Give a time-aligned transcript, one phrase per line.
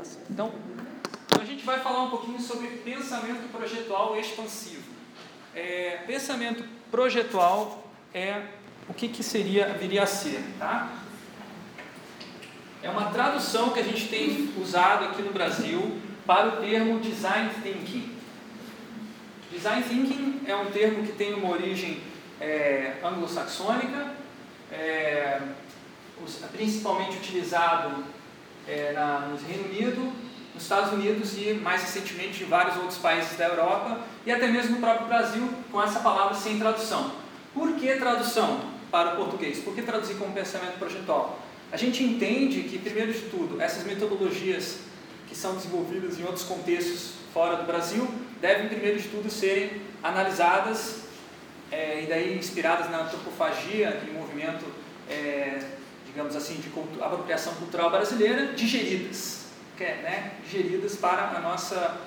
[0.00, 0.52] Tá então,
[1.38, 4.82] a gente vai falar um pouquinho sobre pensamento projetual expansivo.
[5.54, 8.44] É, pensamento projetual é
[8.88, 10.90] o que, que seria, viria a ser, tá?
[12.82, 17.50] É uma tradução que a gente tem usado aqui no Brasil para o termo design
[17.62, 18.16] thinking.
[19.52, 22.00] Design thinking é um termo que tem uma origem
[22.40, 24.14] é, anglo-saxônica,
[24.72, 25.42] é,
[26.52, 28.02] principalmente utilizado
[28.68, 30.12] é, na, no Reino Unido,
[30.54, 34.76] nos Estados Unidos e mais recentemente em vários outros países da Europa e até mesmo
[34.76, 37.12] no próprio Brasil com essa palavra sem tradução.
[37.54, 38.60] Por que tradução
[38.90, 39.58] para o português?
[39.60, 41.38] Por que traduzir como pensamento projetual?
[41.72, 44.78] A gente entende que, primeiro de tudo, essas metodologias
[45.28, 48.08] que são desenvolvidas em outros contextos fora do Brasil
[48.40, 51.02] devem, primeiro de tudo, serem analisadas
[51.70, 54.64] é, e daí inspiradas na antropofagia, aquele movimento,
[55.08, 55.60] é,
[56.10, 59.46] digamos assim, de cultu apropriação cultural brasileira, digeridas,
[59.76, 61.98] que é, né, digeridas para a nossa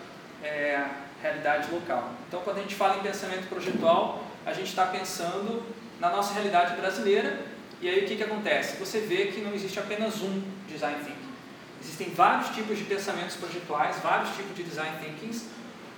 [0.43, 0.85] é,
[1.21, 2.11] realidade local.
[2.27, 5.63] Então, quando a gente fala em pensamento projetual, a gente está pensando
[5.99, 8.77] na nossa realidade brasileira e aí o que, que acontece?
[8.77, 11.33] Você vê que não existe apenas um design thinking.
[11.81, 15.47] Existem vários tipos de pensamentos projetuais, vários tipos de design thinkings.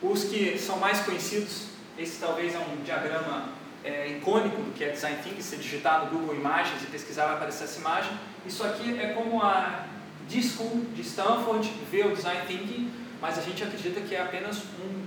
[0.02, 3.50] Os que são mais conhecidos, esse talvez é um diagrama
[3.86, 7.36] é, icônico do que é design thinking, se digitar no Google Imagens e pesquisar vai
[7.36, 8.12] aparecer essa imagem.
[8.46, 9.86] Isso aqui é como a
[10.28, 12.92] D-School de Stanford vê o design thinking,
[13.22, 15.06] mas a gente acredita que é apenas um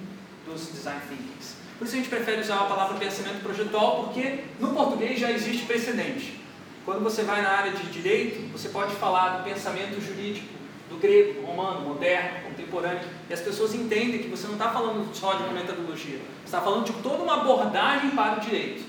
[0.48, 1.56] dos design thinkings.
[1.76, 5.66] Por isso a gente prefere usar a palavra pensamento projetual, porque no português já existe
[5.66, 6.40] precedente.
[6.84, 10.48] Quando você vai na área de direito, você pode falar do pensamento jurídico,
[10.88, 15.34] do grego, romano, moderno, contemporâneo, e as pessoas entendem que você não está falando só
[15.34, 18.84] de uma metodologia, você está falando de toda uma abordagem para o direito.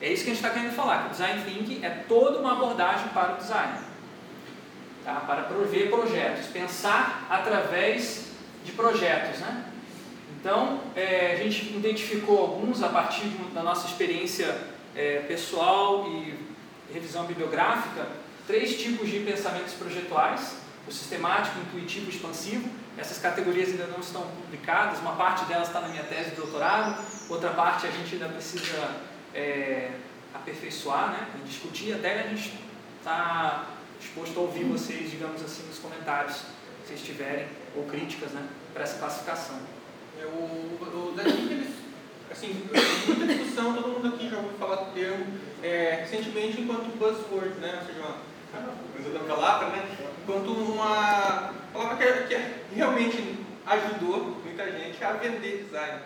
[0.00, 2.52] É isso que a gente está querendo falar, que o design thinking é toda uma
[2.52, 3.78] abordagem para o design.
[5.04, 5.14] Tá?
[5.26, 8.26] Para prover projetos, pensar através
[8.64, 9.40] de projetos.
[9.40, 9.64] Né?
[10.38, 14.56] Então, é, a gente identificou alguns a partir da nossa experiência
[14.94, 16.34] é, pessoal e
[16.92, 18.06] revisão bibliográfica,
[18.46, 22.68] três tipos de pensamentos projetuais, o sistemático, intuitivo e expansivo.
[22.98, 27.04] Essas categorias ainda não estão publicadas, uma parte delas está na minha tese de doutorado,
[27.28, 28.96] outra parte a gente ainda precisa
[29.34, 29.90] é,
[30.34, 32.54] aperfeiçoar, né, discutir, até a gente
[32.98, 33.66] está
[34.00, 37.46] disposto a ouvir vocês, digamos assim, nos comentários, se vocês tiverem,
[37.76, 39.58] ou críticas né, para essa classificação.
[40.20, 41.14] É, o,
[41.50, 41.74] eles,
[42.30, 42.68] assim,
[43.06, 45.26] muita discussão, todo mundo aqui já ouviu falar do termo,
[45.62, 48.16] é, recentemente enquanto buzzword, né, ou seja,
[48.58, 49.84] uma, uma palavra, né,
[50.22, 53.36] enquanto uma palavra que, que realmente
[53.66, 55.98] ajudou muita gente a vender design.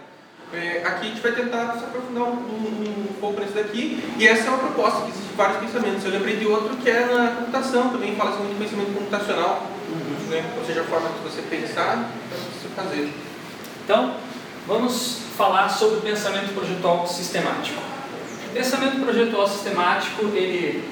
[0.52, 4.26] É, aqui a gente vai tentar se aprofundar um, um, um, pouco nisso daqui, e
[4.26, 6.04] essa é uma proposta que existe vários pensamentos.
[6.04, 9.66] Eu lembrei de outro que é na computação, também fala-se muito de pensamento computacional,
[10.28, 10.44] né?
[10.58, 13.12] ou seja, a forma que você pensar, você fazer.
[13.84, 14.16] Então,
[14.66, 17.80] vamos falar sobre pensamento projetual sistemático.
[18.52, 20.84] Pensamento projetual sistemático, ele,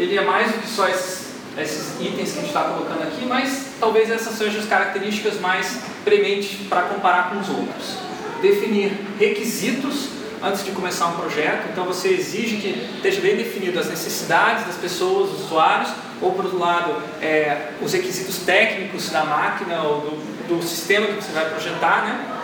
[0.00, 1.26] ele é mais do que só esses,
[1.58, 5.78] esses itens que a gente está colocando aqui, mas talvez essas sejam as características mais
[6.02, 7.98] prementes para comparar com os outros.
[8.40, 10.08] Definir requisitos
[10.42, 14.76] antes de começar um projeto, então você exige que esteja bem definido as necessidades das
[14.76, 15.90] pessoas, dos usuários,
[16.22, 21.14] ou por outro lado, é, os requisitos técnicos da máquina ou do, do sistema que
[21.14, 22.36] você vai projetar, né?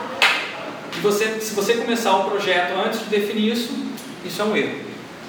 [0.94, 3.72] E você, se você começar o projeto antes de definir isso,
[4.26, 4.85] isso é um erro,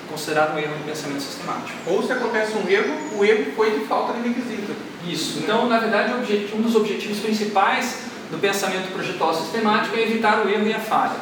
[0.10, 1.78] considerado um erro de pensamento sistemático.
[1.86, 4.76] Ou se acontece um erro, o erro foi de falta de requisito.
[5.08, 5.40] Isso.
[5.40, 6.14] Então, na verdade,
[6.54, 11.16] um dos objetivos principais do pensamento projetual sistemático é evitar o erro e a falha.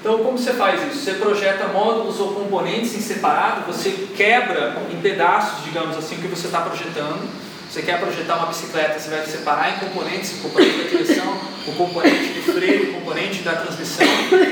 [0.00, 1.04] Então, como você faz isso?
[1.04, 6.28] Você projeta módulos ou componentes em separado, você quebra em pedaços, digamos assim, o que
[6.28, 7.28] você está projetando
[7.68, 11.72] você quer projetar uma bicicleta, você vai separar em componentes, o componente da direção, o
[11.72, 14.06] componente do freio, o componente da transmissão,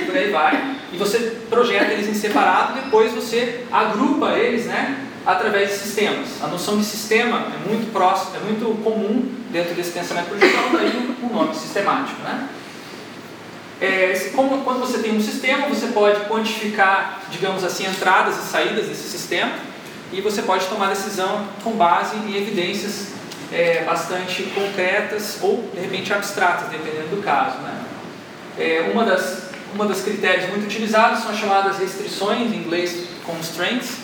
[0.04, 0.76] por aí vai.
[0.96, 5.06] E você projeta eles em separado, depois você agrupa eles, né?
[5.26, 6.42] Através de sistemas.
[6.42, 11.16] A noção de sistema é muito próxima, é muito comum dentro desse pensamento projetual, daí
[11.22, 12.48] o nome sistemático, né?
[13.78, 18.86] É, como, quando você tem um sistema, você pode quantificar, digamos assim, entradas e saídas
[18.86, 19.52] desse sistema
[20.10, 23.08] e você pode tomar decisão com base em evidências
[23.52, 27.58] é, bastante concretas ou de repente abstratas, dependendo do caso.
[27.58, 27.84] Né?
[28.58, 33.96] É, uma, das, uma das critérios muito utilizados são as chamadas restrições, em inglês constraints,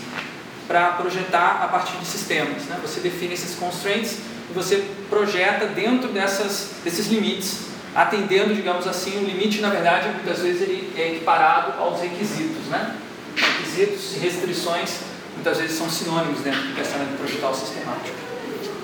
[0.66, 2.64] para projetar a partir de sistemas.
[2.64, 2.78] Né?
[2.82, 4.18] Você define esses constraints
[4.50, 10.40] e você projeta dentro dessas, desses limites, atendendo, digamos assim, o limite, na verdade, muitas
[10.40, 12.66] vezes ele é equiparado aos requisitos.
[12.68, 12.96] Né?
[13.36, 15.00] Requisitos e restrições
[15.34, 18.16] muitas vezes são sinônimos dentro do pensamento projetual sistemático.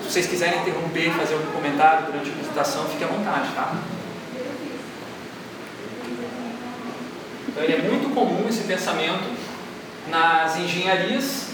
[0.03, 3.75] Se vocês quiserem interromper e fazer algum comentário durante a apresentação, fique à vontade, tá?
[7.49, 9.23] Então, ele é muito comum esse pensamento
[10.07, 11.47] nas engenharias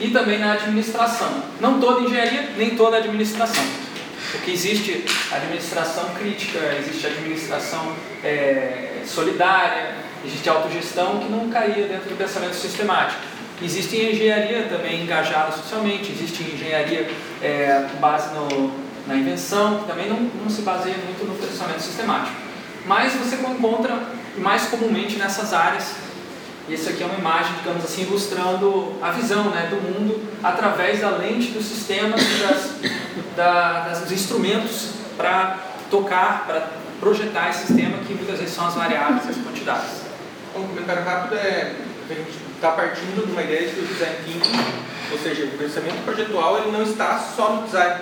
[0.00, 1.42] e também na administração.
[1.60, 3.62] Não toda engenharia, nem toda administração.
[4.32, 7.92] Porque existe administração crítica, existe administração
[8.24, 9.94] é, solidária,
[10.24, 13.20] existe autogestão que não caía dentro do pensamento sistemático.
[13.62, 17.08] Existe engenharia também engajada socialmente, existe engenharia
[17.42, 18.72] é, base no,
[19.06, 22.36] na invenção, que também não, não se baseia muito no pensamento sistemático.
[22.86, 23.98] Mas você encontra
[24.38, 25.94] mais comumente nessas áreas
[26.68, 31.00] e isso aqui é uma imagem, digamos assim, ilustrando a visão né, do mundo através
[31.00, 32.70] da lente dos sistemas e das,
[33.36, 36.68] da, das, dos instrumentos para tocar, para
[36.98, 40.06] projetar esse sistema, que muitas vezes são as variáveis e as quantidades.
[40.56, 41.76] Um comentário rápido é
[42.10, 44.58] a gente está partindo de uma ideia de design thinking,
[45.12, 48.00] ou seja, o pensamento projetual ele não está só no design.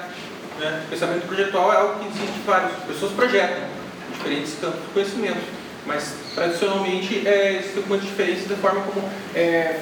[0.59, 0.83] Né?
[0.87, 3.65] O pensamento projetual é algo que existe várias pessoas projetam
[4.13, 9.81] diferentes campos de conhecimento mas tradicionalmente é, existe algumas diferenças da forma como é,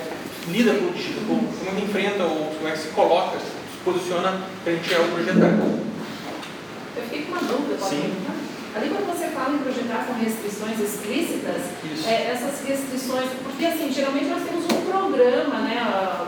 [0.49, 4.41] lida com o digital, como, como enfrenta ou como é que se coloca, se posiciona
[4.65, 5.59] frente ao projetar.
[6.97, 8.15] Eu fiquei com uma dúvida, Sim.
[8.75, 11.61] Ali quando você fala em projetar com restrições explícitas,
[12.07, 16.27] é, essas restrições, porque assim, geralmente nós temos um programa, né?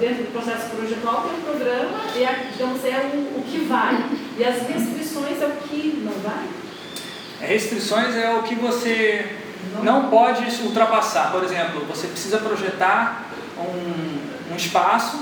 [0.00, 3.96] dentro do processo projetual tem um programa e a, digamos, é o, o que vai.
[4.36, 6.59] E as restrições é o que não vai?
[7.40, 9.36] Restrições é o que você
[9.82, 11.30] não pode ultrapassar.
[11.32, 13.24] Por exemplo, você precisa projetar
[13.58, 15.18] um, um espaço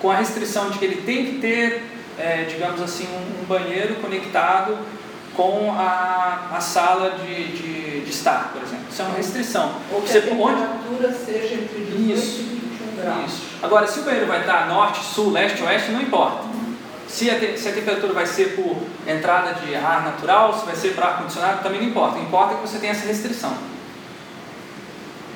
[0.00, 1.84] com a restrição de que ele tem que ter,
[2.18, 4.76] é, digamos assim, um, um, banheiro conectado
[5.34, 8.84] com a, a sala de, de, de, estar, por exemplo.
[8.90, 9.74] Isso é uma restrição.
[9.92, 11.18] Ou que você, a temperatura onde...
[11.18, 13.26] seja entre 18 isso, e 21 graus.
[13.26, 13.42] Isso.
[13.62, 16.55] Agora, se o banheiro vai estar norte, sul, leste, oeste, não importa.
[17.16, 18.76] Se a, te, se a temperatura vai ser por
[19.10, 22.18] entrada de ar natural, se vai ser para ar-condicionado, também não importa.
[22.18, 23.56] Importa que você tenha essa restrição.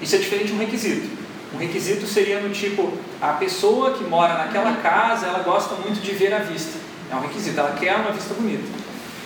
[0.02, 1.08] Isso é diferente de um requisito.
[1.54, 6.12] Um requisito seria no tipo, a pessoa que mora naquela casa, ela gosta muito de
[6.12, 6.78] ver a vista.
[7.10, 8.68] É um requisito, ela quer uma vista bonita.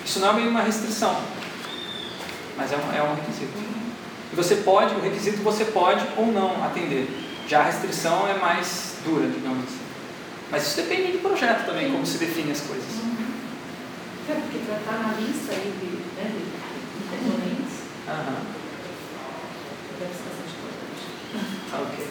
[0.06, 1.16] Isso não é uma restrição,
[2.56, 3.52] mas é um, é um requisito.
[4.32, 7.08] E você pode, o requisito você pode ou não atender.
[7.48, 9.83] Já a restrição é mais dura, digamos assim.
[10.54, 12.84] Mas isso depende do projeto também, como se define as coisas.
[13.02, 13.26] Uhum.
[14.30, 17.74] É, porque para estar na lista aí de, né, de componentes,
[18.06, 18.36] uhum.
[19.98, 21.72] deve ser bastante importante.
[21.72, 22.06] Ah, ok.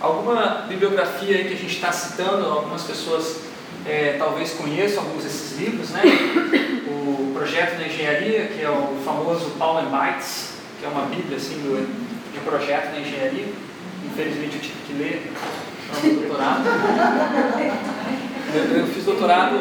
[0.00, 3.42] Alguma bibliografia aí que a gente está citando, algumas pessoas
[3.86, 6.02] é, talvez conheçam alguns desses livros, né?
[6.88, 11.36] O Projeto da Engenharia, que é o famoso Paul and Bites, que é uma bíblia
[11.36, 13.46] assim, do, de projeto da engenharia
[14.12, 15.32] Infelizmente eu tive que ler
[16.02, 16.64] no doutorado.
[18.54, 19.56] Eu, fiz doutorado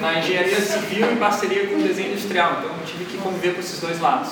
[0.00, 3.60] na engenharia civil em parceria com o desenho industrial, então eu tive que conviver com
[3.60, 4.30] esses dois lados.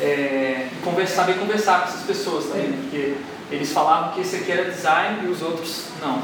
[0.00, 3.14] É, conversar, saber conversar com essas pessoas também, porque
[3.52, 6.20] eles falavam que esse aqui era design e os outros não.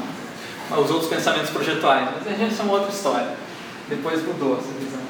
[0.77, 3.35] Os outros pensamentos projetuais, mas a gente é uma outra história.
[3.87, 5.01] Depois mudou essa visão.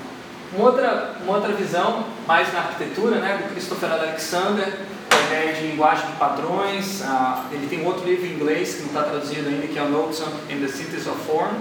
[0.53, 4.79] Uma outra, uma outra visão, mais na arquitetura, né, do Christopher Alexander,
[5.11, 7.01] a ideia de linguagem de padrões.
[7.03, 10.21] Ah, ele tem outro livro em inglês que não está traduzido ainda, que é Notes
[10.49, 11.55] in the Synthesis of Form,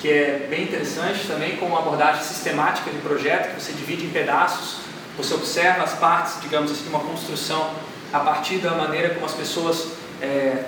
[0.00, 4.10] que é bem interessante também, com uma abordagem sistemática de projeto, que você divide em
[4.10, 4.78] pedaços,
[5.16, 7.70] você observa as partes, digamos assim, de uma construção
[8.12, 9.88] a partir da maneira como as pessoas,
[10.20, 10.64] é,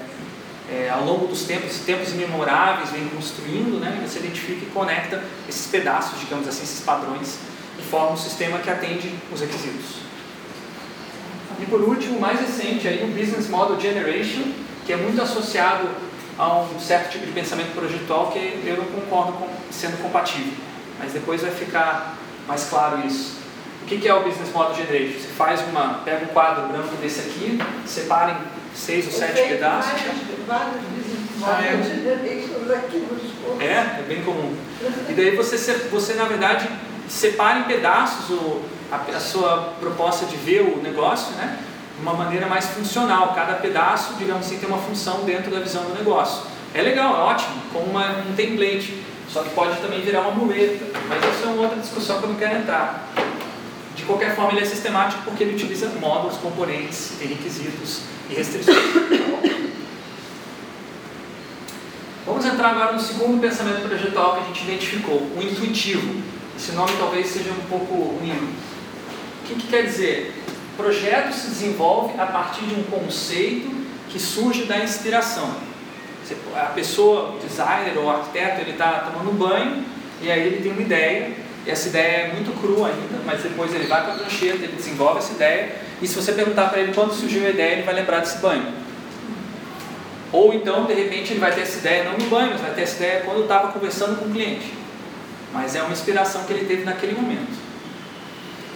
[0.70, 4.00] é, ao longo dos tempos, tempos imemoráveis, vêm construindo, né?
[4.02, 7.38] e você identifica e conecta esses pedaços, digamos assim, esses padrões,
[7.78, 10.05] e forma um sistema que atende os requisitos.
[11.60, 14.42] E por último, mais recente, aí, o Business Model Generation,
[14.84, 15.88] que é muito associado
[16.38, 20.52] a um certo tipo de pensamento projetual que eu não concordo com sendo compatível.
[20.98, 23.36] Mas depois vai ficar mais claro isso.
[23.82, 25.20] O que é o Business Model Generation?
[25.20, 29.92] Você faz uma, pega um quadro branco desse aqui, separa em seis ou sete pedaços.
[30.46, 33.64] Vários business ah, é.
[33.64, 34.56] é, é bem comum.
[35.08, 36.68] E daí você, você na verdade,
[37.08, 41.58] separa em pedaços o, a, a sua proposta de ver o negócio, né?
[41.96, 43.32] de uma maneira mais funcional.
[43.34, 46.42] Cada pedaço, digamos assim, tem uma função dentro da visão do negócio.
[46.74, 50.84] É legal, é ótimo, como uma, um template, só que pode também virar uma muleta,
[51.08, 53.08] mas isso é uma outra discussão que eu não quero entrar.
[53.94, 58.76] De qualquer forma, ele é sistemático porque ele utiliza módulos, componentes, requisitos e restrições.
[62.26, 66.20] Vamos entrar agora no segundo pensamento projetual que a gente identificou, o intuitivo.
[66.56, 68.54] Esse nome talvez seja um pouco ruim,
[69.46, 70.34] o que, que quer dizer?
[70.76, 73.70] Projeto se desenvolve a partir de um conceito
[74.10, 75.54] que surge da inspiração.
[76.56, 79.84] A pessoa, o designer ou o arquiteto, ele está tomando um banho
[80.20, 81.32] e aí ele tem uma ideia,
[81.64, 84.76] e essa ideia é muito crua ainda, mas depois ele vai para a prancheta, ele
[84.76, 87.94] desenvolve essa ideia, e se você perguntar para ele quando surgiu a ideia, ele vai
[87.94, 88.66] lembrar desse banho.
[90.32, 92.82] Ou então, de repente, ele vai ter essa ideia não no banho, mas vai ter
[92.82, 94.72] essa ideia quando estava conversando com o cliente.
[95.52, 97.65] Mas é uma inspiração que ele teve naquele momento.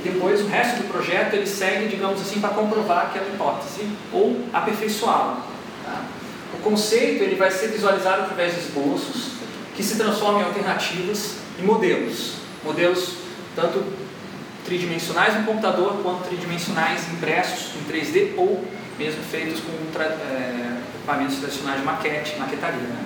[0.03, 5.43] Depois, o resto do projeto ele segue, digamos assim, para comprovar aquela hipótese ou aperfeiçoá-la.
[5.85, 6.03] Tá?
[6.55, 9.33] O conceito ele vai ser visualizado através de esboços
[9.77, 12.35] que se transformam em alternativas e modelos.
[12.65, 13.15] Modelos
[13.55, 13.85] tanto
[14.65, 18.65] tridimensionais no computador quanto tridimensionais impressos em 3D ou
[18.99, 22.81] mesmo feitos com é, equipamentos tradicionais de maquete, maquetaria.
[22.81, 23.05] Né?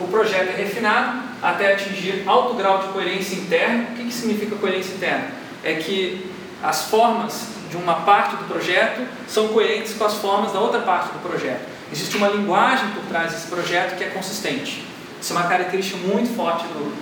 [0.00, 3.88] O projeto é refinado até atingir alto grau de coerência interna.
[3.90, 5.30] O que, que significa coerência interna?
[5.68, 6.26] É que
[6.62, 11.12] as formas de uma parte do projeto são coerentes com as formas da outra parte
[11.12, 11.60] do projeto.
[11.92, 14.82] Existe uma linguagem por trás desse projeto que é consistente.
[15.20, 16.96] Isso é uma característica muito forte do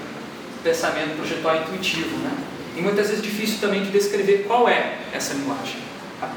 [0.64, 2.16] pensamento projetual intuitivo.
[2.16, 2.32] Né?
[2.76, 5.86] E muitas vezes é difícil também de descrever qual é essa linguagem.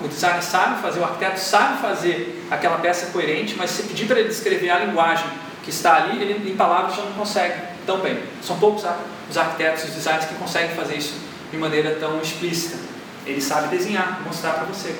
[0.04, 4.20] O designer sabe fazer, o arquiteto sabe fazer aquela peça coerente, mas se pedir para
[4.20, 5.26] ele descrever a linguagem
[5.64, 7.56] que está ali, ele em palavras já não consegue
[7.88, 8.20] tão bem.
[8.44, 8.86] São poucos
[9.28, 12.78] os arquitetos e os designers que conseguem fazer isso de maneira tão explícita.
[13.26, 14.96] Ele sabe desenhar, mostrar para você,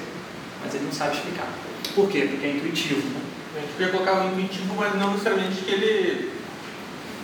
[0.64, 1.48] mas ele não sabe explicar.
[1.96, 2.28] Por quê?
[2.30, 3.02] Porque é intuitivo.
[3.56, 6.32] A gente podia colocar o intuitivo, mas não necessariamente que ele,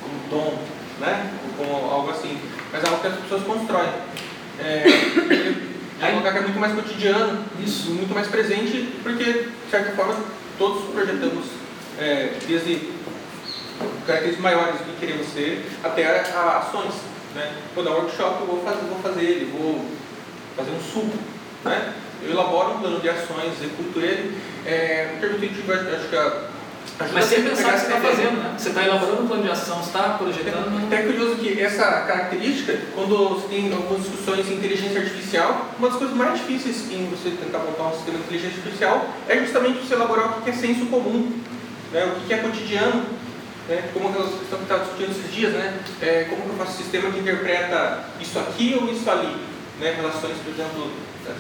[0.02, 0.60] como tom,
[1.00, 1.32] né?
[1.60, 2.38] Ou como algo assim,
[2.72, 3.90] mas é algo que as pessoas constroem.
[4.60, 4.86] É,
[6.02, 9.92] é um lugar que é muito mais cotidiano, isso, muito mais presente, porque, de certa
[9.92, 10.16] forma,
[10.58, 11.46] todos projetamos
[12.00, 12.90] é, desde
[14.06, 16.94] características maiores do que queremos ser até a, a ações.
[17.36, 17.54] Né?
[17.76, 19.86] Vou dar um workshop, eu vou fazer, vou fazer ele, vou
[20.56, 21.18] fazer um suco.
[21.64, 21.94] Né?
[22.24, 24.38] Eu elaboro um plano de ações, executo ele.
[24.66, 26.56] É, um termo intuitivo, acho que a
[27.14, 28.56] mas sem pensar o que você está fazendo, né?
[28.58, 30.94] Você está elaborando um plano de ação, você está projetando.
[30.94, 35.90] É, é curioso que essa característica, quando você tem algumas discussões em inteligência artificial, uma
[35.90, 39.80] das coisas mais difíceis em você tentar montar um sistema de inteligência artificial é justamente
[39.80, 41.38] você elaborar o que é senso comum,
[41.92, 42.06] né?
[42.06, 43.04] o que é cotidiano.
[43.68, 43.90] Né?
[43.94, 45.80] Como aquela questão que estava discutindo esses dias, né?
[46.02, 49.36] É, como que eu faço um sistema que interpreta isso aqui ou isso ali?
[49.80, 49.96] Né?
[49.98, 50.92] Relações, por exemplo,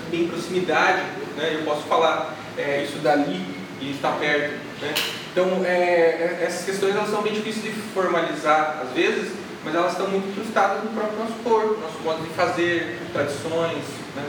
[0.09, 1.03] bem proximidade,
[1.37, 1.57] né?
[1.59, 3.45] eu posso falar é, isso dali
[3.79, 4.53] e está perto.
[4.81, 4.93] Né?
[5.31, 9.31] Então, é, é, essas questões elas são bem difíceis de formalizar às vezes,
[9.63, 13.83] mas elas estão muito incrustadas no próprio nosso corpo, nosso modo de fazer, tradições.
[14.15, 14.25] Né?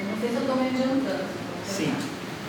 [0.00, 1.24] Eu não sei se eu estou me adiantando.
[1.66, 1.94] Sim.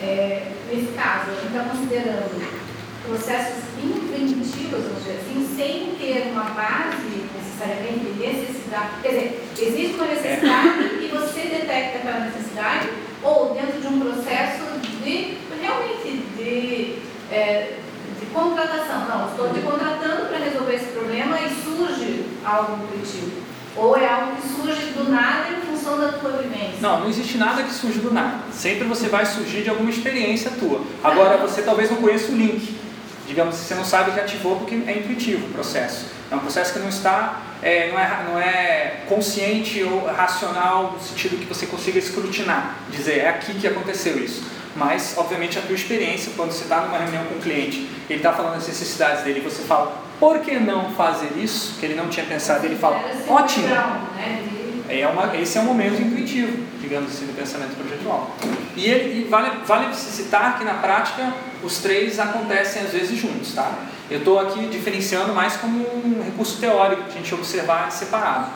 [0.02, 2.69] É, nesse caso, a gente está considerando
[3.10, 8.90] processos inventivos, vamos dizer assim, sem ter uma base necessariamente de necessidade.
[9.02, 12.90] Quer dizer, existe uma necessidade e você detecta aquela necessidade,
[13.24, 17.00] ou dentro de um processo de realmente de,
[17.32, 17.78] é,
[18.20, 19.08] de contratação.
[19.10, 23.50] Não, estou te contratando para resolver esse problema e surge algo intuitivo.
[23.76, 26.78] Ou é algo que surge do nada em função da tua vivência?
[26.82, 28.40] Não, não existe nada que surge do nada.
[28.52, 30.82] Sempre você vai surgir de alguma experiência tua.
[31.04, 32.89] Agora, você talvez não conheça o link.
[33.30, 36.08] Digamos, você não sabe que ativou porque é intuitivo o processo.
[36.32, 41.00] É um processo que não está, é, não, é, não é consciente ou racional no
[41.00, 45.76] sentido que você consiga escrutinar, dizer é aqui que aconteceu isso mas obviamente a tua
[45.76, 49.40] experiência, quando você está numa reunião com um cliente, ele está falando as necessidades dele,
[49.40, 51.78] e você fala, por que não fazer isso?
[51.80, 53.68] Que ele não tinha pensado, ele fala, ótimo.
[53.68, 54.59] Né,
[54.90, 58.36] é uma, esse é um momento intuitivo, digamos assim, do pensamento projetual.
[58.76, 63.54] E, ele, e vale, vale citar que na prática os três acontecem às vezes juntos,
[63.54, 63.72] tá?
[64.10, 68.50] Eu estou aqui diferenciando mais como um recurso teórico, para a gente observar separado.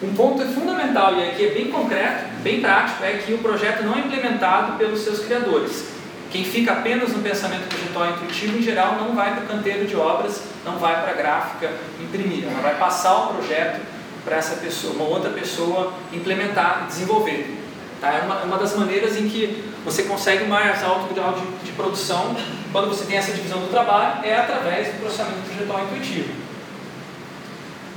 [0.00, 3.96] Um ponto fundamental, e aqui é bem concreto, bem prático, é que o projeto não
[3.96, 5.97] é implementado pelos seus criadores.
[6.30, 9.96] Quem fica apenas no pensamento projetual intuitivo, em geral, não vai para o canteiro de
[9.96, 13.80] obras, não vai para a gráfica imprimir, ela vai passar o projeto
[14.24, 17.56] para essa pessoa, uma outra pessoa implementar, desenvolver.
[17.98, 18.12] Tá?
[18.12, 22.36] É uma, uma das maneiras em que você consegue mais alto grau de, de produção
[22.72, 26.28] quando você tem essa divisão do trabalho, é através do processamento projetual intuitivo.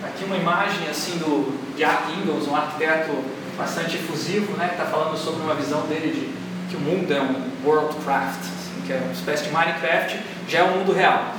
[0.05, 3.11] Aqui uma imagem assim do Jack Ingalls, um arquiteto
[3.57, 6.40] bastante efusivo, né, que está falando sobre uma visão dele de
[6.71, 7.35] que o mundo é um
[7.65, 11.35] worldcraft, assim, que é uma espécie de Minecraft, já é um mundo real.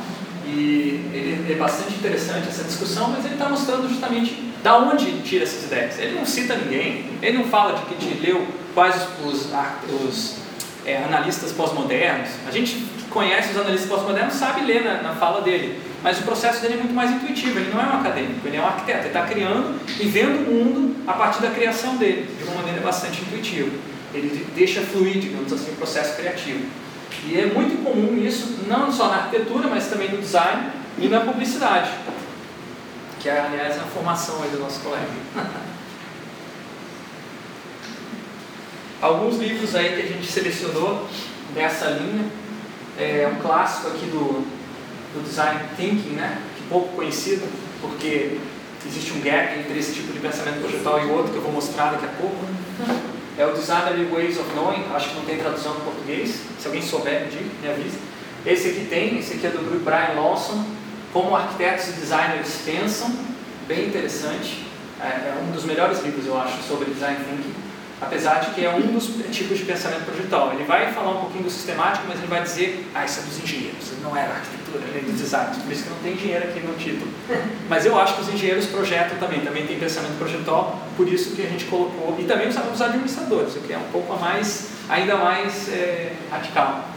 [0.47, 5.45] E ele, é bastante interessante essa discussão, mas ele está mostrando justamente da onde tira
[5.45, 5.99] essas ideias.
[5.99, 10.37] Ele não cita ninguém, ele não fala de que te leu quais os, os, os
[10.85, 12.29] é, analistas pós-modernos.
[12.47, 16.23] A gente que conhece os analistas pós-modernos sabe ler na, na fala dele mas o
[16.23, 18.99] processo dele é muito mais intuitivo, ele não é um acadêmico, ele é um arquiteto,
[18.99, 22.81] ele está criando e vendo o mundo a partir da criação dele, de uma maneira
[22.81, 23.71] bastante intuitiva.
[24.15, 26.67] Ele deixa fluir, digamos assim, o processo criativo.
[27.27, 31.21] E é muito comum isso, não só na arquitetura, mas também no design e na
[31.21, 31.91] publicidade,
[33.21, 35.07] que é, aliás, a formação aí do nosso colega.
[39.01, 41.09] Alguns livros aí que a gente selecionou
[41.55, 42.25] dessa linha,
[42.99, 44.47] é um clássico aqui do,
[45.15, 46.41] do Design Thinking, né?
[46.57, 47.47] que pouco conhecido,
[47.81, 48.39] porque
[48.87, 51.91] existe um gap entre esse tipo de pensamento projetual e outro que eu vou mostrar
[51.91, 52.47] daqui a pouco.
[53.39, 56.83] É o Designer Ways of Knowing, acho que não tem tradução em português, se alguém
[56.83, 57.99] souber, me diga, me avise.
[58.45, 60.65] Esse aqui tem, esse aqui é do Brian Lawson,
[61.13, 63.11] Como Arquitetos e Designers Pensam,
[63.67, 64.67] bem interessante.
[65.01, 67.62] É, é um dos melhores livros, eu acho, sobre Design Thinking
[68.03, 70.53] apesar de que é um dos tipos de pensamento projetual.
[70.53, 73.43] Ele vai falar um pouquinho do sistemático, mas ele vai dizer, ah, isso é dos
[73.43, 76.61] engenheiros, não é da arquitetura, nem dos designers, por isso que não tem engenheiro aqui
[76.61, 77.11] no título.
[77.69, 81.43] Mas eu acho que os engenheiros projetam também, também tem pensamento projetual, por isso que
[81.43, 85.69] a gente colocou, e também os, administradores, o que é um pouco mais, ainda mais
[85.69, 86.89] é, radical.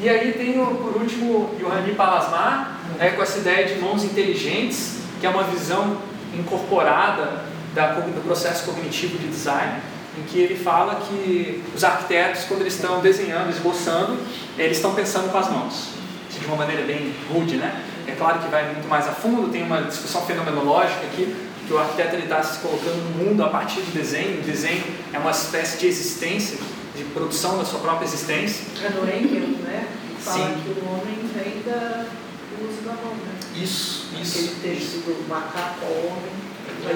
[0.00, 4.98] E aí tem, por último, o Johanni Palasmar, né, com essa ideia de mãos inteligentes,
[5.20, 5.98] que é uma visão
[6.36, 9.80] incorporada da, do processo cognitivo de design,
[10.18, 14.16] em que ele fala que os arquitetos, quando eles estão desenhando, esboçando,
[14.56, 15.88] eles estão pensando com as mãos,
[16.30, 17.84] de uma maneira bem rude, né?
[18.06, 21.34] É claro que vai muito mais a fundo, tem uma discussão fenomenológica aqui,
[21.66, 25.18] que o arquiteto está se colocando no mundo a partir do desenho, o desenho é
[25.18, 26.58] uma espécie de existência,
[26.94, 28.66] de produção da sua própria existência.
[28.84, 29.88] É no Engel, né?
[30.20, 30.54] Fala Sim.
[30.62, 33.34] que o homem vem da, do uso da mão, né?
[33.56, 34.38] Isso, isso.
[34.38, 36.44] Aquele texto do macaco homem
[36.86, 36.92] é,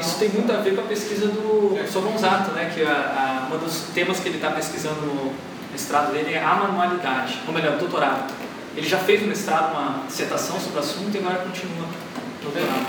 [0.00, 2.70] isso tem muito a ver com a pesquisa do Somonzato, né?
[2.74, 5.34] que a, a, um dos temas que ele está pesquisando no
[5.72, 8.32] mestrado dele é a manualidade, ou melhor, doutorado.
[8.76, 11.86] Ele já fez no mestrado uma dissertação sobre o assunto e agora continua.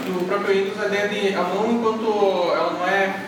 [0.05, 3.25] No próprio Windows, a ideia de a mão enquanto ela não é.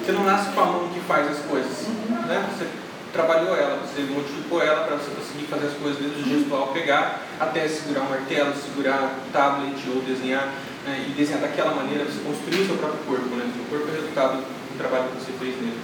[0.00, 1.86] Você não nasce com a mão que faz as coisas.
[2.26, 2.48] Né?
[2.56, 2.66] Você
[3.12, 7.20] trabalhou ela, você modificou ela para você conseguir fazer as coisas desde o gestual, pegar
[7.38, 10.48] até segurar um martelo, segurar um tablet ou desenhar
[10.84, 13.36] né, e desenhar daquela maneira, você construir o seu próprio corpo.
[13.36, 13.50] Né?
[13.50, 15.78] O seu corpo é resultado do trabalho que você fez nele.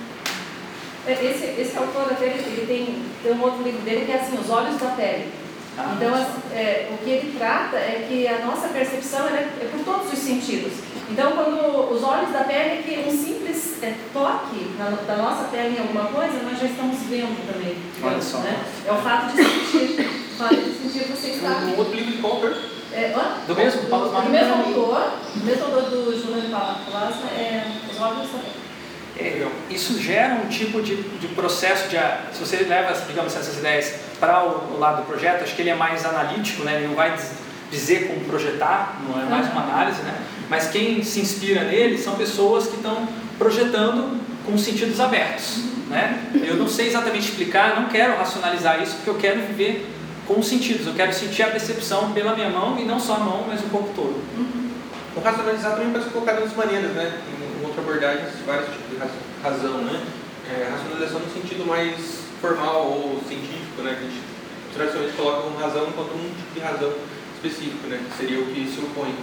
[1.07, 4.39] É, esse, esse autor até ele tem, tem um outro livro dele que é assim,
[4.39, 5.31] Os Olhos da Pele.
[5.79, 6.15] Ah, então,
[6.55, 10.19] é, o que ele trata é que a nossa percepção é, é por todos os
[10.19, 10.73] sentidos.
[11.11, 15.45] Então, quando os olhos da pele é que um simples é, toque na, da nossa
[15.45, 17.77] pele em alguma coisa, nós já estamos vendo também.
[18.03, 18.39] Olha só.
[18.39, 18.65] Né?
[18.87, 20.01] É o fato de sentir.
[20.01, 21.51] O fato de sentir você está.
[21.51, 22.57] Um outro livro de Popper.
[22.97, 23.15] É,
[23.47, 28.67] do mesmo, do, do, do mesmo autor, do mesmo autor do Plasma, é Os Pele.
[29.19, 31.97] É, isso gera um tipo de, de processo de,
[32.33, 35.71] se você leva, digamos, essas ideias para o, o, lado do projeto, acho que ele
[35.71, 36.77] é mais analítico, né?
[36.77, 37.15] ele não vai
[37.71, 40.15] dizer como projetar, não é mais uma análise, né?
[40.49, 43.07] mas quem se inspira nele são pessoas que estão
[43.39, 45.59] projetando com sentidos abertos.
[45.89, 46.19] Né?
[46.35, 49.87] Eu não sei exatamente explicar, não quero racionalizar isso, porque eu quero viver
[50.27, 53.19] com os sentidos, eu quero sentir a percepção pela minha mão e não só a
[53.21, 54.21] mão, mas o corpo todo.
[55.15, 57.21] O racionalizar também pode ser colocado de maneiras, né?
[57.61, 59.79] em outra abordagem, vários tipos de razão.
[59.79, 60.05] Né?
[60.51, 63.97] É, racionalização no sentido mais formal ou científico, né?
[63.99, 64.21] a gente
[64.75, 66.93] tradicionalmente coloca uma razão enquanto um tipo de razão
[67.37, 68.01] específico, né?
[68.11, 69.15] que seria o que se opõe.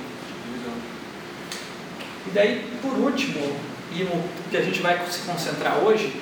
[2.26, 3.56] E daí, por último,
[3.92, 6.16] e o que a gente vai se concentrar hoje,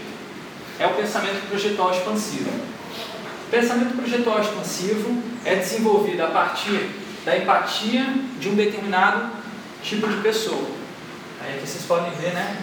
[0.80, 2.50] é o pensamento projetual expansivo.
[3.52, 6.90] Pensamento projetual expansivo é desenvolvido a partir
[7.26, 8.06] da empatia
[8.40, 9.30] de um determinado
[9.84, 10.68] tipo de pessoa.
[11.44, 12.56] Aí aqui vocês podem ver, né?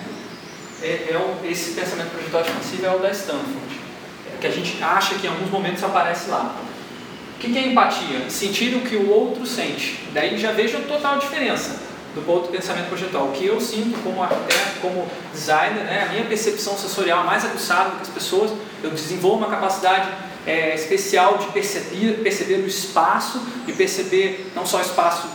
[0.83, 3.81] É, é o, esse pensamento projetual expansivo é o da Stanford,
[4.33, 6.57] é, que a gente acha que em alguns momentos aparece lá.
[7.37, 8.31] O que é empatia?
[8.31, 10.01] Sentir o que o outro sente.
[10.15, 11.81] Daí já vejo a total diferença
[12.15, 13.27] do de pensamento projetual.
[13.27, 17.91] O que eu sinto como arquiteto, como designer, né, a minha percepção sensorial mais aguçada
[17.91, 20.09] do que as pessoas, eu desenvolvo uma capacidade
[20.49, 25.29] é, especial de perceber, perceber o espaço e perceber não só o espaço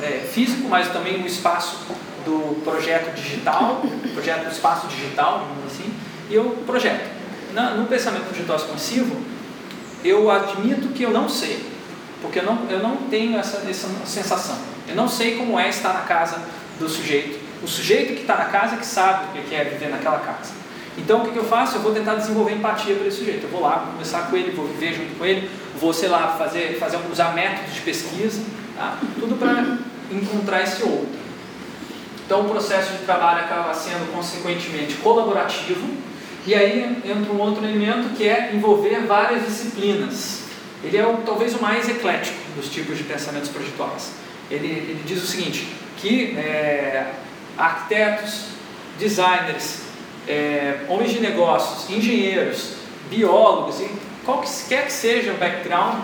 [0.00, 1.78] é, físico, mas também o espaço
[2.24, 3.82] do projeto digital,
[4.14, 5.92] projeto do espaço digital, assim,
[6.30, 7.18] e eu projeto.
[7.52, 9.20] Na, no pensamento projetual expansivo,
[10.04, 11.64] eu admito que eu não sei,
[12.22, 14.56] porque eu não, eu não tenho essa, essa sensação.
[14.86, 16.40] Eu não sei como é estar na casa
[16.78, 17.40] do sujeito.
[17.60, 20.59] O sujeito que está na casa é que sabe o que é viver naquela casa.
[20.98, 21.76] Então o que, que eu faço?
[21.76, 23.44] Eu vou tentar desenvolver empatia para esse sujeito.
[23.44, 25.48] Eu vou lá, vou conversar com ele, vou viver junto com ele,
[25.80, 28.42] vou, sei lá, fazer, fazer usar métodos de pesquisa,
[28.76, 28.98] tá?
[29.18, 29.78] tudo para
[30.10, 31.20] encontrar esse outro.
[32.26, 35.88] Então o processo de trabalho acaba sendo consequentemente colaborativo,
[36.46, 40.44] e aí entra um outro elemento que é envolver várias disciplinas.
[40.82, 44.12] Ele é o, talvez o mais eclético dos tipos de pensamentos projetuais
[44.50, 47.12] ele, ele diz o seguinte, que é,
[47.56, 48.46] arquitetos,
[48.98, 49.82] designers,
[50.26, 52.74] é, homens de negócios, engenheiros,
[53.08, 53.90] biólogos, e
[54.24, 55.96] qualquer que seja o background,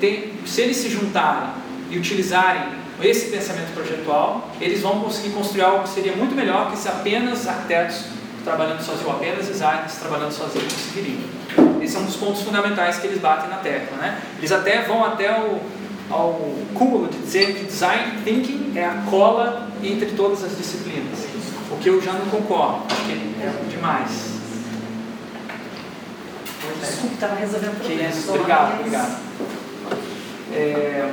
[0.00, 1.50] tem, se eles se juntarem
[1.90, 6.78] e utilizarem esse pensamento projetual, eles vão conseguir construir algo que seria muito melhor que
[6.78, 8.04] se apenas arquitetos
[8.44, 11.34] trabalhando sozinhos, ou apenas designers trabalhando sozinhos conseguiriam.
[11.82, 13.96] Esse é um dos pontos fundamentais que eles batem na tecla.
[13.96, 14.20] Né?
[14.38, 15.60] Eles até vão até o,
[16.10, 21.33] ao cúmulo de dizer que design thinking é a cola entre todas as disciplinas.
[21.84, 24.10] O que eu já não concordo, acho que é demais.
[26.80, 28.28] Desculpe, estava resolvendo Que é, problemas.
[28.30, 29.20] obrigado, obrigado.
[30.54, 31.12] É,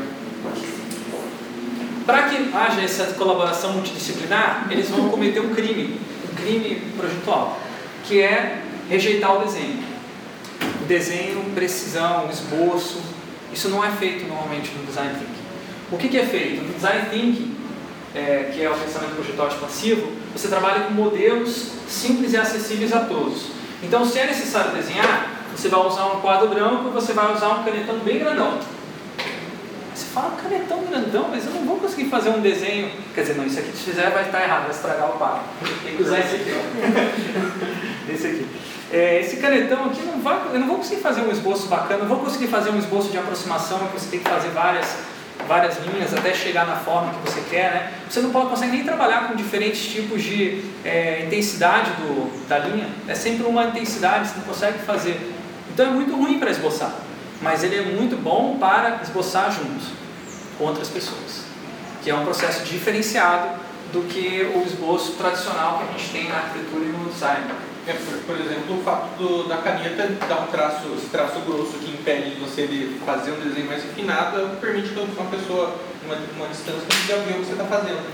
[2.06, 6.00] Para que haja essa colaboração multidisciplinar, eles vão cometer um crime,
[6.32, 7.60] um crime projetual,
[8.06, 9.84] que é rejeitar o desenho.
[10.82, 13.02] O desenho, precisão, esboço,
[13.52, 15.42] isso não é feito normalmente no design thinking.
[15.92, 16.62] O que, que é feito?
[16.64, 17.58] No design thinking,
[18.14, 23.02] é, que é o pensamento projetual expansivo, você trabalha com modelos simples e acessíveis a
[23.02, 23.48] todos.
[23.84, 27.50] Então, se é necessário desenhar, você vai usar um quadro branco e você vai usar
[27.50, 28.60] um canetão bem grandão.
[29.94, 32.92] Você fala canetão grandão, mas eu não vou conseguir fazer um desenho.
[33.14, 35.42] Quer dizer, não, isso aqui se fizer vai estar errado, vai estragar o quadro.
[35.84, 38.12] Tem que usar esse aqui, ó.
[38.12, 38.48] esse aqui.
[38.92, 42.08] É, esse canetão aqui não vai, eu não vou conseguir fazer um esboço bacana, não
[42.10, 44.98] vou conseguir fazer um esboço de aproximação que você tem que fazer várias,
[45.48, 47.92] várias linhas até chegar na forma que você quer, né?
[48.10, 52.88] Você não pode, consegue nem trabalhar com diferentes tipos de é, intensidade do, da linha,
[53.08, 55.34] é sempre uma intensidade, você não consegue fazer.
[55.74, 56.94] Então é muito ruim para esboçar,
[57.42, 59.88] mas ele é muito bom para esboçar juntos
[60.58, 61.44] com outras pessoas,
[62.04, 63.60] que é um processo diferenciado
[63.92, 67.71] do que o esboço tradicional que a gente tem na arquitetura e no design.
[67.88, 71.80] É, por, por exemplo, o fato do, da caneta dar um traço, esse traço grosso
[71.80, 76.48] que impede você de fazer um desenho mais refinado, permite que uma pessoa, uma, uma
[76.48, 78.06] distância, consiga ver o que você está fazendo.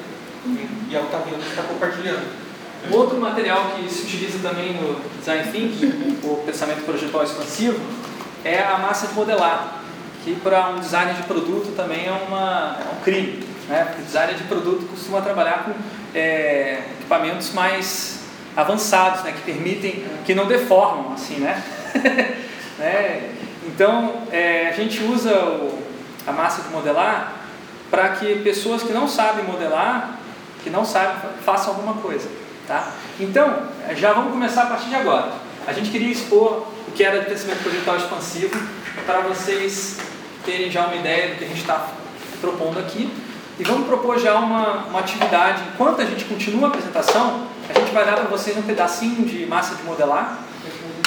[0.89, 2.47] E ela está vendo o que está compartilhando.
[2.89, 7.79] Um outro material que se utiliza também no design thinking, o pensamento projetual expansivo,
[8.45, 9.81] é a massa de modelar,
[10.23, 13.83] que para um designer de produto também é, uma, é um crime, né?
[13.83, 15.73] Porque designer de produto costuma trabalhar com
[16.15, 18.16] é, equipamentos mais
[18.57, 19.31] avançados, né?
[19.31, 21.63] Que permitem, que não deformam, assim, né?
[22.79, 23.29] né?
[23.67, 25.79] Então, é, a gente usa o,
[26.25, 27.35] a massa de modelar
[27.91, 30.17] para que pessoas que não sabem modelar,
[30.63, 31.15] que não sabem,
[31.45, 32.27] façam alguma coisa.
[32.67, 32.91] Tá?
[33.19, 35.31] Então, já vamos começar a partir de agora.
[35.65, 38.59] A gente queria expor o que era de pensamento projetual expansivo
[39.05, 39.99] para vocês
[40.43, 41.87] terem já uma ideia do que a gente está
[42.41, 43.09] propondo aqui.
[43.59, 45.63] E vamos propor já uma, uma atividade.
[45.73, 49.45] Enquanto a gente continua a apresentação, a gente vai dar para vocês um pedacinho de
[49.47, 50.39] massa de modelar.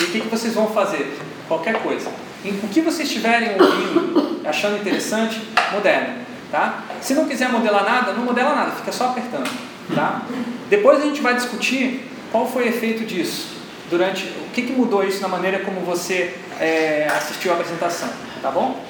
[0.00, 1.16] E o que, que vocês vão fazer?
[1.46, 2.10] Qualquer coisa.
[2.44, 5.40] O que vocês estiverem ouvindo, achando interessante,
[5.72, 6.20] modelem.
[6.50, 6.82] Tá?
[7.00, 9.48] Se não quiser modelar nada, não modela nada, fica só apertando.
[9.94, 10.22] Tá?
[10.68, 13.48] Depois a gente vai discutir qual foi o efeito disso,
[13.88, 18.08] durante o que, que mudou isso na maneira como você é, assistiu a apresentação,
[18.42, 18.82] tá bom?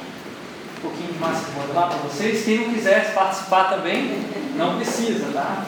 [0.80, 2.42] Um pouquinho de massa de modelar para vocês.
[2.42, 4.24] Quem não quiser participar também,
[4.56, 5.62] não precisa, tá?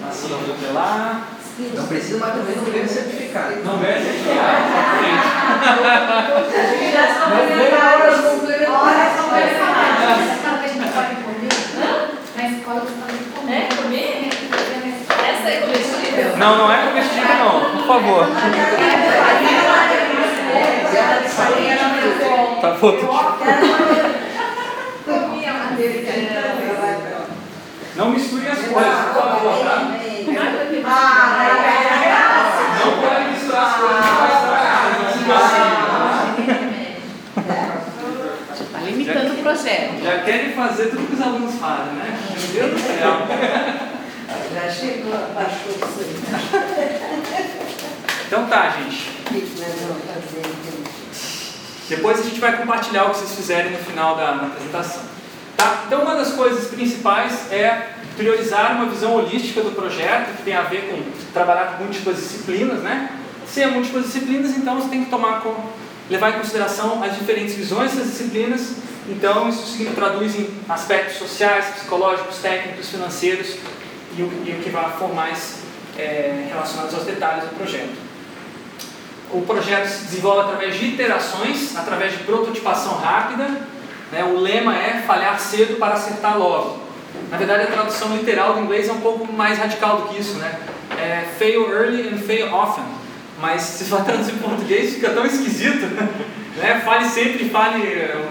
[0.00, 1.28] Massa de modelar.
[1.58, 3.56] Não precisa, mas também não ganha certificado.
[3.62, 4.34] Não ganha certificado,
[7.30, 9.12] Não ganha horas complementares.
[12.34, 13.54] Na escola você pode comer.
[13.54, 14.30] É, comer?
[15.28, 16.36] Essa é comestível?
[16.38, 18.24] Não, não é comestível não, por favor.
[22.84, 22.92] Bom.
[27.96, 29.76] Não misture as coisas, por favor, tá?
[32.84, 34.84] Não pode misturar as coisas vai estragar.
[38.52, 40.02] Está limitando o projeto.
[40.02, 42.18] Já querem fazer tudo que os alunos fazem, né?
[42.52, 43.12] Meu Deus do céu.
[44.54, 46.16] Já chegou, baixou isso aí.
[48.26, 49.08] Então tá, gente.
[49.08, 50.93] O que que nós vamos fazer então?
[51.88, 55.02] Depois a gente vai compartilhar o que vocês fizerem no final da, apresentação.
[55.56, 55.84] Tá?
[55.86, 60.62] Então, uma das coisas principais é priorizar uma visão holística do projeto, que tem a
[60.62, 62.80] ver com trabalhar com múltiplas disciplinas.
[62.80, 63.10] Né?
[63.46, 65.54] Se é múltiplas disciplinas, então você tem que tomar com,
[66.08, 68.76] levar em consideração as diferentes visões das disciplinas.
[69.06, 73.56] Então, isso se traduz em aspectos sociais, psicológicos, técnicos, financeiros
[74.16, 75.58] e o, e o que vai for mais
[75.98, 78.03] é, relacionados aos detalhes do projeto.
[79.34, 83.48] O projeto se desenvolve através de iterações, através de prototipação rápida.
[84.12, 84.22] Né?
[84.22, 86.78] O lema é falhar cedo para acertar logo.
[87.32, 90.34] Na verdade, a tradução literal do inglês é um pouco mais radical do que isso.
[90.34, 90.56] Né?
[90.96, 92.84] É fail early and fail often.
[93.40, 95.84] Mas se for traduzir para português, fica tão esquisito.
[96.54, 96.80] Né?
[96.84, 97.82] Fale sempre e fale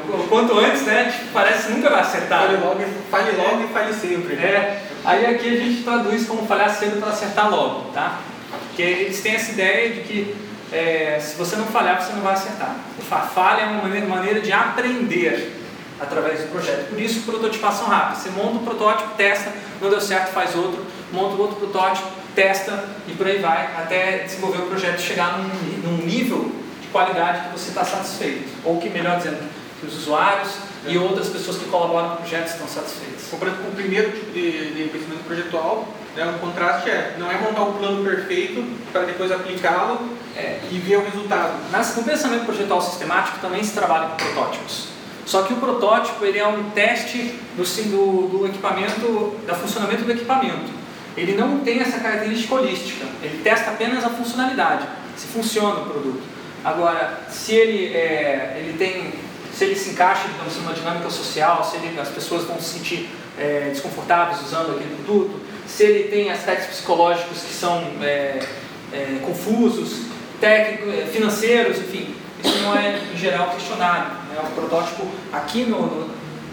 [0.08, 1.12] o quanto antes, né?
[1.12, 2.44] Tipo, parece nunca vai acertar.
[2.46, 4.36] Fale logo, fale logo e fale sempre.
[4.36, 8.22] É, aí aqui a gente traduz como falhar cedo para acertar logo, tá?
[8.70, 10.36] Porque eles têm essa ideia de que
[10.74, 12.76] é, se você não falhar, você não vai acertar.
[13.34, 15.62] Falha é uma maneira de aprender
[16.00, 16.90] através do projeto.
[16.90, 18.20] Por isso, prototipação rápida.
[18.20, 23.14] Você monta um protótipo, testa, não deu certo, faz outro, monta outro protótipo, testa e
[23.14, 25.48] por aí vai, até desenvolver o projeto chegar num,
[25.84, 28.50] num nível de qualidade que você está satisfeito.
[28.64, 29.40] Ou que, melhor dizendo,
[29.80, 30.50] que os usuários
[30.88, 33.32] e outras pessoas que colaboram no projeto estão satisfeitas.
[33.32, 37.74] O primeiro tipo de, de investimento projetual, né, o contraste é, não é montar um
[37.74, 40.00] plano perfeito para depois aplicá-lo
[40.36, 41.54] é, e ver o resultado.
[41.72, 44.88] Mas no pensamento projetual sistemático também se trabalha com protótipos.
[45.26, 50.12] Só que o protótipo ele é um teste do, do, do equipamento, do funcionamento do
[50.12, 50.72] equipamento.
[51.16, 53.06] Ele não tem essa característica holística.
[53.22, 56.22] Ele testa apenas a funcionalidade, se funciona o produto.
[56.64, 59.14] Agora, se ele, é, ele tem,
[59.54, 63.10] se ele se encaixa digamos, numa dinâmica social, se ele, as pessoas vão se sentir
[63.38, 68.40] é, desconfortáveis usando aquele produto, se ele tem aspectos psicológicos que são é,
[68.92, 70.08] é confusos,
[70.40, 74.16] técnicos, é, financeiros, enfim, isso não é em geral questionado.
[74.30, 74.40] Né?
[74.44, 76.10] O protótipo aqui no,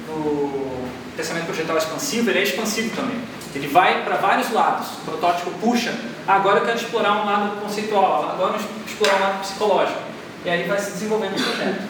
[0.09, 3.21] no, no pensamento projetual expansivo, ele é expansivo também.
[3.55, 4.87] Ele vai para vários lados.
[4.99, 5.93] O protótipo puxa,
[6.27, 10.01] ah, agora eu quero explorar um lado conceitual, agora eu quero explorar um lado psicológico.
[10.45, 11.83] E aí vai se desenvolvendo o projeto.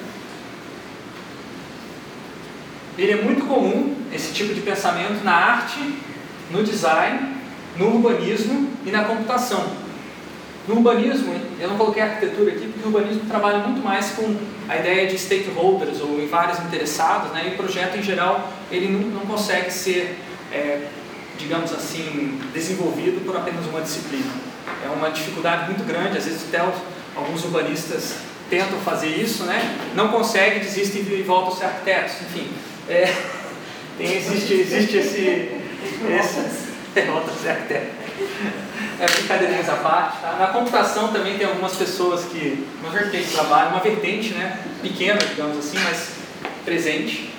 [2.99, 5.79] Ele é muito comum, esse tipo de pensamento, na arte,
[6.51, 7.37] no design,
[7.77, 9.81] no urbanismo e na computação.
[10.69, 14.37] No urbanismo, eu não coloquei arquitetura aqui porque o urbanismo trabalha muito mais com
[14.69, 17.49] a ideia de stakeholders ou em vários interessados, né?
[17.49, 20.17] e o projeto em geral ele não, consegue ser,
[20.53, 20.87] é,
[21.39, 24.31] digamos assim, desenvolvido por apenas uma disciplina.
[24.85, 26.61] É uma dificuldade muito grande, às vezes até
[27.17, 28.17] alguns urbanistas
[28.49, 29.79] tentam fazer isso, né?
[29.95, 32.49] não conseguem, desistem e voltam a ser arquitetos, enfim.
[32.89, 33.13] É,
[33.97, 35.60] tem, existe, existe esse...
[36.09, 38.01] esse é, volta a ser arquiteto.
[38.99, 40.21] É brincadeirinhas à parte.
[40.21, 40.37] Tá?
[40.39, 42.67] Na computação também tem algumas pessoas que.
[42.81, 46.13] Uma vertente trabalham, uma vertente né, pequena, digamos assim, mas
[46.65, 47.31] presente.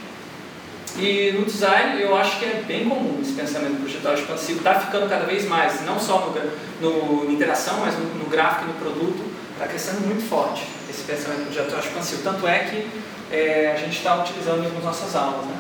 [0.97, 4.59] E no design eu acho que é bem comum esse pensamento projetual expansivo.
[4.59, 6.33] Está ficando cada vez mais, não só
[6.81, 9.31] no, no, interação, mas no, no gráfico e no produto.
[9.53, 12.23] Está crescendo muito forte esse pensamento projetual expansivo.
[12.23, 12.87] Tanto é que
[13.31, 15.45] é, a gente está utilizando em nossas aulas.
[15.45, 15.55] Né?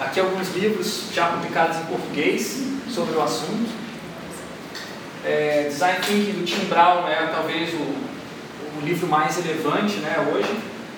[0.00, 3.68] Aqui alguns livros já publicados em português sobre o assunto.
[5.22, 10.48] É, Design Thinking do Tim Brown é talvez o, o livro mais relevante né, hoje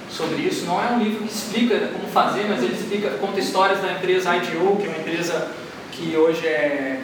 [0.09, 0.67] sobre isso.
[0.67, 4.37] Não é um livro que explica como fazer, mas ele explica, conta histórias da empresa
[4.37, 5.51] IDEO, que é uma empresa
[5.91, 7.01] que hoje é,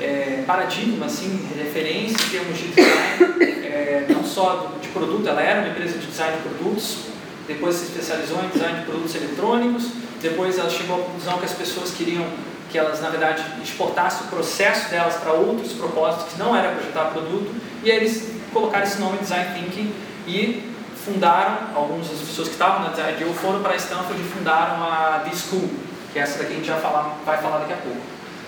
[0.00, 5.62] é paradigma, assim, referência em termos de design, é, não só de produto, ela era
[5.62, 7.11] uma empresa de design de produtos,
[7.54, 9.88] depois se especializou em design de produtos eletrônicos,
[10.20, 12.24] depois ela chegou à conclusão que as pessoas queriam
[12.70, 17.10] que elas, na verdade, exportassem o processo delas para outros propósitos, que não era projetar
[17.10, 19.92] produto, e aí eles colocaram esse nome Design Thinking
[20.26, 20.72] e
[21.04, 25.22] fundaram, algumas das pessoas que estavam na Design Deal foram para Stanford e fundaram a
[25.24, 25.68] D-School,
[26.12, 28.00] que é essa daqui a gente já falar, vai falar daqui a pouco.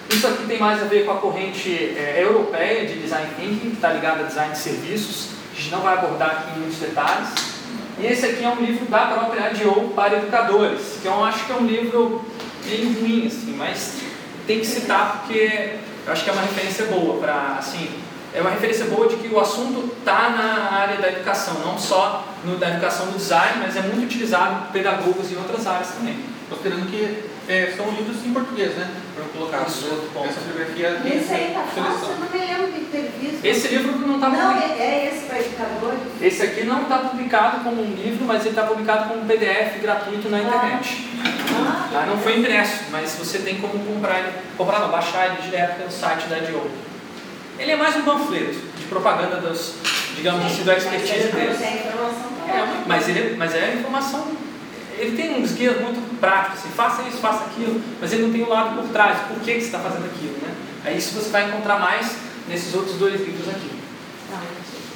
[0.09, 3.77] Isso aqui tem mais a ver com a corrente é, europeia de Design Thinking, que
[3.77, 7.29] está ligada a Design de Serviços, a gente não vai abordar aqui muitos detalhes.
[7.99, 11.53] E esse aqui é um livro da própria ADO para educadores, que eu acho que
[11.53, 12.25] é um livro
[12.67, 13.99] meio ruim, assim, mas
[14.47, 15.77] tem que citar porque
[16.07, 17.89] eu acho que é uma referência boa para, assim,
[18.35, 22.27] é uma referência boa de que o assunto está na área da educação, não só
[22.45, 26.34] no, da educação do design, mas é muito utilizado por pedagogos em outras áreas também.
[26.49, 28.91] Considerando que é, são livros em português, né?
[29.15, 30.29] Para colocar Isso, né?
[30.29, 33.45] essa bibliografia de Esse aí tá fácil, eu não me lembro de ter visto.
[33.45, 36.01] Esse livro não está Não, é, é esse para educadores.
[36.21, 39.81] Esse aqui não está publicado como um livro, mas ele está publicado como um PDF
[39.81, 41.09] gratuito na internet.
[41.55, 45.43] Ah, Ah, não foi impresso, mas você tem como comprar ele, comprar não, baixar ele
[45.43, 46.71] direto pelo site da Dio.
[47.59, 49.77] Ele é mais um panfleto de propaganda dos,
[50.17, 51.61] digamos assim, do expertise deles.
[51.61, 54.27] É, mas, ele, mas é informação.
[54.99, 58.43] Ele tem uns guias muito práticos, assim, faça isso, faça aquilo, mas ele não tem
[58.43, 60.55] o lado por trás, por que, que você está fazendo aquilo, né?
[60.85, 62.17] Aí isso você vai encontrar mais
[62.49, 63.75] nesses outros dois livros aqui.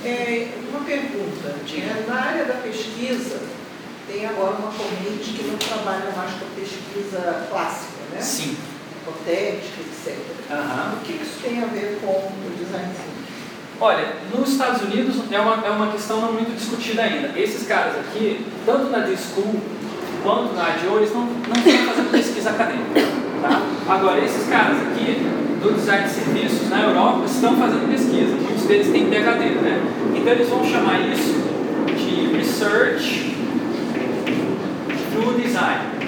[0.05, 1.49] É, uma pergunta.
[1.49, 3.41] É, na área da pesquisa,
[4.07, 8.21] tem agora uma corrente que não trabalha mais com a pesquisa clássica, né?
[8.21, 8.57] Sim.
[9.03, 10.17] Hipotética, etc.
[10.51, 10.95] Aham.
[10.95, 13.19] O que isso tem a ver com o design thinking?
[13.81, 17.39] Olha, nos Estados Unidos é uma, é uma questão não muito discutida ainda.
[17.39, 19.61] Esses caras aqui, tanto na D-School
[20.23, 23.01] quanto na ADIO, eles não, não estão fazendo pesquisa acadêmica.
[23.43, 23.63] Tá?
[23.89, 25.27] Agora, esses caras aqui,
[25.63, 28.35] do design de serviços na Europa, estão fazendo pesquisa.
[28.35, 29.83] Muitos deles têm PhD, né?
[30.15, 31.35] Então eles vão chamar isso
[31.97, 33.37] de Research
[35.11, 35.99] through Design.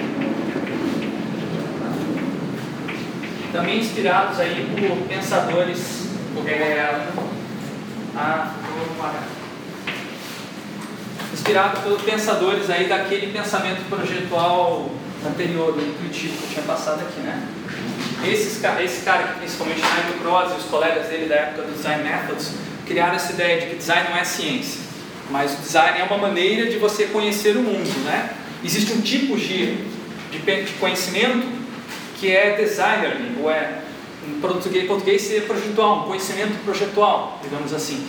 [3.52, 6.06] Também inspirados aí por pensadores
[6.46, 7.06] é,
[9.00, 9.39] devagar.
[11.50, 14.88] Inspirado pelos pensadores aí daquele pensamento projetual
[15.26, 17.42] anterior, do intuitivo que eu tinha passado aqui, né?
[18.24, 22.52] Esses, esse cara, principalmente Nigel Cross e os colegas dele da época do Design Methods,
[22.86, 24.80] criaram essa ideia de que design não é ciência,
[25.28, 28.30] mas o design é uma maneira de você conhecer o mundo, né?
[28.64, 29.74] Existe um tipo de,
[30.30, 31.48] de, conhecimento
[32.20, 33.80] que é designer, ou é
[34.24, 38.06] em português, português seria projetual, um conhecimento projetual, digamos assim.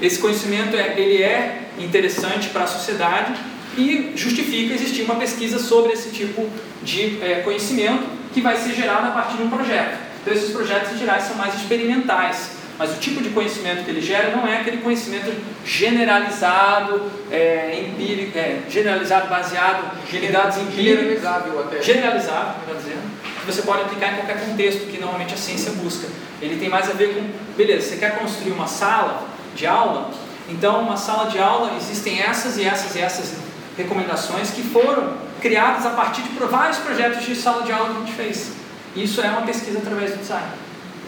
[0.00, 3.34] Esse conhecimento é, ele é interessante para a sociedade
[3.76, 6.48] e justifica existir uma pesquisa sobre esse tipo
[6.82, 9.98] de é, conhecimento que vai ser gerado a partir de um projeto.
[10.22, 14.00] Então, esses projetos em geral são mais experimentais, mas o tipo de conhecimento que ele
[14.00, 15.32] gera não é aquele conhecimento
[15.64, 21.20] generalizado, é, empírico, é, generalizado, baseado em dados empíricos.
[21.22, 21.82] Generalizável até.
[21.82, 23.22] Generalizável, melhor dizendo.
[23.40, 26.06] Que você pode aplicar em qualquer contexto que normalmente a ciência busca.
[26.40, 30.10] Ele tem mais a ver com, beleza, você quer construir uma sala de aula,
[30.48, 33.34] então uma sala de aula existem essas e essas e essas
[33.76, 38.00] recomendações que foram criadas a partir de vários projetos de sala de aula que a
[38.00, 38.52] gente fez.
[38.94, 40.46] Isso é uma pesquisa através do design.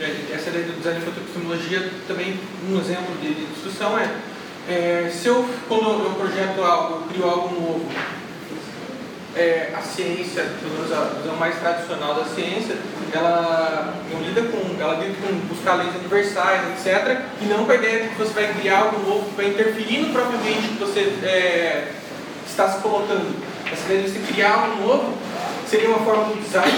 [0.01, 4.11] É, essa ideia do design de fotoepistemologia também, um exemplo de, discussão é,
[4.69, 7.89] é, se eu, quando eu projeto algo, eu crio algo novo,
[9.37, 12.77] é, a ciência, pelo menos a visão mais tradicional da ciência,
[13.13, 13.95] ela
[14.25, 18.09] lida com, ela lida com buscar leis universais, etc., e não com a ideia de
[18.11, 21.93] que você vai criar algo novo que vai interferir no próprio ambiente que você é,
[22.47, 23.35] está se colocando.
[23.71, 25.15] Essa ideia de você criar algo novo
[25.69, 26.73] seria uma forma do design.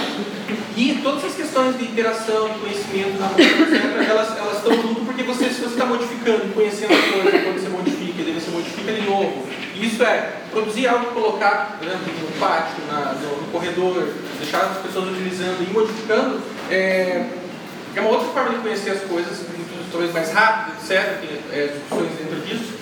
[0.75, 5.61] E todas as questões de interação, conhecimento, etc., elas, elas estão junto porque você, se
[5.61, 9.47] você está modificando, conhecendo a coisa, quando você modifica, daí você modifica de novo.
[9.79, 14.07] Isso é produzir algo, colocar né, no pátio, na, no, no, corredor,
[14.39, 17.29] deixar as pessoas utilizando e modificando, é,
[17.95, 19.45] é uma outra forma de conhecer as coisas,
[19.91, 21.19] talvez mais rápido, etc.
[21.19, 22.73] Tem é, discussões dentro disso,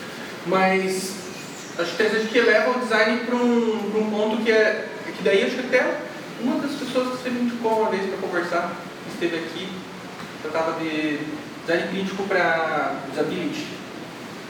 [0.45, 1.15] mas
[1.77, 5.43] acho que a gente eleva o design para um, um ponto que é que daí
[5.43, 6.01] acho que até
[6.41, 9.69] uma das pessoas que você me indicou uma vez para conversar, que esteve aqui,
[10.41, 11.19] tratava de
[11.65, 13.67] design crítico para disability,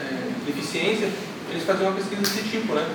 [0.00, 0.32] é,
[1.50, 2.86] eles faziam uma pesquisa desse tipo, né?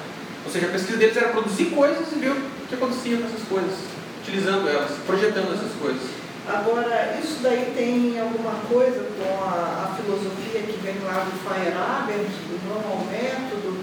[0.46, 3.48] Ou seja, a pesquisa deles era produzir coisas e ver o que acontecia com essas
[3.48, 3.78] coisas,
[4.22, 6.02] utilizando elas, projetando essas coisas.
[6.48, 12.28] Agora, isso daí tem alguma coisa com a, a filosofia que vem lá do Feyerabend,
[12.28, 13.78] do ao método?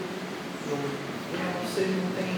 [0.68, 2.28] Não sei, não tem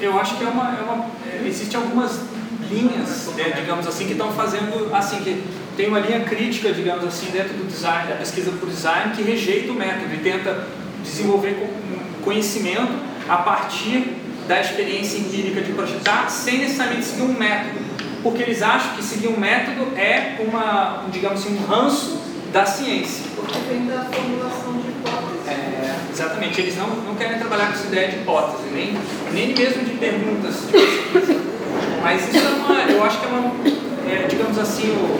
[0.00, 2.20] eu acho que é uma, é uma é, existe algumas
[2.68, 5.42] linhas, né, digamos assim, que estão fazendo assim que
[5.76, 9.72] tem uma linha crítica, digamos assim, dentro do design, da pesquisa por design, que rejeita
[9.72, 10.66] o método e tenta
[11.04, 11.70] desenvolver
[12.24, 12.92] conhecimento
[13.28, 14.16] a partir
[14.48, 17.78] da experiência empírica de projetar, sem necessariamente seguir um método,
[18.22, 22.18] porque eles acham que seguir um método é uma, digamos assim, um ranço
[22.52, 23.24] da ciência.
[23.36, 25.48] Porque vem da formulação de hipótese.
[25.48, 28.96] É, exatamente, eles não, não querem trabalhar com essa ideia de hipótese, nem,
[29.32, 31.40] nem mesmo de perguntas de pesquisa.
[32.02, 33.52] Mas isso é uma, eu acho que é uma,
[34.10, 35.18] é, digamos assim, o,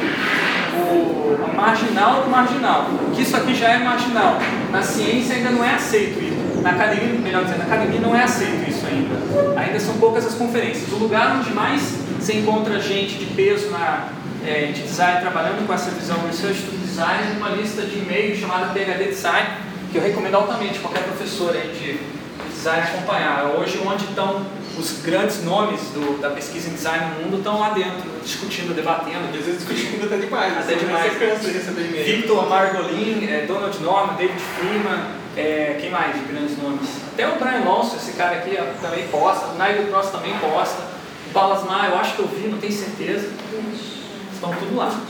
[0.74, 2.87] o marginal do marginal.
[3.14, 4.38] Que isso aqui já é marginal.
[4.70, 6.62] Na ciência ainda não é aceito isso.
[6.62, 9.60] Na academia, melhor dizendo, na academia não é aceito isso ainda.
[9.60, 10.90] Ainda são poucas as conferências.
[10.92, 14.08] O lugar onde mais se encontra gente de peso na,
[14.46, 18.37] é, de design trabalhando com essa visão Research to Design é uma lista de e-mail
[18.37, 19.48] chamada PHD Design,
[19.90, 23.44] que eu recomendo altamente qualquer professor aí de design acompanhar.
[23.58, 24.42] Hoje, onde estão
[24.78, 29.28] os grandes nomes do, da pesquisa em design no mundo, estão lá dentro, discutindo, debatendo.
[29.28, 30.58] Às vezes discutindo até demais.
[30.58, 31.12] Até demais.
[31.12, 32.16] Você cansa de receber e-mail.
[32.16, 35.00] Victor Margolin, é, Donald Norman, David Freeman,
[35.37, 36.88] é, quem mais de grandes nomes?
[37.12, 40.82] Até o Brian Lonson, esse cara aqui também posta, o Nigel Cross também posta,
[41.28, 43.30] o Balasmar, eu acho que eu vi, não tenho certeza.
[44.32, 45.00] Estão tudo lá.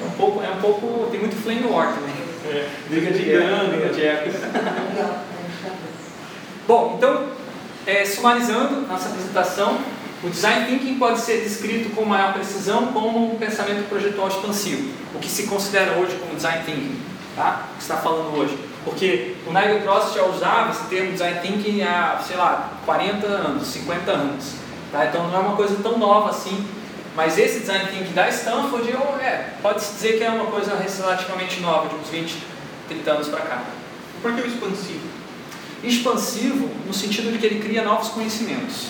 [0.00, 2.14] É um pouco, é um pouco, tem muito flame war também.
[2.50, 2.68] É.
[2.88, 4.38] Briga de gangue, briga de época.
[6.66, 7.37] Bom, então,
[7.88, 9.78] é, sumarizando nossa apresentação,
[10.22, 15.18] o design thinking pode ser descrito com maior precisão como um pensamento projetual expansivo, o
[15.18, 17.00] que se considera hoje como design thinking,
[17.34, 17.68] tá?
[17.72, 18.58] O que está falando hoje.
[18.84, 23.66] Porque o Nigel Cross já usava esse termo design thinking há, sei lá, 40 anos,
[23.68, 24.52] 50 anos.
[24.92, 25.06] Tá?
[25.06, 26.66] Então não é uma coisa tão nova assim
[27.18, 28.88] mas esse design thinking da Stanford,
[29.20, 32.36] é, pode-se dizer que é uma coisa relativamente nova, de uns 20,
[32.86, 33.62] 30 anos para cá.
[34.22, 35.07] Por que o expansivo?
[35.82, 38.88] Expansivo no sentido de que ele cria novos conhecimentos.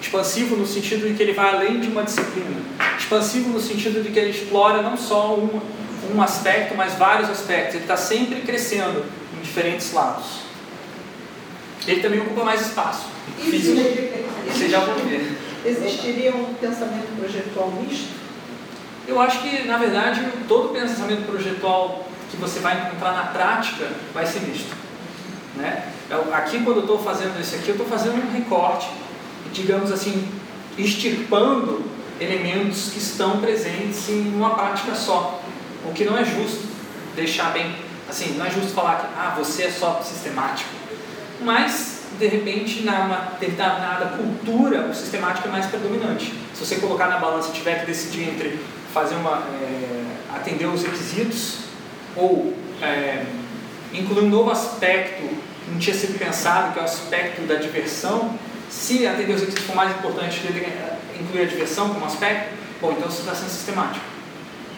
[0.00, 2.60] Expansivo no sentido de que ele vai além de uma disciplina.
[2.98, 5.60] Expansivo no sentido de que ele explora não só um,
[6.14, 7.76] um aspecto, mas vários aspectos.
[7.76, 9.04] Ele está sempre crescendo
[9.36, 10.44] em diferentes lados.
[11.86, 13.06] Ele também ocupa mais espaço.
[13.38, 13.74] Isso,
[14.46, 15.38] Você já vão ver.
[15.64, 18.08] Existiria um pensamento projetual misto?
[19.08, 24.26] Eu acho que, na verdade, todo pensamento projetual que você vai encontrar na prática vai
[24.26, 24.83] ser misto.
[25.56, 25.88] Né?
[26.32, 28.88] Aqui, quando eu estou fazendo isso aqui, eu estou fazendo um recorte,
[29.52, 30.28] digamos assim,
[30.76, 31.82] extirpando
[32.20, 35.40] elementos que estão presentes em uma prática só,
[35.84, 36.64] o que não é justo
[37.14, 37.74] deixar bem,
[38.08, 40.70] assim, não é justo falar que ah, você é só sistemático,
[41.40, 46.32] mas de repente na determinada cultura o sistemático é mais predominante.
[46.54, 48.58] Se você colocar na balança e tiver que decidir entre
[48.92, 51.58] fazer uma é, atender os requisitos
[52.16, 53.24] ou é,
[53.92, 55.28] incluir um novo aspecto
[55.68, 58.38] não tinha sido pensado, que é o aspecto da diversão,
[58.70, 60.42] se atender os requisitos for mais importante
[61.20, 64.04] incluir a diversão como aspecto, bom, então você está sendo sistemático.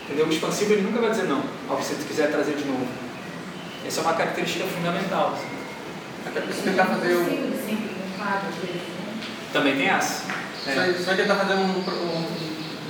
[0.05, 0.27] Entendeu?
[0.27, 2.87] O expansivo ele nunca vai dizer não ao que você quiser trazer de novo.
[3.87, 5.35] Essa é uma característica fundamental.
[5.35, 5.47] Assim.
[6.27, 7.53] Até para tentar fazer um.
[9.53, 10.25] Também tem essa.
[10.67, 10.93] É.
[10.93, 11.65] Você vai tentar fazer um.
[11.65, 12.27] um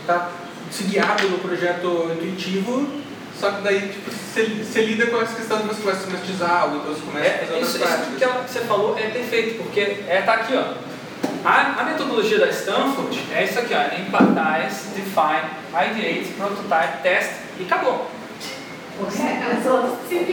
[0.07, 0.31] tá
[0.71, 2.87] se guiado no projeto intuitivo,
[3.41, 6.63] só que daí tipo, você, você lida com essa questão de você começa a sistematizar
[6.63, 9.81] algo, então você começa é, a fazer isso, isso que você falou é perfeito, porque
[10.09, 10.87] é, tá aqui, ó.
[11.45, 17.31] A, a, metodologia da Stanford é isso aqui, ó, empathize, define, ideate, prototype, test
[17.61, 18.11] e acabou.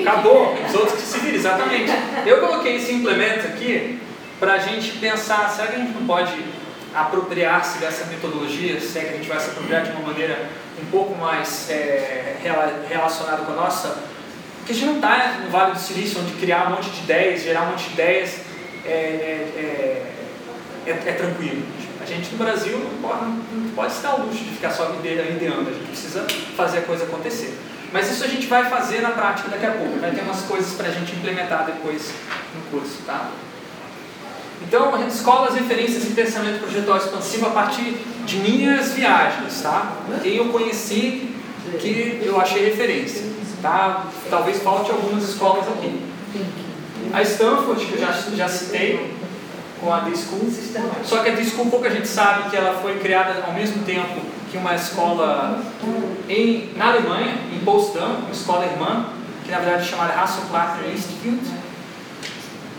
[0.08, 1.92] Acabou, os outros que se viram, exatamente.
[2.26, 4.00] Eu coloquei esse implemento aqui
[4.40, 6.34] para a gente pensar, será que a gente não pode
[6.94, 10.50] apropriar-se dessa metodologia, se é que a gente vai se apropriar de uma maneira
[10.84, 12.36] um pouco mais é,
[12.90, 13.96] relacionada com a nossa?
[14.58, 17.44] Porque a gente não está no Vale do Silício, onde criar um monte de ideias,
[17.44, 18.40] gerar um monte de ideias
[18.86, 20.14] é, é,
[20.86, 21.66] é, é tranquilo.
[22.02, 24.94] A gente no Brasil não pode, não pode se dar o luxo de ficar só
[24.94, 26.26] ideando, a gente precisa
[26.56, 27.58] fazer a coisa acontecer.
[27.94, 30.74] Mas isso a gente vai fazer na prática daqui a pouco, vai ter umas coisas
[30.74, 32.12] para a gente implementar depois
[32.56, 33.30] no curso, tá?
[34.68, 39.62] Então, a gente escola as referências em pensamento projetual expansivo a partir de minhas viagens,
[39.62, 39.94] tá?
[40.22, 41.30] Quem eu conheci
[41.80, 43.24] que eu achei referência,
[43.62, 44.06] tá?
[44.30, 46.00] Talvez falte algumas escolas aqui.
[47.14, 49.14] A Stanford, que eu já, já citei,
[49.84, 50.50] com a D-School,
[51.04, 54.58] só que a D-School pouca gente sabe que ela foi criada ao mesmo tempo que
[54.58, 55.62] uma escola
[56.30, 59.08] em, na Alemanha, em Potsdam, uma escola irmã,
[59.44, 61.52] que na verdade é chamada Hasselplatter Institute.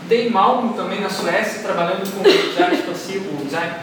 [0.09, 3.73] Tem Malmo também na Suécia, trabalhando com design expansivo, design,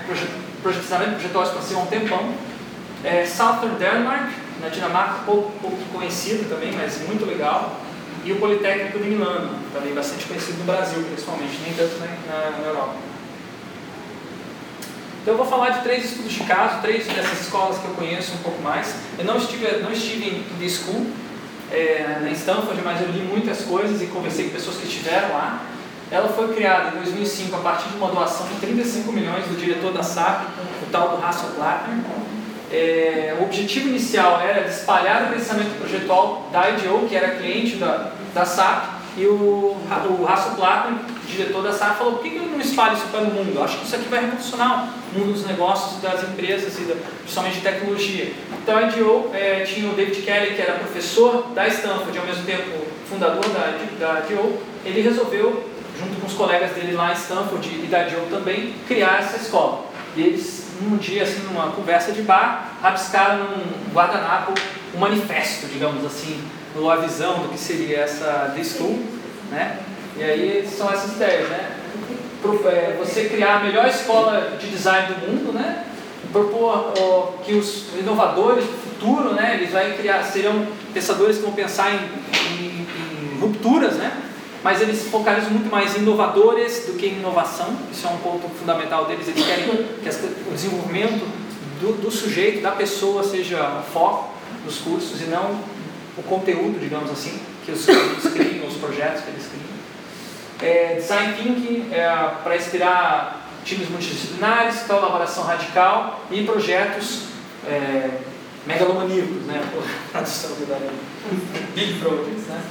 [0.62, 2.34] projetizamento projetual expansivo há um tempão.
[3.04, 7.80] É, Southern Denmark, na Dinamarca, pouco, pouco conhecido também, mas muito legal.
[8.24, 12.68] E o Politécnico de Milano, também bastante conhecido no Brasil, principalmente, nem tanto na, na
[12.68, 12.94] Europa.
[15.22, 18.32] Então eu vou falar de três estudos de caso, três dessas escolas que eu conheço
[18.34, 18.94] um pouco mais.
[19.18, 21.06] Eu não estive, não estive em The School,
[21.72, 25.62] é, na Stanford, mas eu li muitas coisas e conversei com pessoas que estiveram lá.
[26.12, 29.94] Ela foi criada em 2005 a partir de uma doação de 35 milhões do diretor
[29.94, 30.42] da SAP,
[30.82, 32.04] o tal do Hasso Plattner.
[32.70, 38.12] É, o objetivo inicial era espalhar o pensamento projetual da IDO, que era cliente da,
[38.34, 42.42] da SAP, e o, o Hasso Plattner, diretor da SAP, falou: por que, que eu
[42.46, 43.52] não espalho isso para o mundo?
[43.54, 46.94] Eu acho que isso aqui vai revolucionar o mundo dos negócios, das empresas e da,
[47.20, 48.34] principalmente de tecnologia.
[48.62, 52.26] Então a IDO é, tinha o David Kelly, que era professor da Stanford e ao
[52.26, 54.58] mesmo tempo fundador da, da IDO.
[54.84, 55.71] Ele resolveu,
[56.02, 59.86] junto com os colegas dele lá em Stanford e da IDO também, criar essa escola.
[60.16, 64.52] E eles, num dia, assim, numa conversa de bar, rabiscaram num guardanapo
[64.94, 66.42] um manifesto, digamos assim,
[66.90, 68.98] a visão do que seria essa The School,
[69.50, 69.78] né?
[70.16, 71.78] E aí são essas ideias, né?
[72.66, 75.84] É, você criar a melhor escola de design do mundo, né?
[76.32, 79.54] Propor ó, que os inovadores do futuro, né?
[79.54, 84.12] Eles vão criar, serão pensadores que vão pensar em, em, em rupturas, né?
[84.62, 87.76] Mas eles focalizam muito mais em inovadores do que em inovação.
[87.90, 89.26] Isso é um ponto fundamental deles.
[89.26, 90.08] Eles querem que
[90.48, 91.26] o desenvolvimento
[91.80, 94.30] do, do sujeito, da pessoa, seja o foco
[94.64, 95.58] dos cursos e não
[96.16, 99.72] o conteúdo, digamos assim, que os alunos criam, os projetos que eles criam.
[100.62, 102.06] É, design Thinking é,
[102.42, 107.24] para inspirar times multidisciplinares, colaboração radical e projetos
[107.66, 108.10] é,
[108.64, 109.60] megalomaníacos, né?
[110.12, 110.50] Tradução
[111.74, 112.62] Big Projects, né?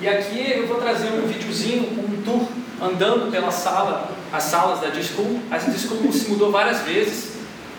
[0.00, 2.48] E aqui eu vou trazer um videozinho, um tour
[2.82, 5.40] andando pela sala, as salas da Discool.
[5.50, 7.34] A Discool se mudou várias vezes,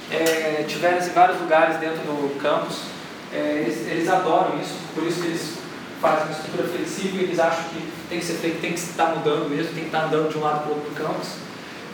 [0.09, 2.84] é, tiveram em vários lugares dentro do campus.
[3.34, 5.53] É, eles, eles, adoram isso, por isso que eles
[5.99, 9.49] fazem uma estrutura flexível, eles acham que tem que ser feito, tem que estar mudando
[9.49, 11.30] mesmo, tem que estar andando de um lado para o outro do campus.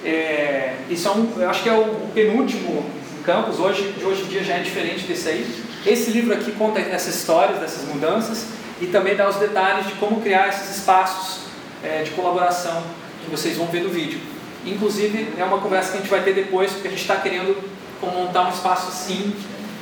[0.05, 2.85] É, isso é um, eu acho que é o penúltimo
[3.23, 5.63] campus, hoje, de hoje em dia já é diferente desse aí.
[5.83, 8.45] Esse livro aqui conta essas histórias, dessas mudanças,
[8.81, 11.43] e também dá os detalhes de como criar esses espaços
[11.83, 12.83] é, de colaboração
[13.23, 14.19] que vocês vão ver no vídeo.
[14.65, 17.55] Inclusive, é uma conversa que a gente vai ter depois, porque a gente está querendo
[18.01, 19.35] montar um espaço assim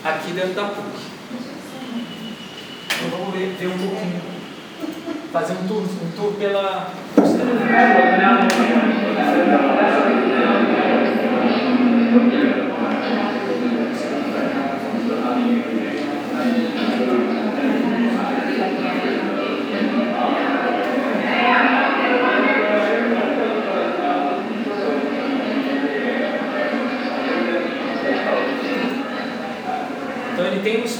[0.04, 1.10] aqui dentro da PUC.
[3.06, 4.22] Então vamos ver, ver um pouquinho.
[5.32, 6.92] Fazer um tour, um tour pela.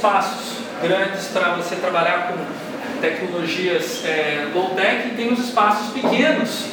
[0.00, 6.64] Espaços grandes para você trabalhar com tecnologias é, low-tech e tem os espaços pequenos,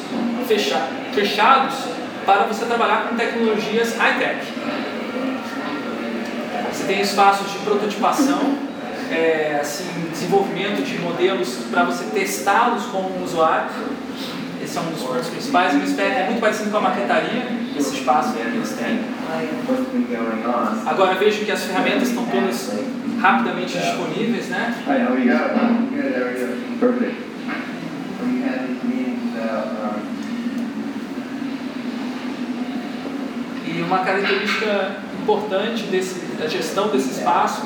[0.47, 0.81] fecha,
[1.13, 1.75] fechados,
[2.25, 4.45] para você trabalhar com tecnologias high-tech.
[6.71, 8.39] Você tem espaços de prototipação,
[9.11, 13.69] é, assim, desenvolvimento de modelos para você testá-los com o usuário.
[14.63, 15.73] Esse é um dos pontos principais.
[15.73, 17.45] É muito parecido com a maquetaria,
[17.77, 19.01] esse espaço aí que eles têm.
[20.85, 22.71] Agora vejo que as ferramentas estão todas
[23.19, 24.73] rapidamente disponíveis, né?
[24.85, 25.33] Hi, how are you?
[25.91, 26.77] Good, how are you?
[26.79, 27.15] Perfect.
[28.21, 30.17] We had these meetings, uh, um,
[33.67, 37.63] E uma característica importante desse, da gestão desse espaço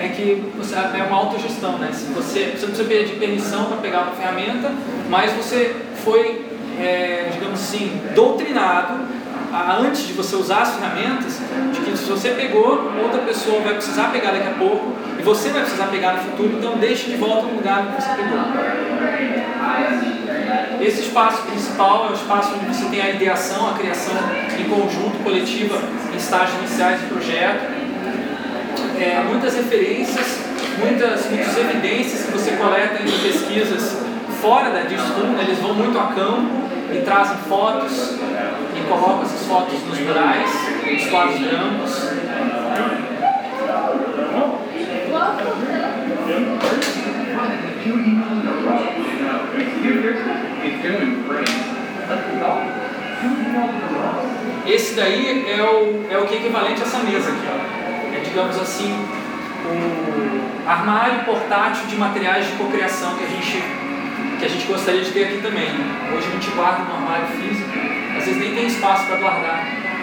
[0.00, 1.90] é que você, é uma autogestão, né?
[1.92, 4.72] Se você, você não precisa pedir permissão para pegar uma ferramenta,
[5.08, 6.44] mas você foi,
[6.78, 9.14] é, digamos assim, doutrinado
[9.80, 11.40] antes de você usar as ferramentas,
[11.72, 14.93] de que se você pegou, outra pessoa vai precisar pegar daqui a pouco
[15.24, 18.38] você vai precisar pegar no futuro, então deixe de volta no lugar que você pegou.
[20.80, 24.14] Esse espaço principal é o espaço onde você tem a ideação, a criação
[24.58, 25.80] em conjunto, coletiva,
[26.12, 27.72] em estágios iniciais do projeto.
[29.00, 30.40] É, muitas referências,
[30.78, 33.96] muitas, muitas evidências que você coleta em pesquisas
[34.42, 38.18] fora da Discum, eles vão muito a campo e trazem fotos
[38.76, 40.50] e colocam essas fotos nos murais,
[40.84, 42.23] nos quadros brancos.
[54.66, 57.46] Esse daí é o, é o que é equivalente a essa mesa aqui.
[57.46, 58.16] Ó.
[58.16, 58.92] É, digamos assim,
[59.64, 63.62] o armário portátil de materiais de cocriação que a gente,
[64.38, 65.68] que a gente gostaria de ter aqui também.
[65.68, 66.12] Né?
[66.16, 67.70] Hoje a gente guarda no armário físico,
[68.16, 69.93] às vezes nem tem espaço para guardar.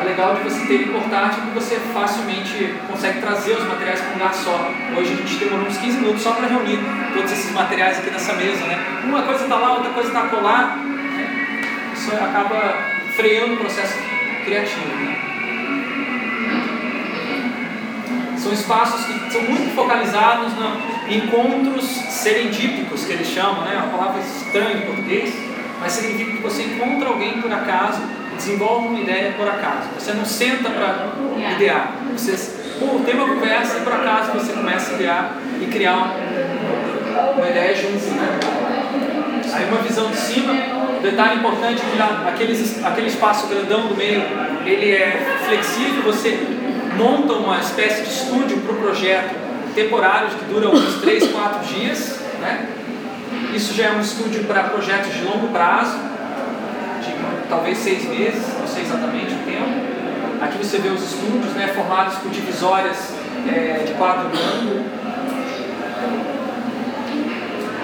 [0.00, 4.00] O legal de você ter ele portátil é que você facilmente consegue trazer os materiais
[4.00, 4.70] para um lugar só.
[4.96, 6.78] Hoje a gente demorou uns 15 minutos só para reunir
[7.12, 8.64] todos esses materiais aqui nessa mesa.
[8.64, 9.02] Né?
[9.04, 10.78] Uma coisa está lá, outra coisa está colar.
[11.92, 12.74] Isso acaba
[13.14, 13.98] freando o processo
[14.44, 14.86] criativo.
[14.86, 15.16] Né?
[18.38, 20.52] São espaços que são muito focalizados
[21.06, 23.76] em encontros serendípicos, que eles chamam, né?
[23.76, 25.34] uma palavra estranha em português,
[25.78, 29.88] mas significa que você encontra alguém por acaso desenvolve uma ideia por acaso.
[29.98, 31.12] Você não senta para
[31.54, 32.36] idear, você
[32.78, 37.48] pô, tem uma conversa e por acaso você começa a idear e criar uma, uma
[37.48, 38.04] ideia junto.
[38.14, 38.40] Né?
[39.54, 40.54] Aí uma visão de cima,
[41.02, 44.22] detalhe importante é que aquele, aquele espaço grandão do meio,
[44.64, 46.38] ele é flexível, você
[46.96, 49.34] monta uma espécie de estúdio para o projeto
[49.74, 52.20] temporário que dura uns 3, 4 dias.
[52.40, 52.66] Né?
[53.54, 55.98] Isso já é um estúdio para projetos de longo prazo,
[57.02, 59.92] de talvez seis meses, não sei exatamente o tempo.
[60.40, 63.14] Aqui você vê os estúdios né, formados por divisórias
[63.48, 64.84] é, de quadro branco.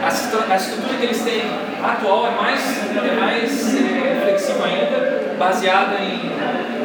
[0.03, 1.43] A, a estrutura que eles têm
[1.83, 2.61] atual é mais,
[2.97, 6.33] é mais é, flexível ainda, baseada em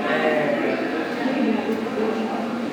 [0.09, 0.53] é,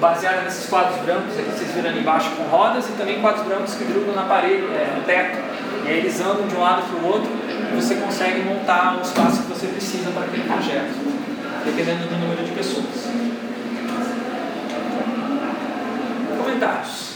[0.00, 3.46] baseada nesses quadros brancos aqui que vocês viram ali embaixo com rodas e também quadros
[3.46, 5.38] brancos que grudam na parede, é, no teto.
[5.84, 7.30] E aí eles andam de um lado para o outro
[7.76, 10.94] você consegue montar o espaço que você precisa para aquele projeto,
[11.64, 12.86] dependendo do número de pessoas.
[16.36, 17.10] Comentários?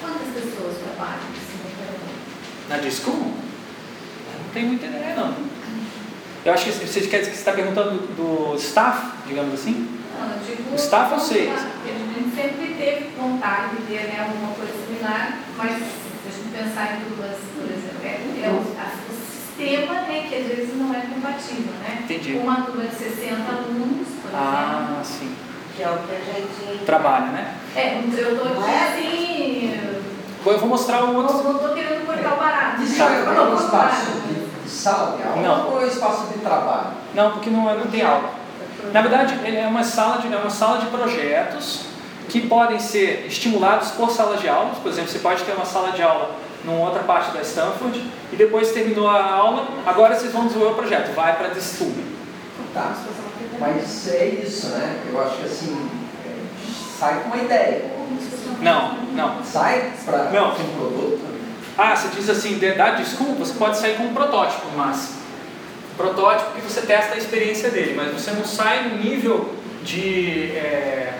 [0.00, 1.20] Quantas pessoas trabalham
[2.68, 3.12] Na Discom?
[3.12, 5.34] Não tem muita ideia não.
[6.44, 9.88] Eu acho que você quer dizer que você está perguntando do staff, digamos assim?
[10.18, 11.50] Não, eu digo O staff eu sei.
[11.50, 16.48] A gente sempre teve vontade de ter né, alguma coisa similar, mas se a gente
[16.52, 19.11] pensar em duas, por exemplo, é, é o, a- o
[19.56, 21.98] sistema né, que às vezes não é compatível, né?
[22.04, 22.34] Entendi.
[22.36, 25.24] Uma turma de 60 alunos, por Ah, sim.
[25.26, 25.36] exemplo,
[25.76, 26.84] que é o que a gente.
[26.84, 27.54] Trabalha, né?
[27.76, 28.88] É, eu estou Não aqui é?
[28.88, 29.80] assim.
[30.44, 31.36] Bom, eu vou mostrar um Não outro.
[31.52, 32.82] estou querendo cortar o barato.
[32.82, 35.70] Isso é um espaço de, sala de aula Não.
[35.70, 36.88] ou é espaço de trabalho?
[37.14, 38.30] Não, porque não, é- não tem aula.
[38.92, 41.84] Na verdade, é uma sala de, é uma sala de projetos
[42.28, 44.72] que podem ser estimulados por sala de aula.
[44.82, 46.30] Por exemplo, você pode ter uma sala de aula
[46.64, 48.02] numa outra parte da Stanford
[48.32, 52.04] e depois terminou a aula, agora vocês vão desenvolver o projeto, vai para Distube.
[52.72, 52.94] Tá.
[53.58, 55.00] Mas é isso, né?
[55.12, 55.90] Eu acho que assim,
[56.98, 57.90] sai com uma ideia.
[58.60, 59.44] Não, não.
[59.44, 60.50] Sai para Não.
[60.52, 61.20] um produto.
[61.76, 65.16] Ah, você diz assim, de- desculpa, você pode sair com um protótipo máximo.
[65.96, 71.12] Protótipo que você testa a experiência dele, mas você não sai no nível de é,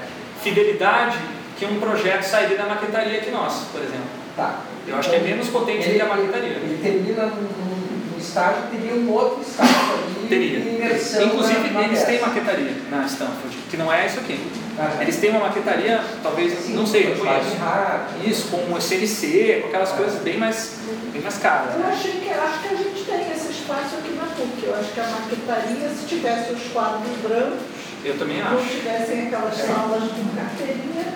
[0.43, 1.19] fidelidade
[1.59, 4.22] que um projeto sairia da maquetaria que nós, por exemplo.
[4.37, 4.61] Tá.
[4.87, 6.49] Eu acho que é menos potente Ele, que a maquetaria.
[6.51, 10.61] ele termina num, estágio, teria um outro estágio ali Teria.
[10.61, 12.11] de imersão Inclusive, na, na eles peça.
[12.13, 14.41] têm maquetaria na Stanford, que não é isso aqui.
[14.79, 17.57] Ah, Eles têm uma maquetaria, talvez, sim, não sei, conheço.
[17.61, 18.27] rápido.
[18.29, 19.97] Isso, com o CNC, com aquelas Ah.
[19.97, 20.77] coisas bem mais,
[21.13, 21.75] bem mais caras.
[21.75, 21.91] Eu Né?
[21.93, 24.65] achei que, acho que a gente tem esse espaço aqui na PUC.
[24.67, 27.59] Eu acho que a maquetaria, se tivesse os quadros brancos,
[28.05, 28.69] Eu também não acho.
[28.69, 31.15] tivessem aquelas salas com carteirinha,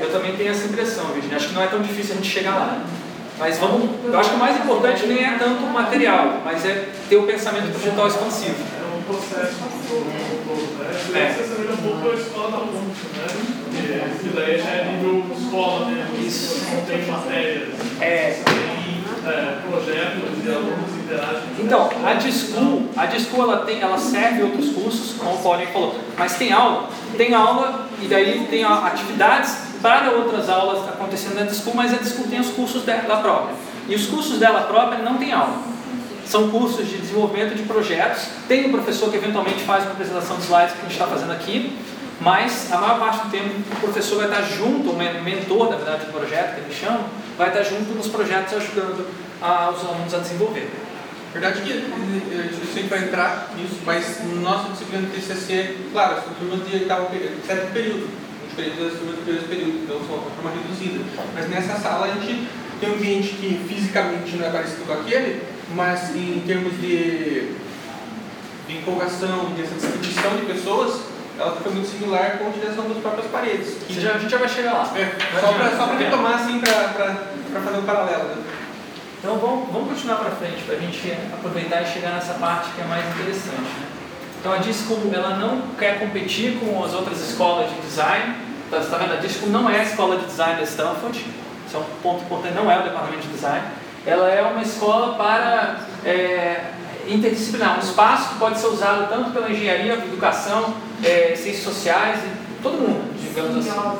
[0.00, 1.36] Eu também tenho essa impressão, Virginia.
[1.36, 2.84] Acho que não é tão difícil a gente chegar lá.
[3.38, 3.90] Mas vamos.
[4.04, 7.24] Eu acho que o mais importante nem é tanto o material, mas é ter o
[7.24, 8.54] pensamento projetual expansivo.
[8.54, 9.54] É um processo
[9.88, 10.94] todo, né?
[10.94, 11.32] Você É.
[11.32, 13.26] saber um pouco da escola da ponte, né?
[14.20, 16.26] Que, daí já é nível escola mesmo.
[16.26, 16.64] Isso.
[16.72, 17.68] Não tem matérias.
[18.00, 18.38] É.
[19.24, 21.42] É, projetos e alunos interagem.
[21.60, 25.94] Então, a Discool, a Discool ela, tem, ela serve outros cursos, como o Paulinho falou,
[26.18, 31.74] mas tem aula, tem aula e daí tem atividades para outras aulas acontecendo na Discool,
[31.74, 33.54] mas a Discool tem os cursos dela própria.
[33.88, 35.56] E os cursos dela própria não tem aula.
[36.26, 38.26] São cursos de desenvolvimento de projetos.
[38.48, 41.32] Tem um professor que eventualmente faz uma apresentação de slides que a gente está fazendo
[41.32, 41.76] aqui,
[42.20, 45.76] mas a maior parte do tempo o professor vai estar junto, o men- mentor, na
[45.76, 47.00] verdade, do projeto, que eles chamam,
[47.42, 49.06] vai estar junto nos projetos ajudando
[49.40, 50.68] a- os alunos a desenvolver.
[51.32, 56.34] verdade que isso a gente vai entrar nisso, mas nossa disciplina do TCC, claro, são
[56.34, 58.08] turmas de oitavo período, sétimo período,
[58.50, 61.00] diferente das turmas do primeiro período, então são uma turma reduzida.
[61.34, 62.46] Mas nessa sala a gente
[62.78, 65.40] tem um ambiente que fisicamente não é parecido com aquele,
[65.74, 67.48] mas em termos de,
[68.68, 71.00] de empolgação, de essa distribuição de pessoas,
[71.42, 73.74] ela fica muito similar com a utilização das próprias paredes.
[73.86, 74.90] que- já- a gente já vai chegar lá.
[74.96, 78.24] é, só para só pra retomar, assim, para fazer um paralelo.
[78.24, 78.36] Né?
[79.18, 82.80] Então vamos, vamos continuar para frente para a gente aproveitar e chegar nessa parte que
[82.80, 83.60] é mais interessante.
[83.60, 83.86] Né?
[84.40, 88.34] Então a Disco ela não quer competir com as outras escolas de design.
[88.70, 89.12] Tá, está vendo?
[89.12, 91.24] A Disco não é a escola de design da Stanford.
[91.66, 92.54] Isso é um ponto importante.
[92.54, 93.62] Não é o departamento de design.
[94.04, 96.64] Ela é uma escola para é,
[97.06, 102.20] interdisciplinar, um espaço que pode ser usado tanto pela engenharia, educação, é, ciências sociais,
[102.62, 103.98] todo mundo, digamos assim.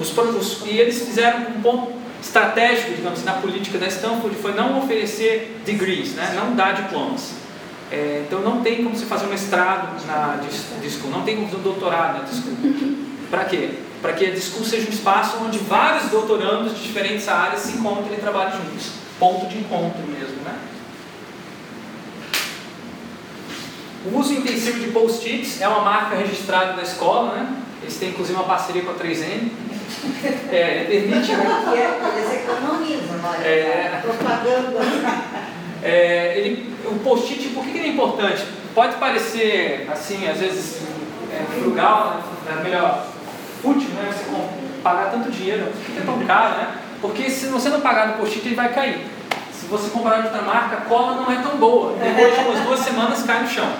[0.00, 1.92] Os, os- e eles fizeram um ponto
[2.22, 6.32] estratégico, digamos assim, na política da Stanford foi não oferecer degrees, né?
[6.36, 7.32] não dar diplomas.
[7.90, 11.46] É, então não tem como você fazer um mestrado na dis- Disco, não tem como
[11.48, 12.48] fazer um doutorado na Disco.
[13.30, 13.70] Para quê?
[14.02, 18.16] Para que a Disco seja um espaço onde vários doutorandos de diferentes áreas se encontrem
[18.16, 18.90] e trabalhem juntos.
[19.18, 20.54] Ponto de encontro mesmo, né?
[24.10, 27.46] O uso intensivo de post-its é uma marca registrada da escola, né?
[27.82, 29.48] Eles têm inclusive uma parceria com a 3N.
[30.50, 31.26] É, ele permite.
[31.26, 33.46] Que é, eles economizam, não é?
[33.46, 34.80] É, propaganda.
[35.82, 38.44] é, ele, o post-it, por que que ele é importante?
[38.74, 40.82] Pode parecer, assim, às vezes,
[41.32, 42.58] é, frugal, né?
[42.58, 43.06] É melhor,
[43.62, 44.12] fútil, né?
[44.12, 44.24] Você
[44.82, 46.68] pagar tanto dinheiro, por que é tão caro, né?
[47.00, 49.06] Porque se você não pagar no post-it, ele vai cair.
[49.68, 51.94] Você comprar de outra marca, a cola não é tão boa.
[51.98, 53.70] Depois de umas duas semanas cai no chão.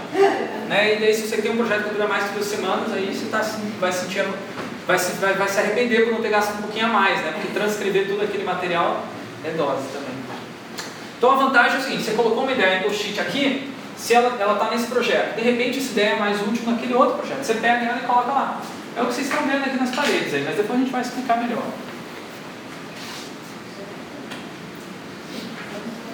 [0.69, 0.95] Né?
[0.95, 3.27] E daí se você tem um projeto que dura mais que duas semanas, aí você
[3.31, 3.43] tá,
[3.81, 4.35] vai sentindo,
[4.87, 7.33] vai se, vai, vai se arrepender por não ter gasto um pouquinho a mais, né?
[7.33, 9.05] Porque transcrever todo aquele material
[9.45, 10.19] é dose também.
[11.17, 14.37] Então a vantagem é o seguinte, você colocou uma ideia em post-it aqui, se ela
[14.37, 17.87] está nesse projeto, de repente essa ideia é mais útil naquele outro projeto, você pega
[17.87, 18.61] ela e coloca lá.
[18.97, 21.01] É o que vocês estão vendo aqui nas paredes aí, mas depois a gente vai
[21.01, 21.65] explicar melhor.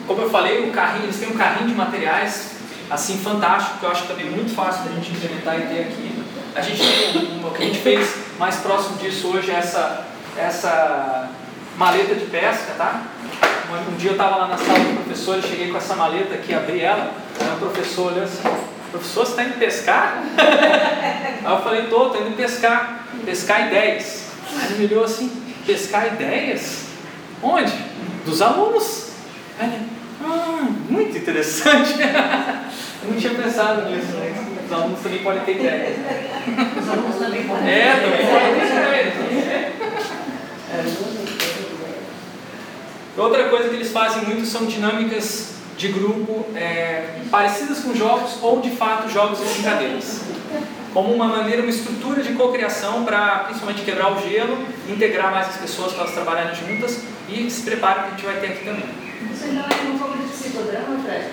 [0.07, 2.55] Como eu falei, o carrinho, eles têm um carrinho de materiais
[2.91, 6.25] assim fantástico, que eu acho também muito fácil da gente implementar e ter aqui.
[6.55, 6.83] A gente
[7.43, 11.31] o que a gente fez mais próximo disso hoje é essa, essa
[11.77, 13.03] maleta de pesca, tá?
[13.71, 16.55] Um, dia eu estava lá na sala do professor, eu cheguei com essa maleta aqui,
[16.55, 18.43] abri ela, aí o professor olhou assim,
[18.93, 20.23] professor, você está indo pescar?
[20.39, 24.27] aí eu falei, tô indo pescar, pescar ideias.
[24.53, 25.31] Aí ele me olhou assim,
[25.67, 26.85] pescar ideias?
[27.43, 27.73] Onde?
[28.25, 29.04] Dos alunos.
[29.59, 29.95] Aí
[30.27, 31.95] ah, muito interessante.
[33.03, 34.33] Eu não tinha pensado nisso, né?
[34.65, 35.97] Os alunos também podem ter ideias.
[36.81, 37.69] Os alunos também podem.
[37.69, 39.15] É, também podem ter ideias.
[43.17, 48.61] Outra coisa que eles fazem muito são dinâmicas de grupo é, parecidas com jogos ou
[48.61, 50.21] de fato jogos e brincadeiras.
[50.93, 55.57] Como uma maneira, uma estrutura de cocriação para principalmente quebrar o gelo, integrar mais as
[55.57, 59.04] pessoas para elas trabalharem juntas e se preparem que a gente vai ter aqui também.
[59.51, 61.25] Um pouco de psicodrama, Fred?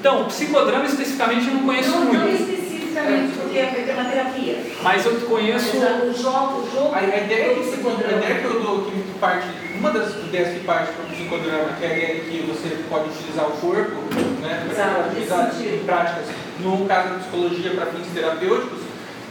[0.00, 2.20] Então, psicodrama especificamente eu não conheço não, muito.
[2.20, 2.68] não especificamente,
[2.98, 4.58] necessariamente porque é uma terapia.
[4.82, 5.76] Mas eu conheço.
[5.76, 5.80] O
[6.14, 6.94] jogo, o jogo.
[6.94, 10.54] A, a ideia que, se, a ideia que eu dou, que parte, uma das ideias
[10.54, 13.52] que parte para o psicodrama, que é a ideia de que você pode utilizar o
[13.52, 13.96] corpo,
[14.40, 16.26] né, para utilizar em práticas,
[16.60, 18.78] no caso da psicologia para fins terapêuticos,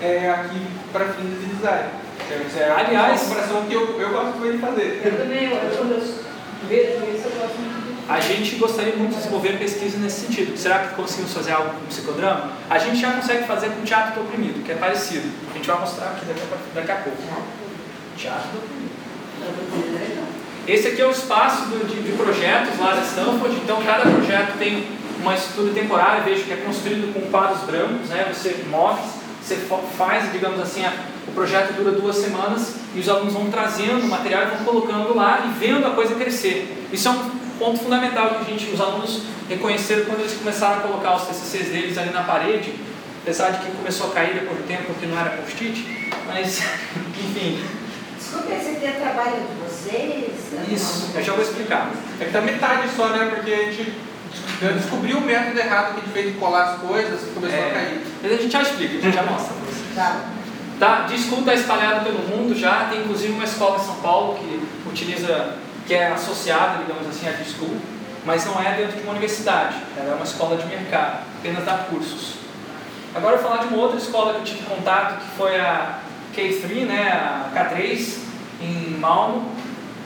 [0.02, 1.90] é aqui para fins de design.
[2.30, 5.02] É, Aliás, uma comparação que eu, eu gosto muito de fazer.
[5.06, 6.02] Eu também, eu, quando eu
[6.68, 10.58] vejo isso, eu gosto muito A gente gostaria muito de desenvolver pesquisa nesse sentido.
[10.58, 12.54] Será que conseguimos fazer algo com psicodrama?
[12.70, 15.30] A gente já consegue fazer com teatro do oprimido, que é parecido.
[15.52, 16.26] A gente vai mostrar aqui
[16.74, 17.18] daqui a, pouco.
[18.18, 18.98] Teatro do oprimido.
[20.68, 23.56] Esse aqui é o espaço do, de, de, projetos lá da Stanford.
[23.56, 24.88] Então, cada projeto tem
[25.22, 26.24] uma estrutura temporária.
[26.24, 28.10] Vejo que é construído com quadros brancos.
[28.10, 28.30] Né?
[28.34, 29.02] Você move,
[29.42, 29.56] você
[29.98, 30.94] faz, digamos assim, a,
[31.38, 35.46] projeto dura duas semanas e os alunos vão trazendo o material e vão colocando lá
[35.46, 36.88] e vendo a coisa crescer.
[36.92, 37.30] Isso é um
[37.60, 41.68] ponto fundamental que a gente, os alunos reconheceram quando eles começaram a colocar os TCCs
[41.70, 42.74] deles ali na parede,
[43.22, 46.58] apesar de que começou a cair depois do tempo porque não era post-it, mas
[47.24, 47.64] enfim.
[48.18, 50.26] Desculpa, esse aqui é trabalho de vocês?
[50.72, 51.92] Isso, eu já vou explicar.
[52.20, 53.32] É que tá metade só, né?
[53.36, 53.94] Porque a gente
[54.82, 57.70] descobriu o método errado que a gente fez de colar as coisas e começou É.
[57.70, 58.02] a cair.
[58.24, 59.56] Mas a gente já explica, a gente já mostra.
[59.94, 60.37] Tá.
[60.80, 64.88] Tá, escuta está espalhado pelo mundo já, tem inclusive uma escola em São Paulo que
[64.88, 65.56] utiliza,
[65.88, 67.78] que é associada, digamos assim, à Discool,
[68.24, 71.80] mas não é dentro de uma universidade, ela é uma escola de mercado, apenas dá
[71.90, 72.36] cursos.
[73.16, 75.98] Agora eu vou falar de uma outra escola que eu tive contato, que foi a
[76.36, 78.18] K3, né, a K3,
[78.62, 79.52] em Malmo,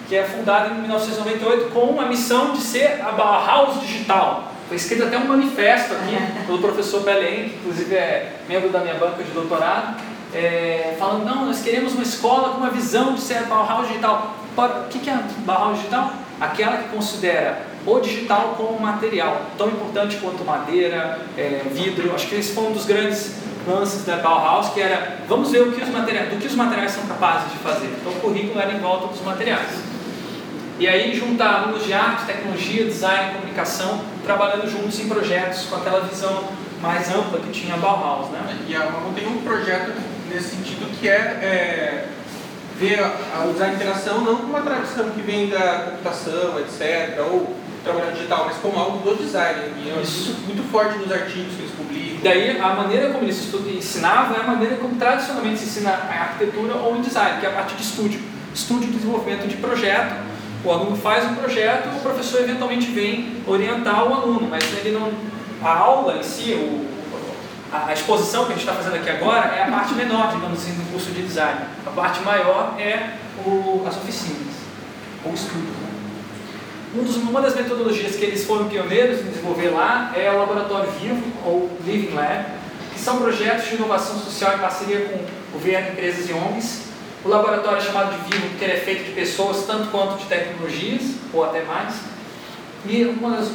[0.07, 4.53] que é fundada em 1998 com a missão de ser a Bauhaus digital.
[4.69, 6.15] Foi escrito até um manifesto aqui
[6.47, 11.45] pelo professor Belém, que inclusive é membro da minha banca de doutorado, é, falando, não,
[11.45, 14.36] nós queremos uma escola com uma visão de ser a Bauhaus digital.
[14.55, 16.13] O que é a Bauhaus digital?
[16.39, 22.13] Aquela que considera o digital como material tão importante quanto madeira, é, vidro.
[22.13, 23.36] Acho que esse foi um dos grandes
[23.67, 26.91] lances da Bauhaus, que era, vamos ver o que os materiais, do que os materiais
[26.91, 27.88] são capazes de fazer.
[27.99, 29.69] Então o currículo era em volta dos materiais.
[30.79, 36.01] E aí juntar alunos de arte, tecnologia, design, comunicação, trabalhando juntos em projetos com aquela
[36.01, 36.45] visão
[36.82, 38.57] mais ampla que tinha a Bauhaus, né?
[38.67, 39.93] E a Mamon tem um projeto
[40.34, 42.07] nesse sentido que é, é
[42.79, 47.19] ver a, a, usar a interação não como uma tradição que vem da computação, etc.,
[47.32, 49.59] ou trabalhar digital, mas como algo do design.
[49.84, 50.36] E é Isso.
[50.45, 52.19] muito, forte nos artigos que eles publicam.
[52.23, 56.75] Daí a maneira como eles ensinavam é a maneira como tradicionalmente se ensina a arquitetura
[56.75, 58.19] ou em design, que é a parte de estúdio.
[58.53, 60.15] Estúdio de desenvolvimento de projeto.
[60.63, 65.11] O aluno faz um projeto, o professor eventualmente vem orientar o aluno, mas ele não.
[65.63, 66.86] A aula em si, o,
[67.72, 70.74] a, exposição que a gente está fazendo aqui agora é a parte menor, digamos assim,
[70.74, 71.59] do curso de design.
[71.86, 73.11] A parte maior é
[73.45, 74.53] o, as oficinas,
[75.26, 75.59] ou estudo.
[75.59, 75.89] né?
[76.95, 80.91] Um dos- uma das metodologias que eles foram pioneiros em desenvolver lá é o Laboratório
[80.99, 82.45] Vivo, ou Living Lab,
[82.93, 86.82] que são projetos de inovação social em parceria com o governo, empresas e ONGs.
[87.24, 90.26] O laboratório é chamado de Vivo porque ele é feito de pessoas, tanto quanto de
[90.26, 91.93] tecnologias, ou até mais.
[92.86, 93.47] E uma das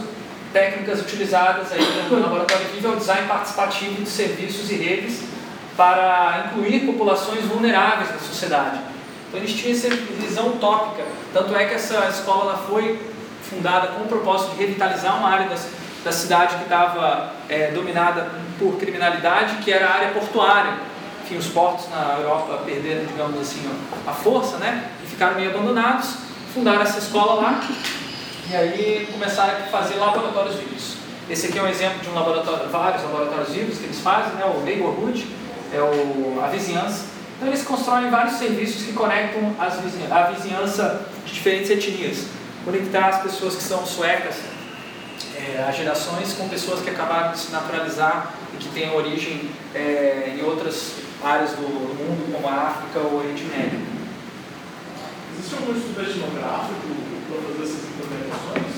[0.56, 5.20] técnicas utilizadas aí no Laboratório Vivo é o design participativo de serviços e redes
[5.76, 8.80] para incluir populações vulneráveis na sociedade.
[9.28, 11.04] Então eles tinham essa visão utópica,
[11.34, 12.98] tanto é que essa escola foi
[13.42, 15.68] fundada com o propósito de revitalizar uma área das,
[16.02, 20.72] da cidade que estava é, dominada por criminalidade, que era a área portuária.
[21.22, 23.68] Enfim, os portos na Europa perderam, digamos assim,
[24.06, 24.88] a força, né?
[25.04, 26.14] E ficaram meio abandonados.
[26.54, 27.60] Fundaram essa escola lá
[28.48, 30.96] e aí começaram a fazer laboratórios vivos.
[31.28, 34.44] Esse aqui é um exemplo de um laboratório, vários laboratórios vivos que eles fazem, né?
[34.44, 35.26] O neighborhood,
[35.72, 37.06] é o, a vizinhança.
[37.36, 39.74] Então eles constroem vários serviços que conectam as
[40.10, 42.26] a vizinhança de diferentes etnias.
[42.64, 44.36] Conectar as pessoas que são suecas,
[45.36, 50.36] é, as gerações, com pessoas que acabaram de se naturalizar e que têm origem é,
[50.36, 50.92] em outras
[51.22, 53.80] áreas do mundo, como a África ou o Oriente Médio.
[55.36, 56.88] Existe algum estudo etnográfico
[57.28, 57.95] para fazer essas?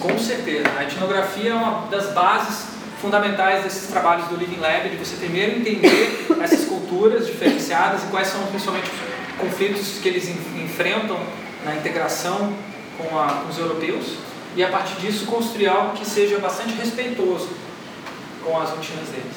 [0.00, 0.68] Com certeza.
[0.78, 2.66] A etnografia é uma das bases
[3.00, 8.28] fundamentais desses trabalhos do Living Lab, de você primeiro entender essas culturas diferenciadas e quais
[8.28, 11.18] são principalmente os conflitos que eles en- enfrentam
[11.64, 12.52] na integração
[12.96, 14.06] com, a- com os europeus
[14.56, 17.48] e a partir disso construir algo que seja bastante respeitoso
[18.44, 19.36] com as rotinas deles.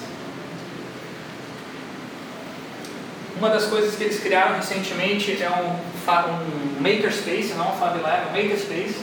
[3.38, 5.72] Uma das coisas que eles criaram recentemente é um,
[6.30, 8.96] um makerspace, não um Fab Lab, um makerspace,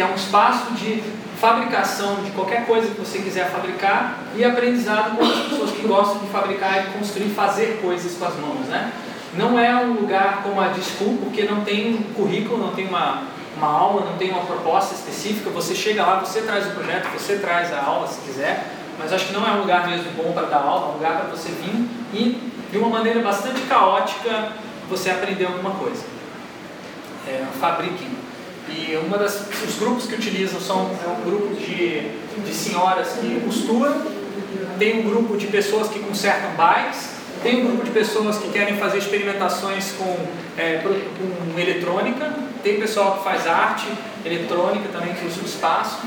[0.00, 1.02] que é um espaço de
[1.38, 6.20] fabricação de qualquer coisa que você quiser fabricar e aprendizado com as pessoas que gostam
[6.20, 8.92] de fabricar e construir, fazer coisas com as mãos, né?
[9.34, 13.24] Não é um lugar como a Discool, porque não tem um currículo, não tem uma,
[13.58, 15.50] uma aula, não tem uma proposta específica.
[15.50, 18.64] Você chega lá, você traz o projeto, você traz a aula se quiser,
[18.98, 21.12] mas acho que não é um lugar mesmo bom para dar aula, é um lugar
[21.18, 24.52] para você vir e, de uma maneira bastante caótica,
[24.88, 26.02] você aprender alguma coisa.
[27.28, 28.19] É, fabriquem.
[28.70, 32.10] E uma das, os grupos que utilizam são é um grupo de,
[32.44, 34.02] de senhoras que costuram,
[34.78, 37.10] tem um grupo de pessoas que consertam bikes,
[37.42, 40.16] tem um grupo de pessoas que querem fazer experimentações com,
[40.56, 43.86] é, com eletrônica, tem pessoal que faz arte
[44.24, 45.98] eletrônica também, que usa o espaço,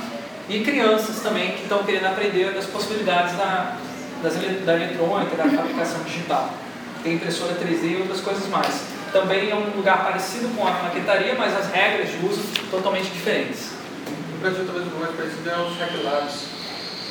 [0.47, 3.77] e crianças também que estão querendo aprender das possibilidades da,
[4.21, 4.33] das,
[4.65, 6.49] da eletrônica, da fabricação digital.
[7.01, 8.92] Tem impressora 3D e outras coisas mais.
[9.13, 12.41] Também é um lugar parecido com a maquetaria, mas as regras de uso
[12.71, 13.69] totalmente diferentes.
[14.31, 16.47] No Brasil, talvez o mais parecido é os Hack Labs,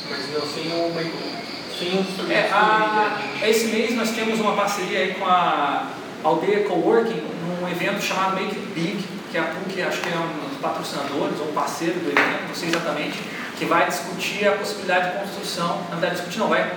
[0.09, 1.33] mas não sem o
[1.79, 5.91] sem os é, a, Esse mês nós temos uma parceria aí com a
[6.23, 7.23] Aldeia Coworking,
[7.61, 11.39] num evento chamado Make It Big, que a PUC acho que é um dos patrocinadores
[11.39, 13.17] ou um parceiro do evento, não sei exatamente,
[13.57, 16.69] que vai discutir a possibilidade de construção, não vai discutir não, vai,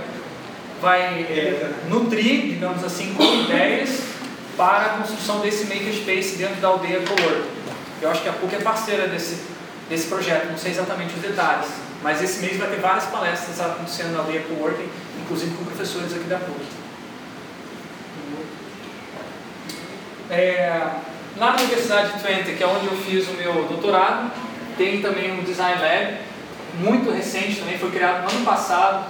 [0.81, 4.16] vai é, nutrir, digamos assim, com ideias
[4.57, 7.49] para a construção desse makerspace dentro da aldeia Coworking.
[8.01, 9.43] Eu acho que a PUC é parceira desse,
[9.89, 11.69] desse projeto, não sei exatamente os detalhes,
[12.03, 14.89] mas esse mês vai ter várias palestras acontecendo na aldeia Coworking,
[15.23, 16.67] inclusive com professores aqui da PUC.
[20.31, 20.91] É,
[21.37, 24.31] na Universidade de Twente, que é onde eu fiz o meu doutorado,
[24.77, 26.19] tem também um Design Lab,
[26.79, 29.07] muito recente também, foi criado no ano passado,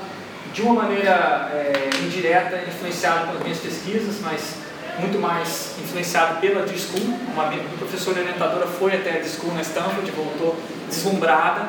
[0.53, 4.66] de uma maneira é, indireta, influenciado pelas minhas pesquisas, mas
[4.99, 7.19] muito mais influenciado pela D-School.
[7.33, 10.57] Uma, professora orientadora foi até a D-School na Stanford, voltou
[10.89, 11.69] deslumbrada.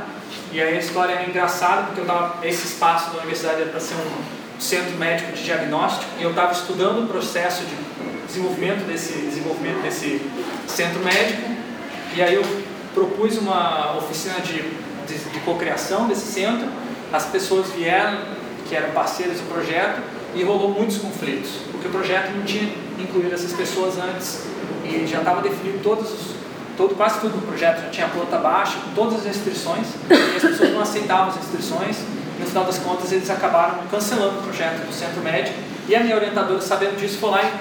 [0.51, 3.79] E aí a história é engraçada, porque eu tava, esse espaço da universidade era para
[3.79, 7.75] ser um centro médico de diagnóstico, e eu estava estudando o processo de
[8.25, 10.21] desenvolvimento desse, desenvolvimento desse
[10.67, 11.43] centro médico.
[12.15, 12.43] E aí eu
[12.93, 14.61] propus uma oficina de,
[15.07, 16.67] de, de cocriação desse centro.
[17.11, 18.19] As pessoas vieram,
[18.67, 20.01] que eram parceiras do projeto,
[20.35, 21.51] e rolou muitos conflitos,
[21.87, 24.43] porque o projeto não tinha incluído essas pessoas antes
[24.83, 26.35] e já estava definido todos os,
[26.75, 30.41] todo, quase tudo do projeto, já tinha planta baixa, com todas as restrições, e as
[30.41, 31.97] pessoas não aceitavam as restrições.
[32.39, 35.57] No final das contas, eles acabaram cancelando o projeto do centro médico.
[35.87, 37.51] E a minha orientadora, sabendo disso, foi lá e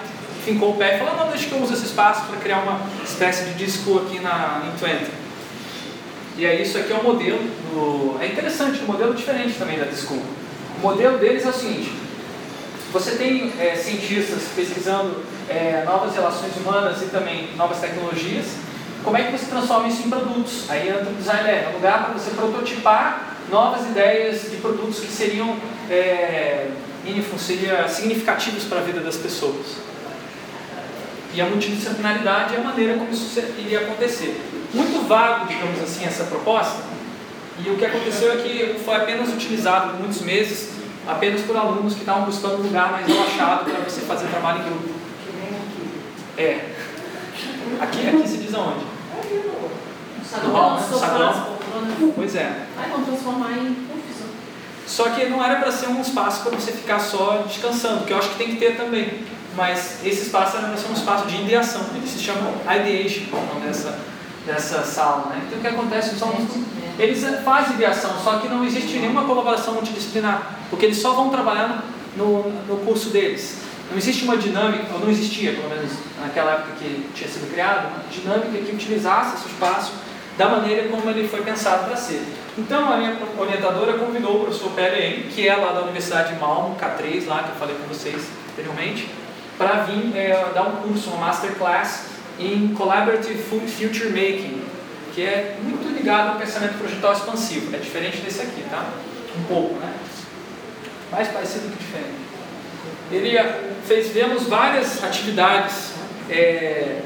[0.44, 2.80] fincou o pé e falou, não, deixa que eu use esse espaço para criar uma
[3.02, 5.10] espécie de disco aqui na, em Twente.
[6.36, 8.18] E aí isso aqui é o modelo do...
[8.20, 10.14] É interessante, um modelo diferente também da Disco.
[10.14, 11.90] O modelo deles é o seguinte,
[12.98, 18.46] você tem é, cientistas pesquisando é, novas relações humanas e também novas tecnologias,
[19.04, 20.64] como é que você transforma isso em produtos?
[20.70, 24.98] Aí entra o Design Lab, é um lugar para você prototipar novas ideias de produtos
[25.00, 25.56] que seriam,
[25.90, 26.70] é,
[27.38, 29.76] seria significativos para a vida das pessoas.
[31.34, 34.40] E a multidisciplinaridade é a maneira como isso iria acontecer.
[34.72, 36.82] Muito vago, digamos assim, essa proposta,
[37.64, 40.75] e o que aconteceu é que foi apenas utilizado por muitos meses,
[41.06, 44.64] apenas por alunos que estavam buscando um lugar mais relaxado para você fazer trabalho em
[44.64, 44.88] grupo.
[46.38, 46.72] É.
[47.80, 48.84] Aqui, aqui se diz aonde?
[50.44, 50.86] No hall, né?
[50.90, 51.56] No sagrão.
[52.14, 52.66] Pois é.
[52.78, 53.76] Aí vão transformar em
[54.86, 58.18] Só que não era para ser um espaço para você ficar só descansando, que eu
[58.18, 59.24] acho que tem que ter também
[59.56, 63.98] mas esse espaço era um espaço de ideação, ele se chama ideation, o nome dessa,
[64.46, 65.26] dessa sala.
[65.30, 65.42] Né?
[65.46, 66.14] Então o que acontece?
[66.14, 66.50] Os alunos,
[66.98, 71.84] eles fazem ideação, só que não existe nenhuma colaboração multidisciplinar, porque eles só vão trabalhar
[72.16, 73.58] no, no curso deles.
[73.90, 77.88] Não existe uma dinâmica, ou não existia, pelo menos naquela época que tinha sido criado,
[77.88, 79.92] uma dinâmica que utilizasse esse espaço
[80.38, 82.22] da maneira como ele foi pensado para ser.
[82.58, 86.76] Então a minha orientadora convidou o professor PLM, que é lá da Universidade de Malmo,
[86.76, 89.08] K3, lá que eu falei com vocês anteriormente,
[89.56, 94.62] para vir é, dar um curso, uma masterclass em Collaborative Future Making,
[95.14, 97.74] que é muito ligado ao pensamento projetual expansivo.
[97.74, 98.84] É diferente desse aqui, tá?
[99.38, 99.94] Um pouco, né?
[101.10, 102.26] Mais parecido que diferente.
[103.10, 105.92] Ele é, fez, vemos várias atividades
[106.28, 107.00] é,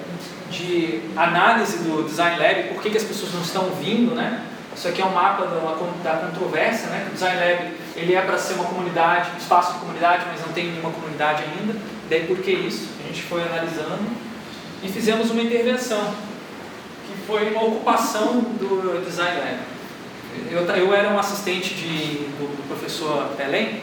[0.51, 4.47] de análise do Design Lab, por que, que as pessoas não estão vindo, né?
[4.75, 5.59] Isso aqui é um mapa da,
[6.03, 7.07] da controvérsia, né?
[7.11, 10.69] O Design Lab ele é para ser uma comunidade, espaço de comunidade, mas não tem
[10.69, 11.79] nenhuma comunidade ainda.
[12.09, 12.89] Daí por que isso?
[13.05, 14.30] A gente foi analisando
[14.83, 16.15] e fizemos uma intervenção,
[17.07, 19.59] que foi uma ocupação do Design Lab.
[20.51, 23.83] Eu, eu era um assistente de, do, do professor Pelém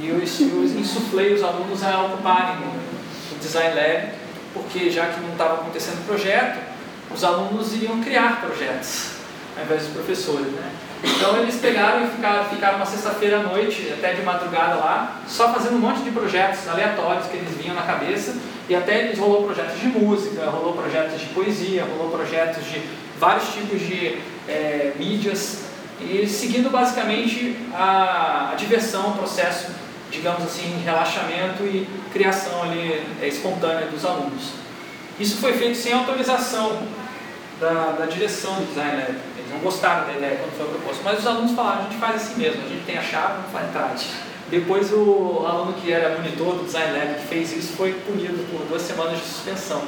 [0.00, 2.86] e eu, eu insuflei os alunos a ocuparem o,
[3.40, 4.08] Design Lab,
[4.52, 6.58] porque já que não estava acontecendo projeto,
[7.14, 9.10] os alunos iriam criar projetos,
[9.56, 10.46] ao invés dos professores.
[10.46, 10.72] Né?
[11.04, 15.52] Então eles pegaram e ficaram, ficaram uma sexta-feira à noite, até de madrugada lá, só
[15.52, 18.34] fazendo um monte de projetos aleatórios que eles vinham na cabeça,
[18.68, 22.82] e até eles rolou projetos de música, rolou projetos de poesia, rolou projetos de
[23.18, 25.66] vários tipos de é, mídias,
[26.00, 29.70] e seguindo basicamente a, a diversão, o processo,
[30.10, 34.50] digamos assim, relaxamento e criação ali é, espontânea dos alunos.
[35.18, 36.82] Isso foi feito sem autorização
[37.58, 39.14] da, da direção do Design Lab.
[39.38, 42.16] Eles não gostaram da ideia quando foi proposto, mas os alunos falaram, a gente faz
[42.16, 44.06] assim mesmo, a gente tem a chave, não faz tarde.
[44.50, 48.64] Depois o aluno que era monitor do Design Lab que fez isso foi punido por
[48.66, 49.82] duas semanas de suspensão,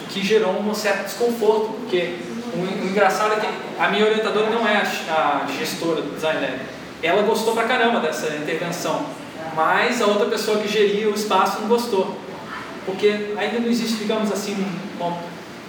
[0.00, 2.16] o que gerou um certo desconforto, porque
[2.52, 3.46] o, engraçado é que
[3.78, 6.58] a minha orientadora não é a, gestora do Design Lab.
[7.00, 9.06] Ela gostou pra caramba dessa intervenção,
[9.54, 12.16] mas a outra pessoa que geria o espaço não gostou,
[12.84, 14.56] porque ainda não existe, digamos assim,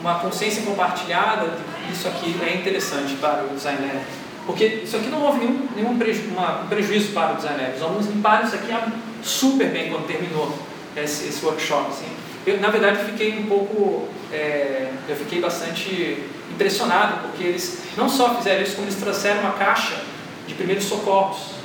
[0.01, 1.53] uma, consciência compartilhada
[1.85, 4.26] que isso aqui é interessante para o Design Lab.
[4.47, 7.75] Porque isso aqui não houve nenhum, nenhum preju uma, um prejuízo para o Design.
[7.75, 8.73] Os alunos limparam isso aqui
[9.21, 10.57] super bem quando terminou
[10.95, 11.89] esse, esse workshop.
[11.89, 12.07] Assim.
[12.45, 18.35] Eu, na verdade, fiquei um pouco, é, eu fiquei bastante impressionado, porque eles não só
[18.35, 20.01] fizeram isso, como eles trouxeram uma caixa
[20.47, 21.57] de primeiros socorros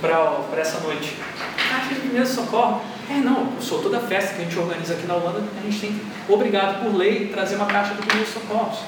[0.00, 1.16] para essa noite.
[1.70, 2.82] Caixa de primeiros socorros?
[3.08, 6.00] É, não, sou toda festa que a gente organiza aqui na Holanda, a gente tem,
[6.28, 8.80] obrigado por lei, trazer uma caixa de primeiros socorros.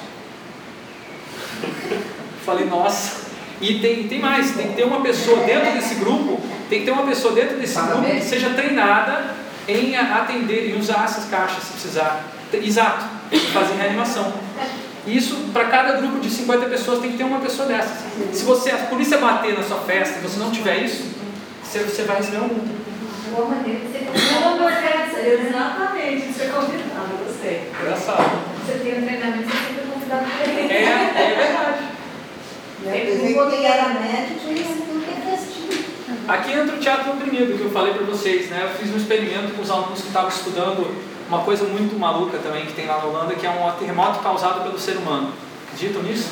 [2.45, 3.28] Falei, nossa,
[3.61, 6.39] e tem, tem mais, tem que ter uma pessoa dentro desse grupo,
[6.69, 9.35] tem que ter uma pessoa dentro desse grupo que seja treinada
[9.67, 12.25] em atender e usar essas caixas se precisar.
[12.53, 13.05] Exato,
[13.53, 14.33] fazer reanimação.
[15.05, 17.97] Isso, para cada grupo de 50 pessoas, tem que ter uma pessoa dessas.
[18.33, 21.03] Se você, a polícia bater na sua festa e você não tiver isso,
[21.63, 22.79] você, você vai receber uma multa.
[23.35, 24.09] Boa maneira de ser
[25.47, 27.69] Exatamente, isso é combinado, gostei.
[27.79, 28.41] Engraçado.
[28.65, 31.88] Você tem um treinamento, você sempre é convidado para É, é verdade.
[32.83, 35.85] Quem era médico, isso tudo é festinho.
[36.27, 38.63] Aqui entra o teatro oprimido, que eu falei para vocês, né?
[38.63, 40.95] Eu fiz um experimento com os alunos que estavam estudando
[41.27, 44.63] uma coisa muito maluca também que tem lá na Holanda, que é um terremoto causado
[44.63, 45.31] pelo ser humano.
[45.67, 46.31] Acreditam nisso?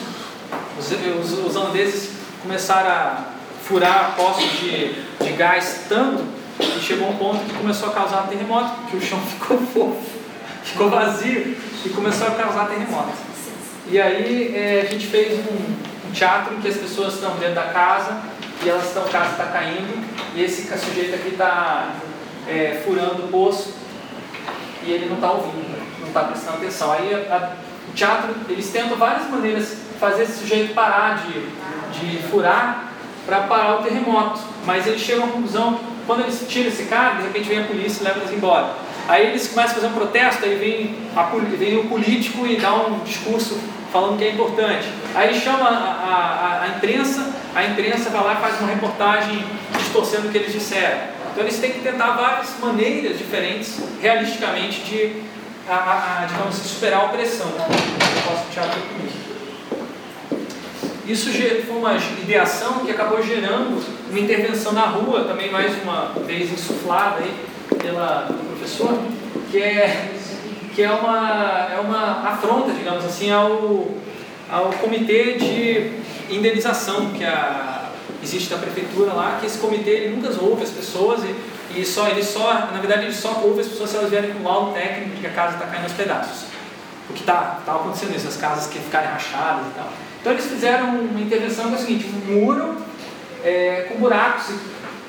[0.77, 3.25] Os, os, os holandeses começaram a
[3.63, 4.93] furar poços de,
[5.23, 6.23] de gás tanto
[6.57, 10.01] que chegou um ponto que começou a causar terremoto, porque o chão ficou fofo,
[10.63, 13.11] ficou vazio e começou a causar terremoto.
[13.89, 15.75] E aí é, a gente fez um, um
[16.17, 18.17] teatro em que as pessoas estão dentro da casa
[18.63, 20.03] e elas estão, a casa está caindo
[20.35, 21.91] e esse sujeito aqui está
[22.47, 23.73] é, furando o poço
[24.83, 26.91] e ele não está ouvindo, não está prestando atenção.
[26.91, 27.49] Aí a, a,
[27.89, 32.91] o teatro, eles tentam várias maneiras fazer esse sujeito parar de, de furar
[33.25, 37.23] para parar o terremoto, mas eles chegam à conclusão quando eles tiram esse cara, de
[37.23, 38.69] repente vem a polícia e leva eles embora.
[39.07, 41.23] Aí eles começam a fazer um protesto, aí vem, a,
[41.57, 43.59] vem o político e dá um discurso
[43.91, 44.87] falando que é importante.
[45.15, 49.43] Aí chama a, a, a, imprensa, a imprensa vai lá e faz uma reportagem
[49.77, 50.99] distorcendo o que eles disseram.
[51.31, 55.23] Então eles têm que tentar várias maneiras diferentes, realisticamente, de
[55.69, 57.47] a, digamos assim, superar a opressão.
[57.47, 58.81] Eu posso teatro
[61.05, 66.51] Isso foi uma ideação que acabou gerando uma intervenção na rua, também mais uma vez
[66.51, 67.33] insuflada aí
[67.77, 68.97] pela, pelo professor,
[69.51, 70.11] que é
[70.77, 73.87] que é uma, é uma afronta, digamos assim, ao,
[74.47, 75.91] ao comitê de
[76.29, 77.89] indenização que a,
[78.21, 82.07] existe da prefeitura lá, que esse comitê ele nunca ouve as pessoas e, e só,
[82.07, 84.73] ele só, na verdade, ele só ouve as pessoas se elas vierem com um laudo
[84.73, 86.45] técnico de que a casa está caindo aos pedaços.
[87.09, 89.89] O que está tá acontecendo isso, as casas que ficarem rachadas e tal.
[90.21, 92.77] Então eles fizeram uma intervenção que é o seguinte, um muro
[93.43, 94.53] é, com buracos,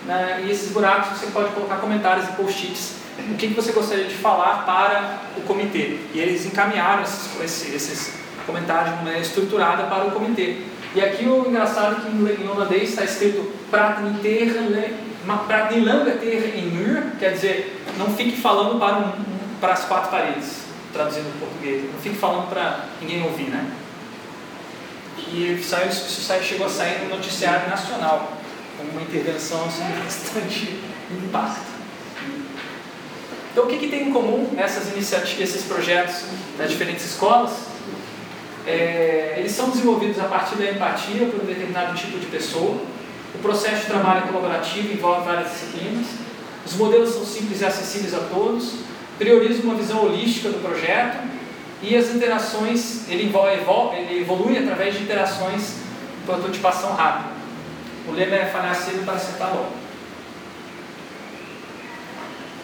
[0.07, 2.95] né, e esses buracos você pode colocar comentários e post-its
[3.31, 5.99] o que, você gostaria de falar para o comitê.
[6.15, 8.15] E eles encaminharam esses, esses
[8.47, 10.63] comentários de maneira estruturada para o comitê.
[10.95, 12.09] E aqui o engraçado é que
[12.43, 14.99] em holandês está escrito Pratnilangater
[17.19, 19.13] quer dizer, não fique falando para, um,
[19.61, 20.63] para as quatro paredes,
[20.93, 23.71] traduzindo em português, não fique falando para ninguém ouvir, né?
[25.31, 28.33] E saiu, isso saiu, chegou a sair no noticiário nacional,
[28.79, 31.78] como uma intervenção assim, bastante impacto.
[33.59, 36.23] Então, o que, que tem em comum essas iniciativas, esses projetos
[36.57, 37.51] nas diferentes escolas?
[38.65, 42.81] É, eles são desenvolvidos a partir da empatia por um determinado tipo de pessoa.
[43.35, 46.07] O processo de trabalho colaborativo envolve várias disciplinas.
[46.65, 48.75] Os modelos são simples e acessíveis a todos.
[49.19, 51.19] Prioriza uma visão holística do projeto.
[51.83, 55.79] E as interações, ele, evolve, ele evolui através de interações
[56.25, 57.31] prototipação rápida.
[58.07, 59.88] O lema é falhar cedo para acertar logo.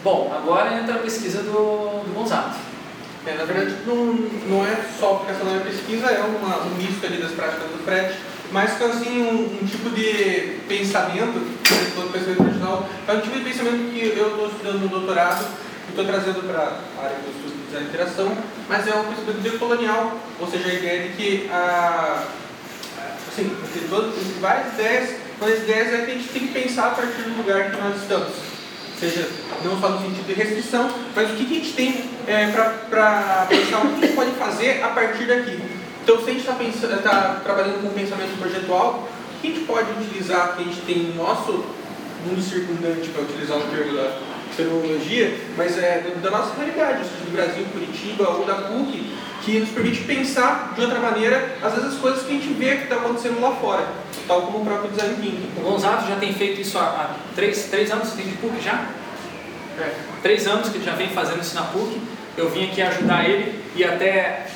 [0.05, 2.59] Bom, agora entra a pesquisa do, do Gonzato.
[3.27, 4.05] É, na verdade, não,
[4.47, 7.71] não é só porque essa não é pesquisa, é uma, um misto ali das práticas
[7.71, 8.15] do Fred,
[8.53, 11.41] mas que assim, um, um tipo de pensamento,
[11.97, 15.47] todo pensamento original, é um tipo de pensamento que eu estou estudando no doutorado
[15.87, 18.37] e estou trazendo para a área eu estudo de interação,
[18.69, 22.25] mas é um pensamento decolonial, ou seja, a ideia de que a,
[23.35, 26.89] Sim, porque todas, várias ideias, mas as ideias é que a gente tem que pensar
[26.89, 28.54] a partir do lugar que nós estamos.
[29.05, 29.29] Seja,
[29.63, 32.47] não só no sentido de restrição, mas o que, a gente tem é,
[32.89, 35.61] para pensar, o que a gente pode fazer a partir daqui.
[36.03, 39.91] Então, se a gente está tá trabalhando com pensamento projetual, o que a gente pode
[39.91, 41.67] utilizar que a gente tem no nosso
[42.27, 44.17] mundo circundante, para utilizar o termo da
[44.57, 50.01] fenomenologia, mas é da nossa realidade, do Brasil, Curitiba ou da PUC, que nos permite
[50.05, 53.39] pensar de outra maneira, às vezes, as coisas que a gente vê que está acontecendo
[53.43, 53.87] lá fora,
[54.27, 55.51] tal como o próprio design thinking.
[55.59, 58.61] O Gonzato já tem feito isso há, há três, três anos, você tem de PUC
[58.63, 58.87] já?
[59.79, 59.95] É.
[60.23, 62.01] Três anos que ele já vem fazendo isso na PUC.
[62.37, 64.47] Eu vim aqui ajudar ele e até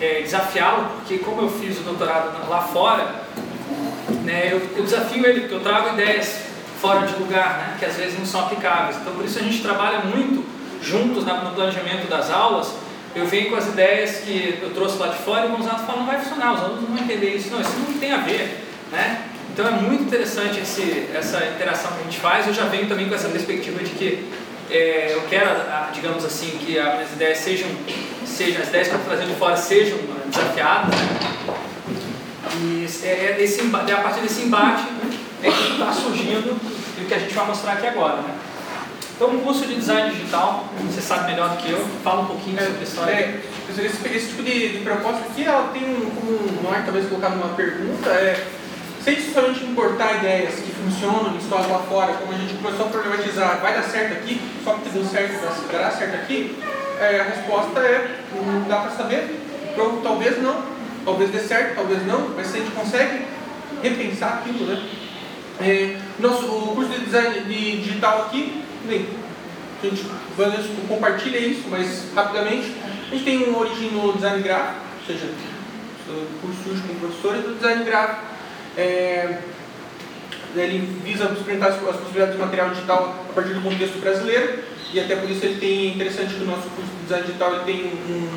[0.00, 3.22] é, desafiá-lo, porque como eu fiz o doutorado lá fora,
[4.24, 6.40] né, eu, eu desafio ele, porque eu trago ideias
[6.80, 8.96] fora de lugar, né, que às vezes não são aplicáveis.
[8.96, 10.44] Então, por isso a gente trabalha muito
[10.82, 12.74] juntos no planejamento das aulas,
[13.14, 15.98] eu venho com as ideias que eu trouxe lá de fora e o Gonzato fala,
[15.98, 17.50] não vai funcionar, os alunos não vão entender isso.
[17.50, 19.24] Não, isso não tem a ver, né?
[19.52, 22.46] Então é muito interessante esse, essa interação que a gente faz.
[22.46, 24.30] Eu já venho também com essa perspectiva de que
[24.70, 25.50] é, eu quero,
[25.92, 27.68] digamos assim, que as minhas ideias sejam,
[28.24, 30.94] sejam as ideias que eu estou trazendo de fora sejam desafiadas.
[30.94, 31.32] Né?
[32.54, 34.84] E é, é, esse, é a partir desse embate
[35.42, 36.56] é que está surgindo
[36.98, 38.16] e o que a gente vai mostrar aqui agora.
[38.22, 38.34] Né?
[39.22, 42.58] Então, um curso de design digital, você sabe melhor do que eu, fala um pouquinho
[42.58, 43.12] sobre a história.
[43.12, 47.08] É, esse, esse, tipo de, de, proposta aqui, ela tem um, como o Mark talvez
[47.08, 48.44] colocar numa pergunta, é,
[49.00, 52.88] sem somente importar ideias que funcionam em histórias lá fora, como a gente começou a
[52.88, 56.58] problematizar, vai dar certo aqui, só porque deu certo, dará certo aqui,
[56.98, 59.38] é, a resposta é, não dá para saber,
[59.76, 60.64] pronto, talvez não,
[61.04, 63.24] talvez dê certo, talvez não, mas se a gente consegue
[63.84, 64.84] repensar aquilo, né?
[65.60, 69.06] É, nosso, o curso de design de digital aqui Bem,
[69.82, 70.04] a gente
[70.88, 72.72] compartilha isso, mas rapidamente.
[73.06, 75.26] A gente tem uma origem no design gráfico, ou seja,
[76.08, 78.22] o curso surge com professores do design gráfico.
[78.76, 79.38] É,
[80.54, 84.62] ele visa experimentar as possibilidades de material digital a partir do contexto brasileiro
[84.92, 87.64] e até por isso ele tem interessante que o nosso curso de design digital ele
[87.64, 88.28] tem um,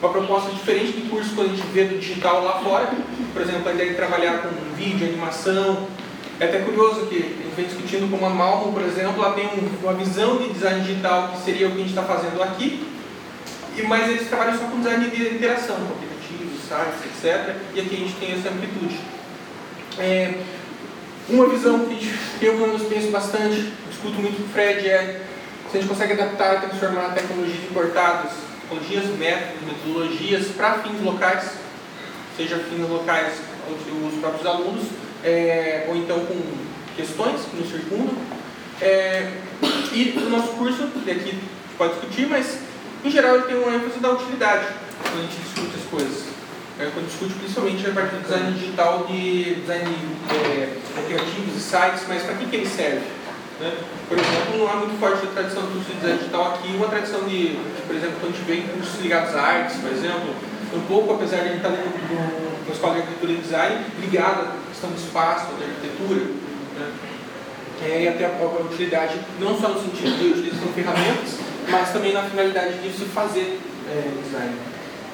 [0.00, 2.90] uma proposta diferente do curso quando a gente vê do digital lá fora.
[3.32, 5.88] Por exemplo, a ideia de trabalhar com vídeo, animação,
[6.40, 9.48] é até curioso que a gente vem discutindo como a Malmo, por exemplo, ela tem
[9.82, 12.84] uma visão de design digital que seria o que a gente está fazendo aqui,
[13.86, 17.56] mas eles trabalham só com design de interação, com aplicativos, sites, etc.
[17.74, 18.98] E aqui a gente tem essa amplitude.
[19.98, 20.34] É,
[21.28, 25.22] uma visão que eu menos penso bastante, discuto muito com o Fred, é
[25.70, 28.32] se a gente consegue adaptar e transformar tecnologias importadas,
[28.62, 31.50] tecnologias, métodos, metodologias para fins locais,
[32.36, 33.34] seja fins locais
[33.68, 34.84] os próprios alunos,
[35.24, 36.40] é, ou então com
[36.96, 38.14] questões que nos circundam.
[38.80, 39.32] É,
[39.92, 41.38] e o nosso curso, que aqui
[41.78, 42.58] pode discutir, mas
[43.04, 44.66] em geral ele tem uma ênfase da utilidade
[45.02, 46.24] quando a gente discute as coisas.
[46.78, 49.96] É, quando discute principalmente a partir do design digital de design
[50.30, 53.06] é, criativos e sites, mas para que, que ele serve?
[53.60, 53.72] Né?
[54.08, 57.56] Por exemplo, não há muito forte a tradição do design digital aqui, uma tradição de,
[57.86, 60.34] por exemplo, quando a gente vê cursos ligados a artes, por exemplo,
[60.76, 63.84] um pouco, apesar de a gente estar dentro de uma escola de arquitetura e design,
[64.00, 66.20] ligada à questão do espaço, da arquitetura,
[66.78, 66.92] né?
[67.82, 71.92] é, e até a própria utilidade, não só no sentido de utilização de ferramentas, mas
[71.92, 74.54] também na finalidade de se fazer é, design.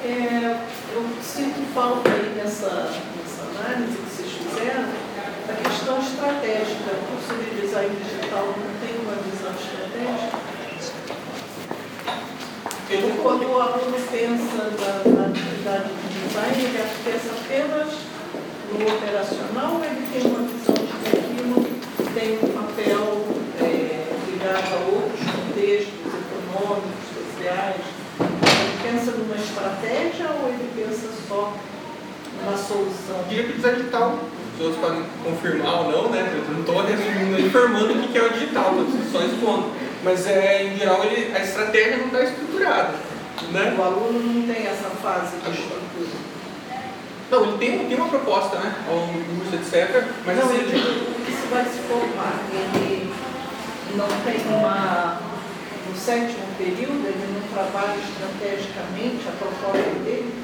[0.02, 0.56] É,
[0.94, 2.90] eu sinto falta aí nessa,
[3.20, 4.88] nessa análise que vocês fizeram
[5.46, 6.90] da questão estratégica.
[6.90, 10.50] O curso de design digital não tem uma visão estratégica?
[12.90, 15.28] Eu, quando o aluno pensa na, na
[15.60, 17.88] atividade de design, ele pensa apenas
[18.72, 21.66] no operacional ele tem uma visão de que aquilo
[22.14, 23.26] tem um papel
[23.60, 27.76] é, ligado a outros contextos econômicos, sociais?
[28.20, 31.52] Ele pensa numa estratégia ou ele pensa só
[32.40, 33.18] numa solução?
[33.18, 36.42] Eu diria que o design digital, as pessoas podem confirmar ou não, né?
[36.48, 40.64] Eu não estou resumindo, informando o que é o digital, estou só expondo mas é,
[40.64, 42.94] em geral ele, a estratégia não está estruturada.
[43.52, 43.74] Né?
[43.78, 46.30] O aluno não tem essa fase de estrutura.
[47.30, 48.74] Não, ele tem, tem uma proposta, né?
[48.88, 50.04] Ao curso, etc.
[50.26, 52.40] Mas não, assim, ele, se vai se formar.
[52.52, 53.12] Ele
[53.96, 55.20] não tem uma.
[55.88, 60.34] No sétimo período, ele não trabalha estrategicamente a proposta dele.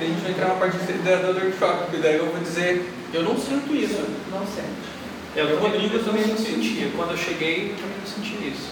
[0.00, 3.22] A gente vai entrar na parte da, da workshop, porque daí eu vou dizer, eu
[3.22, 4.04] não sinto isso.
[4.30, 4.92] Não sente.
[5.34, 6.90] Eu, eu Rodrigo eu também não sentia.
[6.96, 8.70] Quando eu cheguei, eu também não senti isso.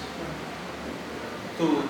[1.56, 1.82] Tu?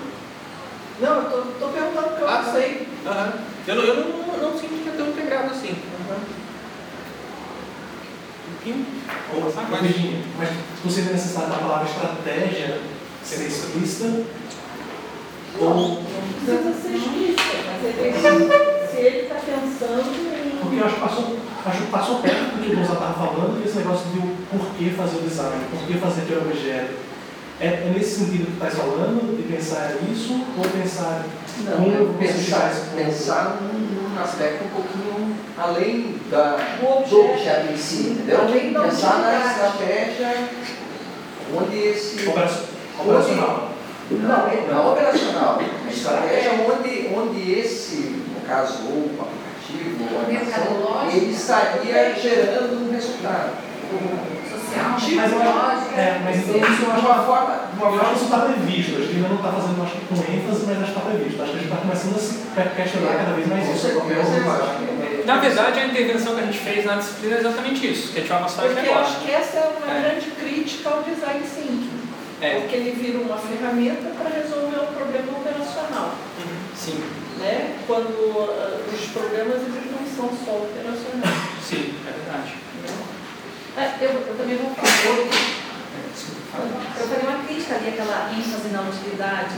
[1.01, 2.89] Não, eu tô, tô perguntando porque eu ah, não sei.
[3.07, 3.33] Uhum.
[3.67, 5.75] Eu, não, eu não, não, sinto que é tão integrado assim.
[6.11, 6.41] Uhum.
[8.67, 8.85] Um
[9.71, 9.81] mas,
[10.37, 10.49] mas
[10.85, 12.79] você vê necessidade da palavra estratégia
[13.25, 14.25] ser explícita?
[15.59, 18.13] Não, não precisa ser explícita, mas ele,
[18.91, 20.59] se ele está pensando em.
[20.61, 23.65] Porque eu acho que passou, acho que passou perto do que o Gonçalo estava falando,
[23.65, 27.11] esse negócio do porquê fazer o design, porquê fazer aquele objeto.
[27.61, 31.25] É, é nesse sentido que tu estás falando, de pensar isso, ou pensar
[31.65, 37.73] Não, como é pensar, pensar num, num aspecto um pouquinho além da, do objeto.
[37.73, 38.41] em si, entendeu?
[38.41, 40.49] Além da pensar na estratégia
[41.55, 42.27] onde esse.
[42.27, 42.67] Operacional.
[42.99, 43.71] Operacional.
[44.11, 45.61] Não, é- não operacional.
[45.61, 52.15] A estratégia onde, onde esse, no caso, ou o aplicativo, ou a animação, ele estaria
[52.15, 53.53] gerando um resultado.
[54.71, 55.41] Social, Mas eu
[55.99, 57.55] é, mas então isso eu De acho uma forma.
[57.75, 60.15] De uma forma isso está previsto, acho que ainda não está fazendo acho que com
[60.15, 61.43] ênfase, mas acho que está previsto.
[61.43, 63.87] Acho que a gente está começando a se questionar cada vez mais isso.
[63.89, 68.19] é- Na verdade, a intervenção que a gente fez na disciplina é exatamente isso, que
[68.19, 70.01] a gente vai mostrar aqui Porque eu acho que essa é uma É.
[70.03, 72.01] grande crítica ao design thinking.
[72.41, 76.15] É, Porque ele vira uma ferramenta para resolver um problema operacional.
[76.75, 76.99] sim,
[77.39, 77.77] Né?
[77.87, 81.37] Quando ah, os problemas eles não são só operacionais.
[81.63, 82.55] sim, é verdade.
[83.77, 84.91] É, eu, eu também vou falar.
[86.13, 86.41] Desculpa.
[86.99, 89.55] Eu uma crítica ali àquela ênfase na utilidade,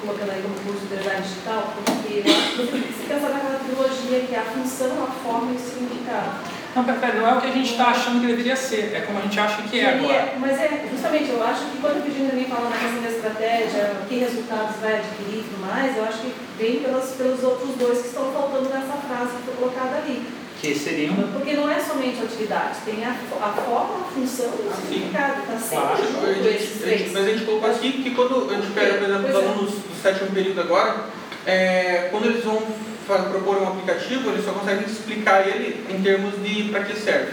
[0.00, 4.42] colocando aí como curso de design digital, porque se pensar naquela trilogia que é a
[4.42, 6.56] função, a forma e o significado.
[6.76, 9.18] Não, pera, não é o que a gente está achando que deveria ser, é como
[9.18, 10.12] a gente acha que é agora.
[10.12, 13.08] é- mas é, justamente, eu acho que quando o Virginia também fala na questão da
[13.08, 17.74] estratégia, que resultados vai adquirir e tudo mais, eu acho que vem pelas, pelos outros
[17.76, 20.22] dois que estão faltando nessa frase que foi colocada ali.
[20.60, 21.28] Que seria uma.
[21.28, 24.82] Porque não é somente a utilidade, tem a, a forma, a função e o Sim.
[24.88, 25.40] significado.
[25.52, 25.96] Está Claro.
[25.98, 27.12] sempre A junto gente- esses a gente- três.
[27.12, 29.36] mas a gente colocou aqui que quando a gente pega, por exemplo, os é.
[29.38, 31.04] alunos do sétimo período agora,
[31.46, 32.62] é, quando eles vão
[33.06, 37.32] propor um aplicativo, eles só conseguem explicar ele em termos de para que serve.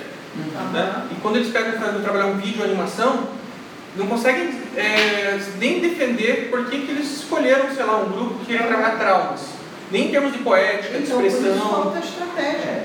[0.74, 1.06] né?
[1.12, 3.28] E quando eles pegam para trabalhar um vídeo, animação,
[3.96, 8.46] não conseguem é, nem defender por que, que eles escolheram, sei lá, um grupo que
[8.48, 9.42] queria trabalhar traumas.
[9.92, 11.70] Nem em termos de poética, de Então, isso expressão.
[11.70, 12.84] falta estratégia.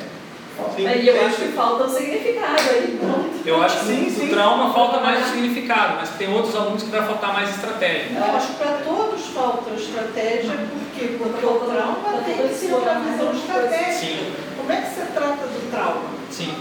[0.74, 3.00] Sim, E eu acho que falta o significado aí.
[3.46, 4.28] Eu acho que Sim, no sim.
[4.28, 8.10] trauma falta mais o significado, mas tem outros alunos que vai faltar mais estratégia.
[8.18, 11.16] Eu acho que para todos falta estratégia, por quê?
[11.18, 13.92] Porque o trauma tem que ser uma visão estratégica.
[13.94, 16.02] Sim, Como é que você trata do trauma?
[16.30, 16.54] sim.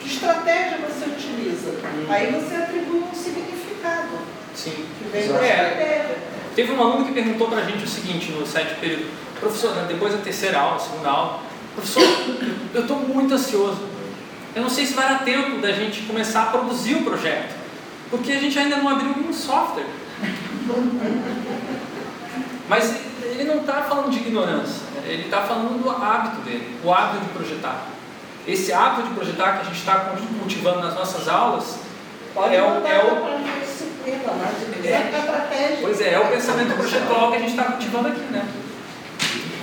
[0.00, 1.74] Que estratégia você utiliza?
[2.08, 4.18] Aí você atribui um significado
[4.54, 4.70] Sim.
[4.98, 5.62] que vem da É.
[5.62, 6.16] estratégia.
[6.54, 9.10] Teve um aluno que perguntou pra gente o seguinte no sétimo período,
[9.40, 11.40] professor, depois da terceira aula, segunda aula,
[11.76, 12.02] professor,
[12.74, 13.80] eu estou muito ansioso.
[14.54, 17.54] Eu não sei se vai dar tempo da gente começar a produzir o projeto,
[18.10, 19.86] porque a gente ainda não abriu nenhum software.
[22.68, 27.24] Mas ele não está falando de ignorância, ele está falando do hábito dele, o hábito
[27.24, 27.86] de projetar.
[28.48, 31.86] Esse hábito de projetar que a gente está cultivando nas nossas aulas
[32.36, 34.18] Pode é o, é o, disciplina,
[34.82, 35.78] de É.
[35.80, 38.46] Pois é, é o pensamento projetual que a gente está cultivando aqui, né?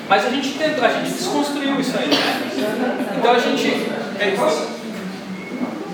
[0.09, 3.15] Mas a gente tentou, a gente desconstruiu isso aí, né?
[3.17, 3.67] Então a gente.
[4.19, 4.67] É, Posso,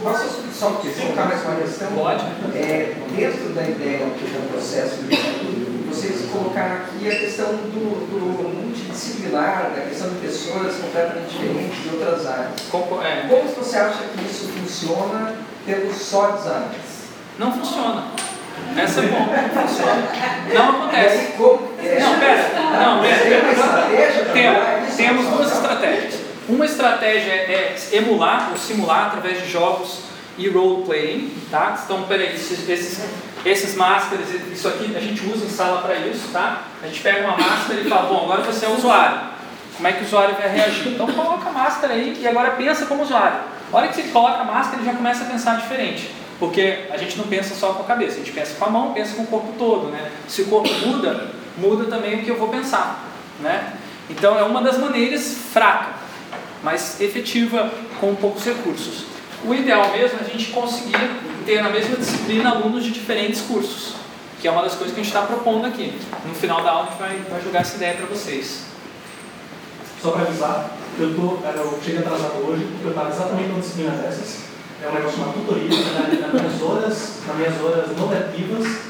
[0.03, 1.88] posso só colocar mais uma questão?
[1.94, 2.23] Pode.
[2.56, 8.56] É, dentro da ideia do processo de estudo, vocês colocaram aqui a questão do, do
[8.65, 12.52] multidisciplinar, da questão de pessoas completamente diferentes de outras áreas.
[12.72, 16.99] Conco- é, Como você acha que isso funciona tendo só designers?
[17.38, 18.03] não funciona.
[18.77, 19.27] Essa é bom.
[20.53, 21.34] Não acontece.
[21.38, 22.49] como, Não, pera.
[22.80, 24.31] Não, pera.
[24.34, 26.19] Temos, temos duas estratégias.
[26.48, 29.99] Uma estratégia é emular ou simular através de jogos
[30.38, 31.77] e role-playing, tá?
[31.84, 33.03] Então, peraí, esses, esses,
[33.45, 36.64] esses máscaras, isso aqui a gente usa em sala para isso, tá?
[36.81, 39.19] A gente pega uma máscara e fala, bom, agora você é o usuário.
[39.76, 40.88] Como é que o usuário vai reagir?
[40.90, 43.40] Então, coloca a máscara aí e agora pensa como usuário.
[43.72, 46.11] A hora que você coloca a máscara, ele já começa a pensar diferente.
[46.40, 48.94] Porque a gente não pensa só com a cabeça, a gente pensa com a mão,
[48.94, 50.10] pensa com o corpo todo, né?
[50.28, 53.06] Se o corpo muda, muda também o que eu vou pensar,
[53.41, 53.74] né?
[54.10, 55.95] Então é uma das maneiras fraca,
[56.64, 59.03] mas efetiva com poucos recursos.
[59.44, 60.98] O ideal mesmo é a gente conseguir
[61.45, 63.95] ter na mesma disciplina alunos de diferentes cursos,
[64.40, 65.94] que é uma das coisas que a gente está propondo aqui.
[66.26, 68.64] No final da aula a gente vai, vai jogar essa ideia para vocês.
[70.02, 73.91] Só para avisar, eu, tô, eu cheguei atrasado hoje, porque eu estava exatamente numa disciplina
[73.91, 74.49] dessas.
[74.82, 78.90] É um negócio, uma tutoria, na, nas minhas horas, nas minhas horas não letivas,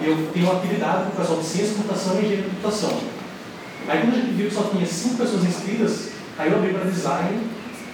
[0.00, 3.00] eu tenho uma atividade com o pessoal de ciência, computação e engenharia de computação.
[3.88, 6.90] Aí quando a gente viu que só tinha 5 pessoas inscritas, aí eu abri para
[6.90, 7.46] design,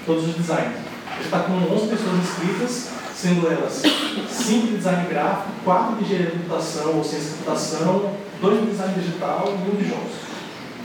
[0.04, 0.74] todos os designs.
[1.06, 6.04] A gente está com 11 pessoas inscritas, sendo elas 5 de design gráfico, 4 de
[6.04, 10.12] engenharia de computação ou ciência de computação, 2 de design digital e 1 de jogos.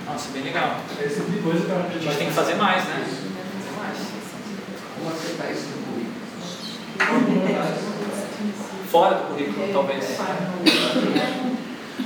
[0.05, 0.77] Nossa, bem legal.
[0.99, 3.07] É esse tipo de coisa que a A gente tem que fazer mais, né?
[4.95, 5.82] Como aceitar isso no currículo?
[8.91, 10.17] Fora do currículo, talvez.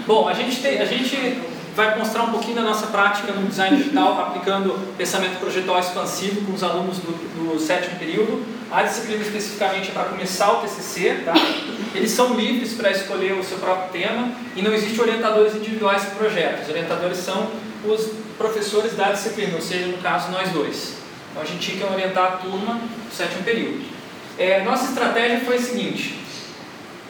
[0.06, 1.42] Bom, a gente, tem, a gente
[1.76, 6.54] vai mostrar um pouquinho da nossa prática no design digital, aplicando pensamento projetual expansivo com
[6.54, 8.46] os alunos do, do sétimo período.
[8.72, 11.34] A disciplina especificamente é para começar o TCC, tá?
[11.94, 16.16] Eles são livres para escolher o seu próprio tema e não existe orientadores individuais para
[16.16, 16.64] projetos.
[16.64, 17.48] Os orientadores são
[17.86, 20.96] os professores da disciplina, ou seja, no caso, nós dois.
[21.32, 23.97] Então a gente tinha que orientar a turma do sétimo período.
[24.38, 26.18] É, nossa estratégia foi a seguinte: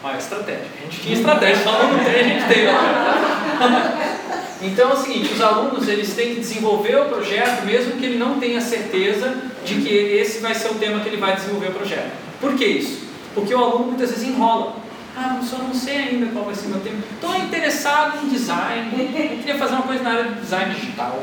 [0.03, 0.65] Olha, a estratégia.
[0.79, 2.67] A gente tinha estratégia, só não tem, a gente tem.
[2.67, 4.17] Ó.
[4.59, 8.17] Então é o seguinte, os alunos eles têm que desenvolver o projeto, mesmo que ele
[8.17, 11.73] não tenha certeza de que esse vai ser o tema que ele vai desenvolver o
[11.73, 12.11] projeto.
[12.41, 13.05] Por que isso?
[13.35, 14.77] Porque o aluno muitas vezes enrola.
[15.15, 16.97] Ah, eu só não sei ainda qual vai ser o meu tema.
[17.11, 21.19] Estou interessado em design, eu queria fazer uma coisa na área de design digital.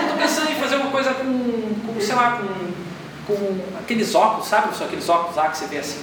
[0.00, 2.72] Estou pensando em fazer uma coisa com, com sei lá, com,
[3.26, 4.76] com aqueles óculos, sabe?
[4.76, 6.00] Só aqueles óculos lá que você vê assim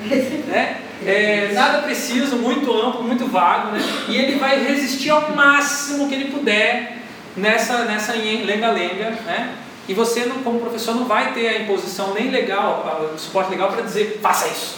[0.46, 0.82] né?
[1.04, 3.80] É, nada preciso, muito amplo, muito vago, né?
[4.08, 6.98] e ele vai resistir ao máximo que ele puder
[7.36, 9.56] nessa nessa lenga-lenga, né?
[9.88, 13.72] e você, não, como professor, não vai ter a imposição nem legal, o suporte legal
[13.72, 14.76] para dizer faça isso.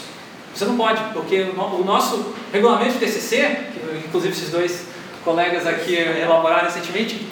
[0.55, 4.90] Você não pode, porque o nosso regulamento de TCC, que inclusive esses dois
[5.25, 7.27] colegas aqui elaboraram recentemente,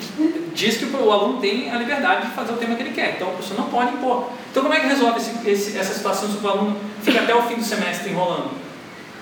[0.55, 3.28] diz que o aluno tem a liberdade de fazer o tema que ele quer, então
[3.28, 4.31] o professor não pode impor.
[4.51, 7.43] Então, como é que resolve esse, esse, essa situação se o aluno fica até o
[7.43, 8.51] fim do semestre enrolando?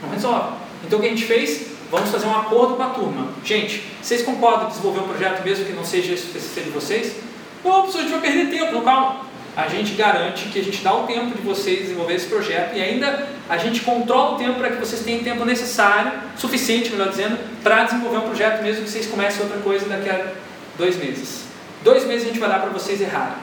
[0.03, 0.55] Não resolve.
[0.85, 1.77] Então, o que a gente fez?
[1.91, 3.29] Vamos fazer um acordo com a turma.
[3.45, 7.17] Gente, vocês concordam em desenvolver um projeto mesmo que não seja esse de vocês?
[7.65, 8.83] Não, professor, a gente vai perder tempo.
[8.83, 9.27] Calma.
[9.57, 12.83] A gente garante que a gente dá o tempo de vocês desenvolver esse projeto e
[12.83, 17.39] ainda a gente controla o tempo para que vocês tenham tempo necessário, suficiente, melhor dizendo,
[17.63, 20.33] para desenvolver um projeto mesmo que vocês comecem outra coisa daqui a
[20.77, 21.45] dois meses.
[21.83, 23.37] Dois meses a gente vai dar para vocês errarem.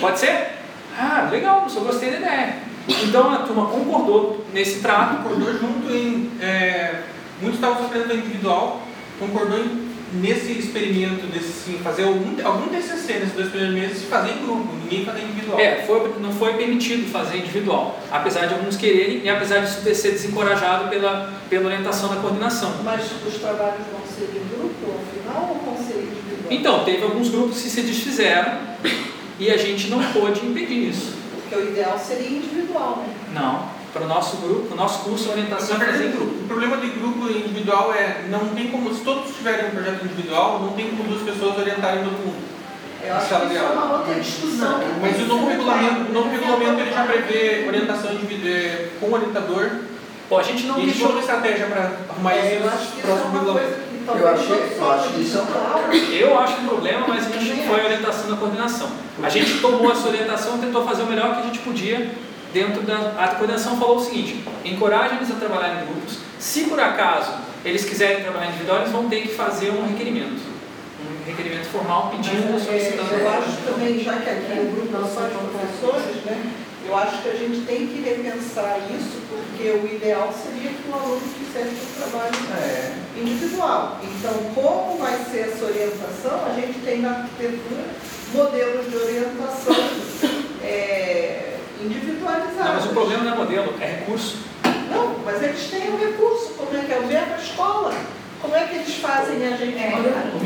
[0.00, 0.48] Pode ser?
[0.96, 2.56] Ah, legal, professor, gostei da ideia.
[2.88, 5.22] Então a turma concordou nesse trato.
[5.24, 6.30] Concordou junto em.
[6.40, 7.02] É,
[7.40, 8.82] muitos estavam fazendo individual,
[9.18, 14.32] concordou em, nesse experimento, desse, sim, fazer algum, algum TCC nesses dois primeiros meses, fazer
[14.32, 15.60] em grupo, ninguém fazer individual.
[15.60, 19.94] É, foi, não foi permitido fazer individual, apesar de alguns quererem e apesar disso ter
[19.94, 22.72] sido desencorajado pela, pela orientação da coordenação.
[22.82, 26.50] Mas os trabalhos vão ser em grupo ao final ou vão ser individual?
[26.50, 28.58] Então, teve alguns grupos que se desfizeram
[29.38, 31.14] e a gente não pôde impedir isso.
[31.42, 33.14] Porque o ideal seria individual, né?
[33.32, 33.77] Não.
[33.92, 36.44] Para o nosso grupo, o nosso curso, a orientação é fazer em grupo.
[36.44, 40.60] O problema de grupo individual é não tem como, se todos tiverem um projeto individual,
[40.60, 42.48] não tem como duas pessoas orientarem todo mundo.
[43.02, 44.80] Eu acho que isso é uma outra discussão.
[45.00, 49.70] Mas o novo regulamento, o novo regulamento ele já prevê orientação individual com o orientador.
[50.28, 52.90] Pô, a gente não e a gente deixou uma estratégia para arrumar É, isso acho
[52.90, 53.88] no isso é próximo regulamento.
[54.08, 56.20] Eu não eu acho que isso é um individual.
[56.20, 58.90] Eu acho um problema, mas a gente foi a orientação da coordenação.
[59.22, 62.10] A gente tomou essa orientação e tentou fazer o melhor que a gente podia
[62.52, 63.14] dentro da.
[63.18, 66.18] A coordenação falou o seguinte: encoraje eles a trabalhar em grupos.
[66.38, 67.32] Se por acaso
[67.64, 70.40] eles quiserem trabalhar individual, eles vão ter que fazer um requerimento.
[71.00, 73.14] Um requerimento formal pedindo, Mas, é, solicitando.
[73.14, 76.52] eu acho também, já que aqui o grupo não são de professores, né?
[76.86, 80.94] Eu acho que a gente tem que repensar isso, porque o ideal seria que o
[80.94, 82.92] aluno fizesse o trabalho É.
[83.20, 84.00] individual.
[84.02, 87.84] Então, como vai ser essa orientação, a gente tem na arquitetura
[88.32, 89.74] modelos de orientação
[90.64, 92.56] é, individualizados.
[92.56, 94.38] Não, mas o problema não é modelo, é recurso.
[94.90, 96.98] Não, mas eles têm o recurso, como é que é?
[96.98, 97.92] O mesmo a escola.
[98.40, 100.40] Como é que eles fazem a gente É, Não, não,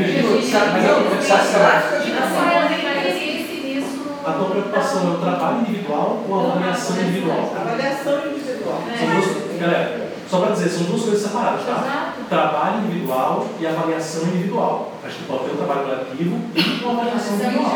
[4.24, 7.52] A tua preocupação é o trabalho individual ou a avaliação individual?
[7.54, 8.82] Avaliação individual.
[8.98, 11.72] São duas, galera, só para dizer, são duas coisas separadas, tá?
[11.72, 12.28] Exato.
[12.28, 14.92] Trabalho individual e avaliação individual.
[15.04, 17.72] Acho que pode ter um trabalho coletivo e uma avaliação individual.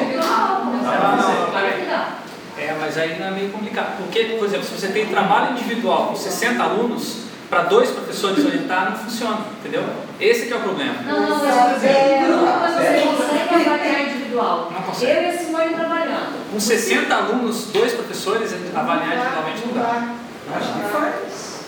[2.59, 3.99] É, mas aí não é meio complicado.
[3.99, 8.91] Porque, por exemplo, se você tem trabalho individual com 60 alunos, para dois professores orientar
[8.91, 9.85] não funciona, entendeu?
[10.19, 10.95] Esse que é o problema.
[11.03, 14.73] Não, não, mas você consegue avaliar individual.
[14.73, 15.13] Não consegue.
[15.13, 16.51] Eu e a Simone trabalhando.
[16.51, 20.15] Com 60 alunos, dois professores, avaliar individualmente não dá.
[20.57, 21.61] Acho que faz.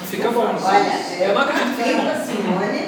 [0.00, 0.56] Não fica bom.
[0.62, 2.24] Olha, Eu não acredito que fique bom.
[2.24, 2.78] Simone,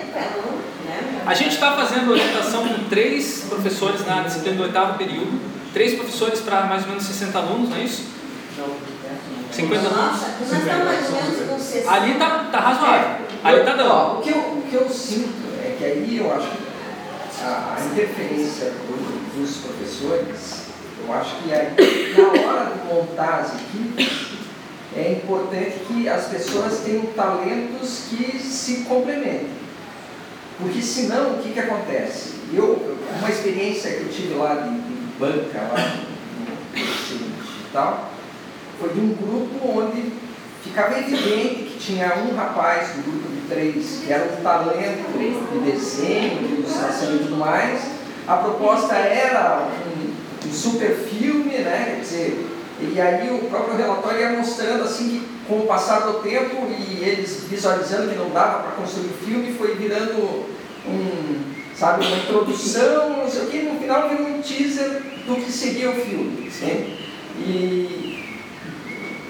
[0.87, 1.23] né?
[1.27, 5.39] A gente está fazendo orientação com três professores na disciplina do oitavo período,
[5.79, 8.03] três professores para mais ou menos 60 alunos, não é isso?
[9.53, 9.97] 50 alunos?
[9.97, 11.91] Nossa, nós estamos mais ou menos com 60.
[11.93, 13.17] Ali tá, tá razoável.
[13.45, 14.19] Ali tá Ó, dando.
[14.19, 15.33] o, que eu, o que eu sinto
[15.65, 16.59] é que aí eu acho que
[17.45, 20.63] a, a interferência do- dos professores,
[21.07, 24.27] eu acho que aí, na hora de montar as equipes,
[24.97, 29.51] é importante que as pessoas tenham talentos que se complementem.
[30.59, 32.33] Porque senão, o que, que acontece?
[32.53, 35.97] Eu, uma experiência que eu tive lá de, de banca, lá
[36.75, 38.11] no digital,
[38.81, 40.13] foi de um grupo onde
[40.63, 45.71] ficava evidente que tinha um rapaz do grupo de três que era um talento de
[45.71, 47.81] desenho, de ilustração e tudo mais.
[48.27, 51.95] A proposta era um, um super filme, né?
[51.97, 52.47] Quer dizer,
[52.81, 57.03] e aí o próprio relatório ia mostrando assim que com o passar do tempo e
[57.03, 60.45] eles visualizando que não dava para construir filme, foi virando
[60.87, 61.48] um,
[61.79, 65.91] sabe, uma introdução, não sei o que, no final virou um teaser do que seria
[65.91, 66.51] o filme.
[66.61, 66.97] Né?
[67.39, 68.25] E,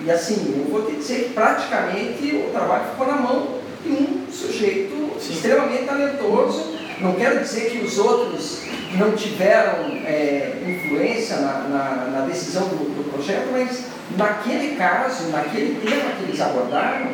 [0.05, 4.27] e assim, eu vou te dizer que praticamente o trabalho ficou na mão de um
[4.33, 5.33] sujeito Sim.
[5.35, 6.79] extremamente talentoso.
[7.01, 8.63] Não quero dizer que os outros
[8.97, 13.85] não tiveram é, influência na, na, na decisão do, do, projeto, mas
[14.17, 17.09] naquele caso, naquele tema que eles abordaram,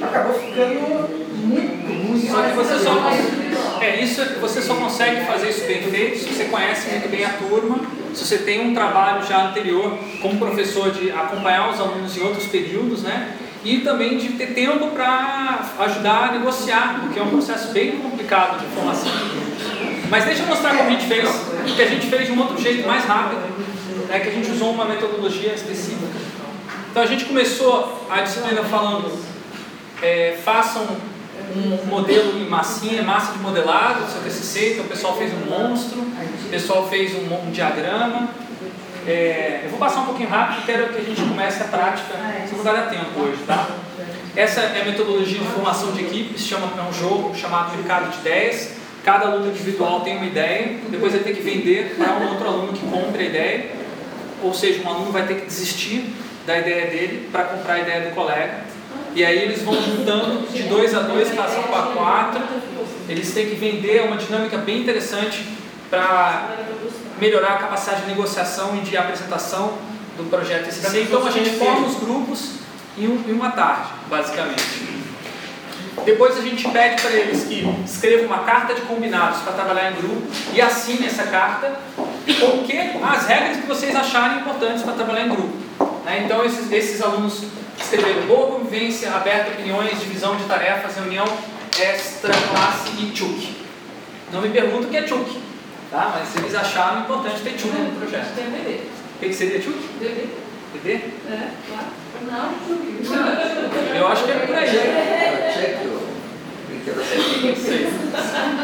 [0.00, 0.80] acabou ficando
[1.36, 3.10] muito, muito Só que você só,
[3.82, 7.30] é, isso, você só consegue fazer isso bem feito se você conhece muito bem a
[7.30, 7.80] turma,
[8.14, 12.46] se você tem um trabalho já anterior como professor de acompanhar os alunos em outros
[12.46, 13.36] períodos, né?
[13.64, 18.60] E também de ter tempo para ajudar a negociar, porque é um processo bem complicado
[18.60, 19.10] de formação.
[20.08, 21.28] Mas deixa eu mostrar como a gente fez,
[21.74, 23.40] que a gente fez de um outro jeito mais rápido,
[24.08, 26.06] né, que a gente usou uma metodologia específica.
[26.90, 29.10] Então a gente começou a disciplina falando,
[30.02, 30.86] é, façam
[31.56, 36.00] um modelo em massinha, massa de modelado, seu TCC, então o pessoal fez um monstro,
[36.00, 38.30] o pessoal fez um, um diagrama.
[39.06, 42.14] É, eu vou passar um pouquinho rápido, quero que a gente comece a prática,
[42.48, 43.68] se não dar tempo hoje, tá?
[44.34, 48.18] Essa é a metodologia de formação de equipes, chama, é um jogo chamado Mercado de
[48.20, 48.70] Ideias.
[49.04, 52.72] Cada aluno individual tem uma ideia, depois ele tem que vender para um outro aluno
[52.72, 53.70] que compre a ideia,
[54.42, 56.14] ou seja, um aluno vai ter que desistir
[56.46, 58.71] da ideia dele para comprar a ideia do colega.
[59.14, 62.42] E aí eles vão juntando de dois a dois, passam para quatro.
[63.08, 65.46] Eles têm que vender, é uma dinâmica bem interessante
[65.90, 66.56] para
[67.20, 69.78] melhorar a capacidade de negociação e de apresentação
[70.16, 71.02] do projeto SC.
[71.02, 72.52] Então a gente forma os grupos
[72.98, 75.02] em, uma tarde, basicamente.
[76.04, 79.96] Depois a gente pede para eles que escrevam uma carta de combinados para trabalhar em
[79.96, 80.22] grupo
[80.54, 85.28] e assinem essa carta com que as regras que vocês acharem importantes para trabalhar em
[85.28, 85.52] grupo.
[86.04, 86.22] Né?
[86.24, 87.44] Então esses, esses alunos
[87.78, 91.26] escreveram boa convivência, aberta opiniões, divisão de tarefas, reunião
[91.80, 93.62] extra, classe e tchuk.
[94.32, 95.40] Não me pergunto o que é tchuk,
[95.90, 96.12] tá?
[96.18, 98.32] mas eles acharam importante ter tchuk no projeto.
[98.32, 99.78] O que, que seria tchuk?
[100.00, 100.28] DD.
[100.74, 100.92] DD?
[100.92, 101.86] É, claro.
[102.30, 103.02] Não, tchuk.
[103.96, 105.91] Eu acho que é por aí.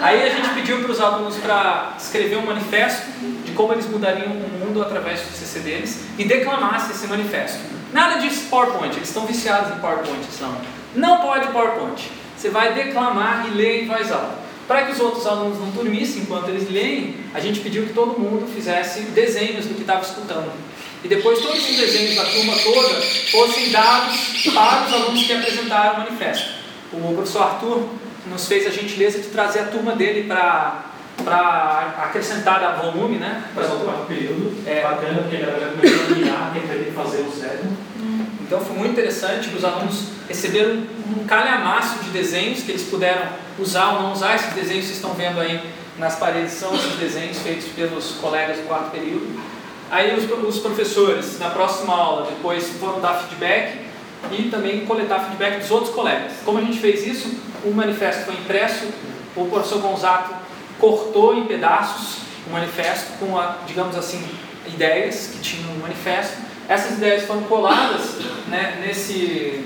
[0.03, 3.07] Aí a gente pediu para os alunos para escrever um manifesto
[3.45, 7.59] de como eles mudariam o mundo através do CC deles e declamasse esse manifesto.
[7.93, 10.57] Nada disso PowerPoint, eles estão viciados em PowerPoint, não.
[10.95, 12.11] Não pode PowerPoint.
[12.36, 14.49] Você vai declamar e ler em voz alta.
[14.66, 18.20] Para que os outros alunos não dormissem enquanto eles leem, a gente pediu que todo
[18.20, 20.53] mundo fizesse desenhos do que estava escutando.
[21.03, 23.01] E depois todos os desenhos da turma toda
[23.31, 26.59] fossem dados para os alunos que apresentaram o manifesto.
[26.93, 27.89] O professor Arthur
[28.27, 30.85] nos fez a gentileza de trazer a turma dele para
[31.24, 33.45] para acrescentar a volume, né?
[33.55, 34.57] Para o período.
[34.66, 37.66] É bacana porque a galera começou a mirar quem vai ter que fazer o certo.
[38.40, 40.85] Então foi muito interessante que os alunos receberam
[41.16, 43.27] um calhamaço de desenhos que eles puderam
[43.59, 44.36] usar ou não usar.
[44.36, 45.61] Esses desenhos que vocês estão vendo aí
[45.99, 49.28] nas paredes são esses desenhos feitos pelos colegas do quarto período.
[49.90, 53.88] Aí os, os professores, na próxima aula, depois foram dar feedback
[54.31, 56.32] e também coletar feedback dos outros colegas.
[56.45, 57.36] Como a gente fez isso?
[57.65, 58.86] O manifesto foi impresso,
[59.36, 60.35] o professor Gonzato
[60.78, 64.24] cortou em pedaços o manifesto com, a, digamos assim,
[64.66, 66.36] ideias que tinham no manifesto.
[66.69, 68.16] Essas ideias foram coladas
[68.49, 69.65] né, nesse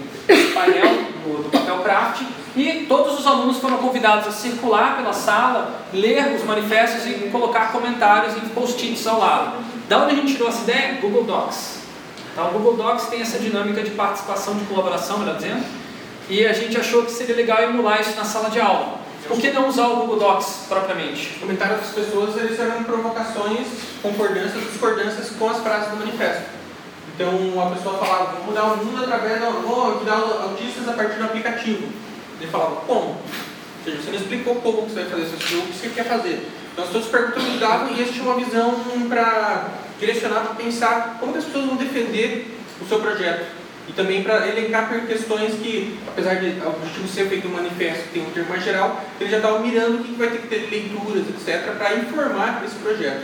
[0.55, 0.89] painel
[1.25, 2.23] do, do papel craft
[2.55, 7.73] e todos os alunos foram convidados a circular pela sala, ler os manifestos e colocar
[7.73, 9.65] comentários em post-its ao lado.
[9.89, 10.99] Da onde a gente tirou essa ideia?
[11.01, 11.82] Google Docs.
[12.33, 15.65] Então, o Google Docs tem essa dinâmica de participação, de colaboração, melhor dizendo,
[16.29, 19.01] e a gente achou que seria legal emular isso na sala de aula.
[19.29, 21.35] Por que não usar o Google Docs propriamente?
[21.35, 23.67] Os comentários das pessoas eles eram provocações,
[24.03, 26.43] concordâncias, discordâncias com as frases do manifesto.
[27.15, 29.51] Então a pessoa falava, vou mudar o mundo através da.
[29.51, 31.89] vou criar autistas a partir do aplicativo.
[32.41, 33.11] Ele falava, como?
[33.11, 33.19] Ou
[33.85, 36.49] seja, você não explicou como você vai fazer, explicou o que você quer fazer.
[36.73, 38.75] Então as pessoas perguntavam e eles tinham uma visão
[39.09, 39.69] para
[40.03, 43.47] direcionar para pensar como as pessoas vão defender o seu projeto.
[43.89, 48.09] E também para elencar questões que, apesar de o objetivo ser feito um manifesto que
[48.11, 50.69] tem um termo mais geral, ele já estava mirando o que vai ter que ter
[50.71, 53.23] leituras, etc., para informar esse projeto.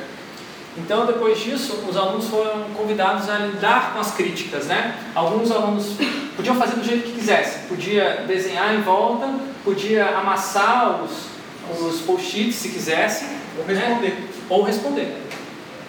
[0.77, 4.95] Então, depois disso, os alunos foram convidados a lidar com as críticas, né?
[5.15, 5.97] Alguns alunos
[6.37, 9.29] podiam fazer do jeito que quisessem, podia desenhar em volta,
[9.65, 13.29] podia amassar os, os post-its se quisessem,
[13.59, 14.09] ou responder.
[14.09, 14.29] Né?
[14.49, 15.28] Ou responder.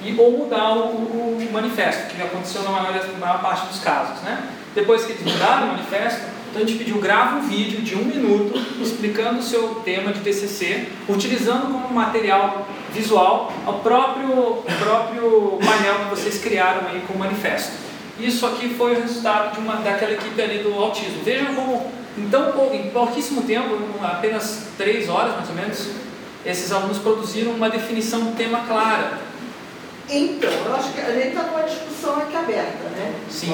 [0.01, 4.21] E, ou mudar o, o manifesto, que aconteceu na maior, na maior parte dos casos,
[4.21, 4.49] né?
[4.73, 8.05] Depois que eles mudaram o manifesto, então a gente pediu grava um vídeo de um
[8.05, 15.59] minuto explicando o seu tema de TCC, utilizando como material visual o próprio, o próprio
[15.63, 17.73] painel que vocês criaram aí com o manifesto.
[18.19, 21.23] Isso aqui foi o resultado de uma, daquela equipe ali do autismo.
[21.23, 25.88] Vejam como, então, em pouquíssimo tempo, apenas três horas mais ou menos,
[26.45, 29.19] esses alunos produziram uma definição do tema clara.
[30.10, 33.14] Então, eu acho que a gente está numa discussão aqui aberta, né?
[33.30, 33.53] Sim.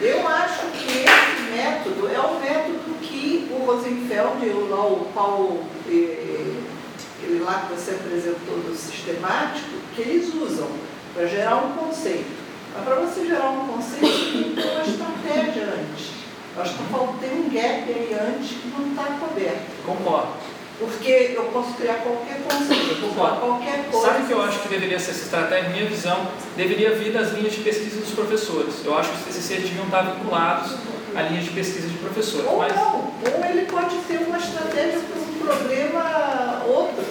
[0.00, 5.06] Eu acho que esse método é o método que o Rosenfeld e o, lá, o
[5.12, 10.68] Paulo, ele lá que você apresentou do sistemático, que eles usam
[11.12, 12.36] para gerar um conceito.
[12.74, 16.10] Mas para você gerar um conceito, tem que ter uma estratégia antes.
[16.54, 16.84] Eu acho que
[17.20, 19.84] tem um gap aí antes que não está coberto.
[19.84, 20.55] Concordo.
[20.78, 24.06] Porque eu posso criar qualquer conceito, qualquer coisa.
[24.06, 25.70] Sabe o que eu acho que deveria ser essa estratégia?
[25.70, 28.74] Minha visão deveria vir das linhas de pesquisa dos professores.
[28.84, 30.76] Eu acho que os TCCs deviam estar vinculados
[31.14, 32.46] à linha de pesquisa de professores.
[32.46, 32.74] Ou mas...
[32.74, 37.04] não, ou ele pode ter uma estratégia para um problema outro.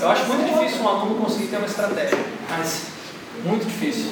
[0.00, 2.86] Eu acho muito difícil um aluno conseguir ter uma estratégia, mas
[3.44, 4.10] muito difícil.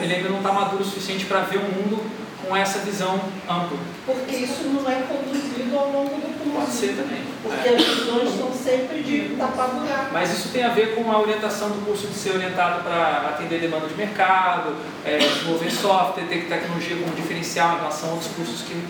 [0.00, 2.00] Ele ainda não está maduro o suficiente para ver o mundo
[2.46, 3.14] com essa visão
[3.48, 3.78] ampla.
[4.04, 6.60] Porque isso não é conduzido ao longo do curso.
[6.60, 7.22] Pode ser também.
[7.42, 7.76] Porque é.
[7.76, 10.10] as visões são sempre de tapar buraco.
[10.12, 13.60] Mas isso tem a ver com a orientação do curso de ser orientado para atender
[13.60, 18.62] demanda de mercado, é, desenvolver software, ter tecnologia como diferencial em relação a outros cursos
[18.62, 18.84] que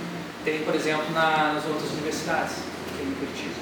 [0.44, 2.56] tem, por exemplo, na, nas outras universidades,
[3.18, 3.54] Curitiba.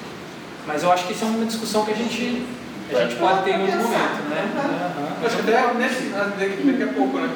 [0.67, 2.45] Mas eu acho que isso é uma discussão que a gente,
[2.93, 4.51] a gente pode ter em outro momento, né?
[4.55, 5.03] Uhum.
[5.03, 5.25] Uhum.
[5.25, 7.29] Acho que até nesse, daqui a pouco, né?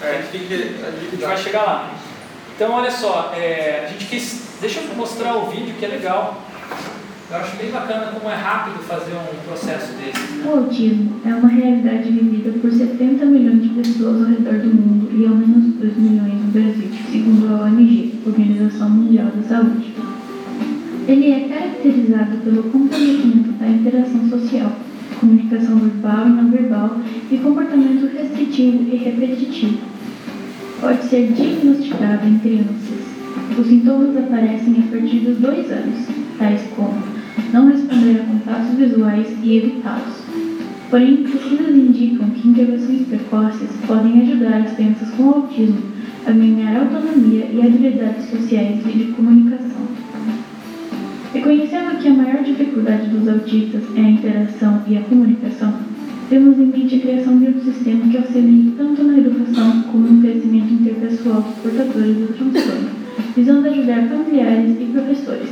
[0.00, 1.94] É, a gente vai chegar lá.
[2.54, 4.44] Então, olha só, é, a gente quis.
[4.60, 6.42] Deixa eu mostrar o vídeo que é legal.
[7.30, 10.46] Eu acho bem bacana como é rápido fazer um processo desse.
[10.46, 15.10] O autismo é uma realidade vivida por 70 milhões de pessoas ao redor do mundo
[15.10, 19.94] e ao menos 2 milhões no Brasil, segundo a OMG, Organização Mundial da Saúde.
[21.08, 24.72] Ele é caracterizado pelo comprometimento da interação social,
[25.20, 27.00] comunicação verbal e não verbal
[27.30, 29.78] e comportamento restritivo e repetitivo.
[30.80, 33.04] Pode ser diagnosticado em crianças.
[33.58, 36.06] Os sintomas aparecem a partir dos dois anos,
[36.38, 37.02] tais como
[37.52, 40.24] não responder a contatos visuais e evitá-los.
[40.90, 45.82] Porém, pesquisas indicam que intervenções precoces podem ajudar as crianças com autismo
[46.26, 49.84] a ganhar autonomia e habilidades sociais e de comunicação.
[51.32, 55.72] Reconhecendo que a maior dificuldade dos autistas é a interação e a comunicação,
[56.28, 60.20] temos em mente a criação de um sistema que auxilie tanto na educação como no
[60.20, 62.90] crescimento interpessoal dos portadores do transtorno,
[63.34, 65.48] visando ajudar familiares e professores.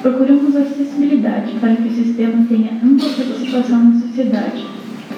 [0.00, 4.64] Procuramos acessibilidade para que o sistema tenha ampla participação na sociedade,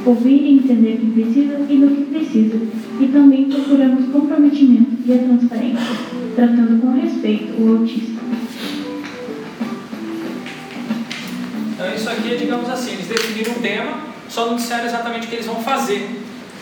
[0.07, 2.59] ouvir e entender quem precisa e do que precisa,
[2.99, 5.97] e também procuramos comprometimento e a transparência,
[6.35, 8.20] tratando com respeito o autista.
[11.81, 15.31] Então, isso aqui é, digamos assim, eles definiram um tema, só não disseram exatamente o
[15.31, 16.11] que eles vão fazer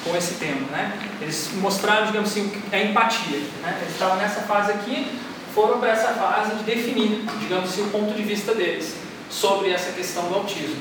[0.04, 0.70] com esse tema.
[0.70, 0.96] Né?
[1.20, 3.40] Eles mostraram, digamos assim, a empatia.
[3.60, 3.78] Né?
[3.80, 5.08] Eles estavam nessa fase aqui,
[5.52, 8.94] foram para essa fase de definir, digamos assim, o ponto de vista deles
[9.28, 10.76] sobre essa questão do autismo.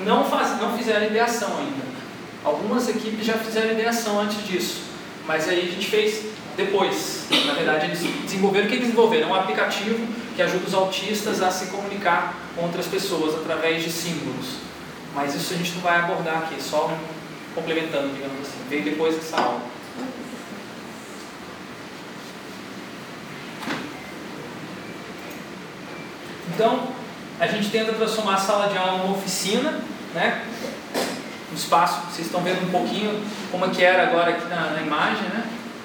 [0.00, 1.84] Não, faz, não fizeram ideação ainda.
[2.42, 4.80] Algumas equipes já fizeram ideação antes disso,
[5.26, 6.24] mas aí a gente fez
[6.56, 7.26] depois.
[7.46, 9.30] Na verdade, eles desenvolveram o que desenvolveram?
[9.30, 14.56] Um aplicativo que ajuda os autistas a se comunicar com outras pessoas através de símbolos.
[15.14, 16.96] Mas isso a gente não vai abordar aqui, só
[17.54, 18.58] complementando, digamos assim.
[18.68, 19.60] Veio depois dessa aula.
[26.54, 26.88] Então,
[27.40, 29.80] a gente tenta transformar a sala de aula numa oficina,
[30.14, 30.44] né?
[31.50, 34.82] Um espaço, vocês estão vendo um pouquinho como é que era agora aqui na, na
[34.82, 35.44] imagem, né?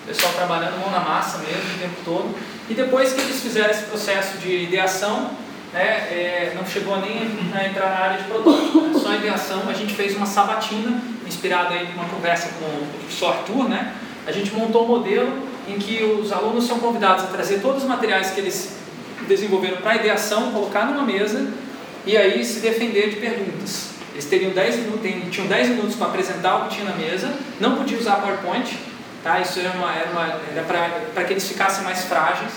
[0.10, 2.36] Pessoal trabalhando mão na massa mesmo o tempo todo.
[2.68, 5.30] E depois que eles fizeram esse processo de ideação,
[5.72, 9.74] né, é, não chegou nem a entrar na área de produto, né, só ideação, a
[9.74, 13.94] gente fez uma sabatina, inspirada em uma conversa com o professor Arthur, né,
[14.26, 15.32] a gente montou um modelo
[15.68, 18.78] em que os alunos são convidados a trazer todos os materiais que eles
[19.28, 21.54] desenvolveram para ideação, colocar numa mesa
[22.04, 23.90] e aí se defender de perguntas.
[24.14, 27.76] Eles teriam 10 minutos, tinham 10 minutos para apresentar o que tinha na mesa, não
[27.76, 28.76] podia usar PowerPoint,
[29.24, 29.40] Tá?
[29.40, 30.64] Isso era, uma, era, uma, era
[31.14, 32.52] para que eles ficassem mais frágeis,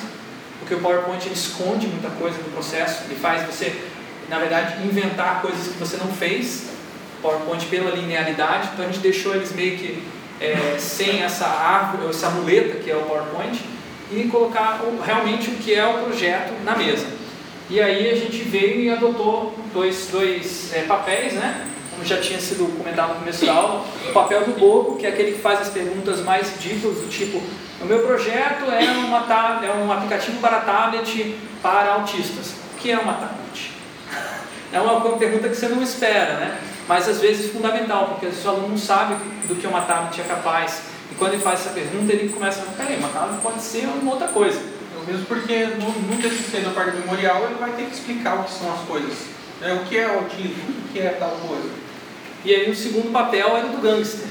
[0.61, 3.75] porque o PowerPoint esconde muita coisa do processo, ele faz você,
[4.29, 6.71] na verdade, inventar coisas que você não fez,
[7.21, 10.03] PowerPoint pela linearidade, então a gente deixou eles meio que
[10.41, 13.61] é, sem essa árvore, essa muleta que é o PowerPoint,
[14.11, 17.07] e colocar o, realmente o que é o projeto na mesa.
[17.71, 21.67] E aí a gente veio e adotou dois, dois é, papéis, né?
[21.93, 25.11] Como já tinha sido comentado no começo da aula, o papel do bobo, que é
[25.11, 27.43] aquele que faz as perguntas mais ridículas, do tipo,
[27.81, 32.55] o meu projeto é, uma, é um aplicativo para tablet para autistas.
[32.75, 33.73] O que é uma tablet?
[34.73, 36.59] É uma, pergunta que você não espera, né?
[36.89, 39.17] Mas às vezes fundamental, porque o aluno não sabe
[39.47, 40.83] do que uma tablet é capaz.
[41.11, 44.13] E quando ele faz essa pergunta, ele começa a peraí, uma tablet pode ser uma
[44.13, 44.61] outra coisa.
[45.07, 48.53] Mesmo porque no, no TCC, na parte memorial, ele vai ter que explicar o que
[48.53, 49.13] são as coisas.
[49.61, 49.75] Né?
[49.75, 51.71] O que é autismo, o que é tal coisa.
[52.45, 54.27] E aí o segundo papel era do gangster.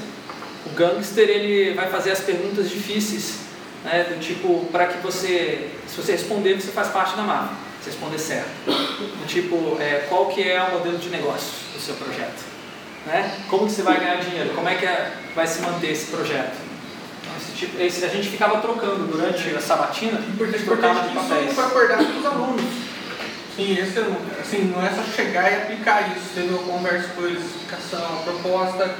[0.66, 3.38] O gangster ele vai fazer as perguntas difíceis,
[3.84, 4.04] né?
[4.04, 8.18] do tipo, para que você, se você responder, você faz parte da máfia, se responder
[8.18, 8.50] certo.
[8.66, 12.44] Do tipo, é, qual que é o modelo de negócio do seu projeto?
[13.06, 13.34] Né?
[13.48, 14.50] Como que você vai ganhar dinheiro?
[14.54, 16.56] Como é que é, vai se manter esse projeto?
[17.22, 21.54] Então, esse tipo, esse, a gente ficava trocando durante a sabatina, importante, trocava de papéis.
[21.54, 22.91] para acordar com os alunos.
[23.54, 23.98] Sim, esse,
[24.40, 28.94] assim, não é só chegar e aplicar isso, teve uma conversa com eles, explicação, proposta,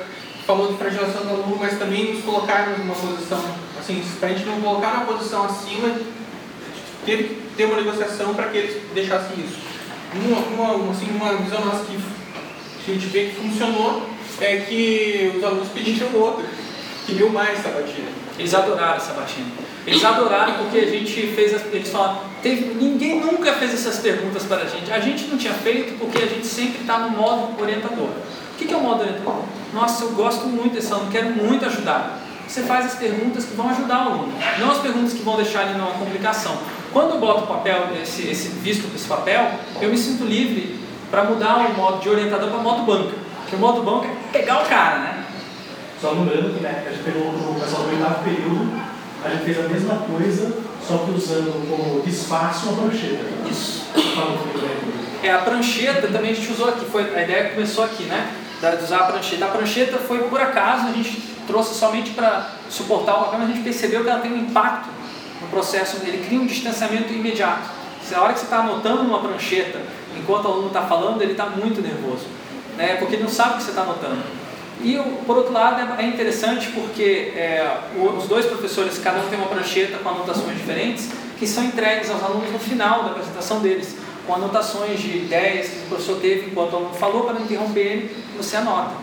[0.46, 3.42] falou de fragilização do aluno, mas também nos colocarmos numa posição,
[3.80, 5.96] assim, para a gente não colocar na posição acima,
[7.06, 9.58] teve que ter uma negociação para que eles deixassem isso.
[10.14, 14.06] Uma, uma, assim, uma visão nossa que a gente vê que funcionou
[14.38, 16.44] é que os alunos pediram outra,
[17.06, 18.08] queriam mais sabatina.
[18.38, 19.46] Eles adoraram a sabatina.
[19.86, 24.62] Eles adoraram porque a gente fez, eles falaram, teve, ninguém nunca fez essas perguntas para
[24.62, 24.92] a gente.
[24.92, 28.08] A gente não tinha feito porque a gente sempre está no modo orientador.
[28.08, 29.42] O que, é o modo orientador?
[29.72, 32.20] Nossa, eu gosto muito desse aluno, quero muito ajudar.
[32.46, 35.62] Você faz as perguntas que vão ajudar o aluno, não as perguntas que vão deixar
[35.62, 36.58] ele numa complicação.
[36.92, 40.78] Quando eu boto o papel, esse, esse visto para esse papel, eu me sinto livre
[41.10, 43.16] para mudar o modo de orientador para modo banca.
[43.40, 45.24] Porque o modo banca é pegar o cara, né?
[46.00, 48.91] Só lembrando que né, a gente pegou o pessoal do oitavo período
[49.24, 50.52] a gente fez a mesma coisa,
[50.86, 53.24] só que usando como disfarce uma prancheta.
[53.50, 53.82] Isso.
[55.22, 58.34] É, a prancheta também a gente usou aqui, foi, a ideia começou aqui, né?
[58.60, 59.44] De usar a prancheta.
[59.44, 63.52] A prancheta foi por acaso, a gente trouxe somente para suportar o papel, mas a
[63.52, 64.88] gente percebeu que ela tem um impacto
[65.40, 67.68] no processo, ele cria um distanciamento imediato.
[68.02, 69.80] Se a hora que você está anotando numa prancheta,
[70.16, 72.26] enquanto o aluno está falando, ele está muito nervoso,
[72.76, 72.96] né?
[72.96, 74.41] porque ele não sabe o que você está anotando.
[74.82, 79.38] E, por outro lado, é, é interessante porque é, os dois professores, cada um tem
[79.38, 83.96] uma prancheta com anotações diferentes, que são entregues aos alunos no final da apresentação deles,
[84.26, 87.80] com anotações de ideias que o professor teve enquanto o aluno falou, para não interromper
[87.80, 88.94] ele, você anota.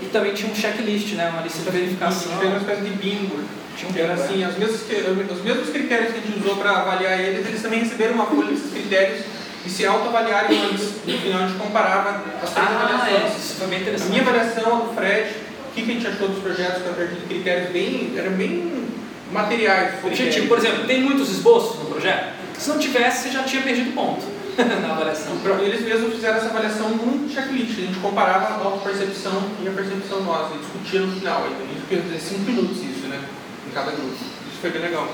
[0.00, 2.32] E também tinha um checklist, né, uma lista de verificação.
[2.38, 3.38] Tinha uma espécie de bingo.
[3.76, 7.18] Tinha um era assim, os mesmos, os mesmos critérios que a gente usou para avaliar
[7.18, 9.24] eles, eles também receberam uma folha desses critérios
[9.64, 10.92] e se autoavaliarem antes.
[11.06, 13.32] No final a gente comparava as três ah, avaliações.
[13.32, 14.08] É, isso foi bem interessante.
[14.08, 15.30] A minha avaliação, a do Fred,
[15.70, 18.32] o que, que a gente achou dos projetos, que a partir de critérios bem, eram
[18.32, 18.88] bem
[19.30, 20.04] materiais.
[20.04, 22.34] Objetivo, por exemplo, tem muitos esboços no projeto?
[22.58, 24.22] Se não tivesse, você já tinha perdido ponto
[24.56, 25.32] na avaliação.
[25.62, 30.22] Eles mesmos fizeram essa avaliação num checklist, a gente comparava a auto-percepção e a percepção
[30.22, 31.46] nossa, e discutia no final.
[31.50, 33.20] Então, isso quer dizer 5 minutos isso, né?
[33.66, 34.12] Em cada grupo.
[34.12, 35.08] Isso foi bem legal.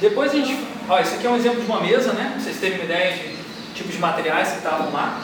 [0.00, 0.56] Depois a gente.
[0.88, 2.36] Ó, esse aqui é um exemplo de uma mesa, né?
[2.38, 3.36] Vocês terem uma ideia de
[3.74, 5.22] tipo de materiais que estavam lá.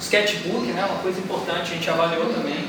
[0.00, 0.84] Sketchbook, né?
[0.84, 2.68] Uma coisa importante, a gente avaliou também.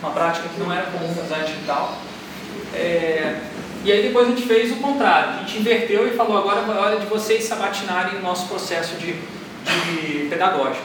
[0.00, 1.98] Uma prática que não era comum no design digital.
[2.74, 3.40] É,
[3.84, 6.78] e aí depois a gente fez o contrário, a gente inverteu e falou agora é
[6.78, 10.84] hora de vocês sabatinarem o nosso processo de, de pedagógico.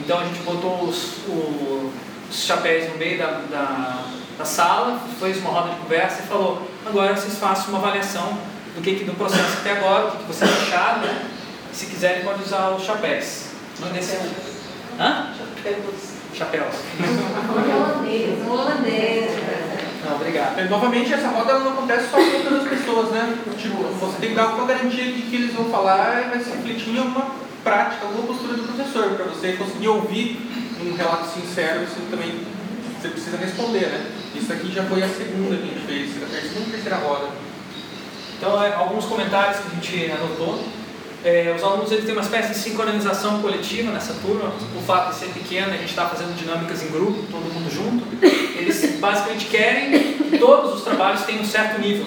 [0.00, 4.04] Então a gente botou os, os chapéus no meio da, da
[4.38, 8.38] na sala, fez uma roda de conversa e falou: agora vocês façam uma avaliação
[8.74, 11.28] do que, que do processo até agora, o que, que vocês acharam, né?
[11.72, 13.44] Se quiserem, pode usar os chapéus.
[13.92, 14.16] Nesse...
[14.98, 15.32] Hã?
[16.34, 16.74] Chapéus.
[17.54, 19.30] Holandês, holandês.
[20.04, 20.60] Não, obrigado.
[20.60, 23.36] E, novamente, essa roda não acontece só com outras pessoas, né?
[23.58, 26.50] Tipo, você tem que dar alguma garantia de que eles vão falar e vai se
[26.50, 27.26] refletir em alguma
[27.64, 30.40] prática, alguma postura do professor, para você conseguir ouvir
[30.80, 32.46] um relato sincero, você também
[33.00, 34.17] você precisa responder, né?
[34.34, 37.28] Isso aqui já foi a segunda que a gente fez, a segunda e terceira roda.
[38.36, 40.64] Então, é, alguns comentários que a gente anotou.
[41.24, 44.52] É, os alunos eles têm uma espécie de sincronização coletiva nessa turma.
[44.76, 48.06] O fato de ser pequeno, a gente está fazendo dinâmicas em grupo, todo mundo junto.
[48.56, 52.06] Eles basicamente querem que todos os trabalhos tenham um certo nível.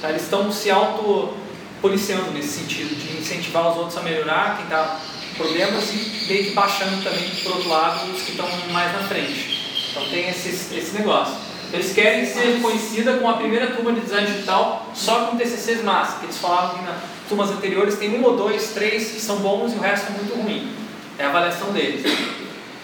[0.00, 0.10] Tá?
[0.10, 5.00] Eles estão se auto-policiando nesse sentido, de incentivar os outros a melhorar, quem está
[5.36, 9.90] problemas, e meio que baixando também, por outro lado, os que estão mais na frente.
[9.90, 11.34] Então tem esse, esse negócio.
[11.72, 16.18] Eles querem ser reconhecida com a primeira turma de design digital só com TCCs massa,
[16.18, 16.96] que eles falavam que nas
[17.28, 20.34] turmas anteriores tem um ou dois, três que são bons e o resto é muito
[20.34, 20.70] ruim.
[21.18, 22.04] É a avaliação deles.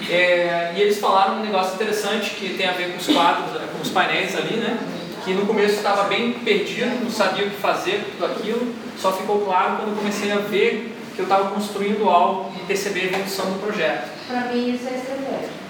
[0.08, 3.68] É, e eles falaram um negócio interessante que tem a ver com os quadros, né,
[3.72, 4.78] com os painéis ali, né?
[5.24, 9.40] Que no começo estava bem perdido, não sabia o que fazer tudo aquilo, só ficou
[9.40, 13.58] claro quando comecei a ver que eu estava construindo algo e perceber a evolução do
[13.60, 14.08] projeto.
[14.28, 15.67] Para mim, isso é estratégia.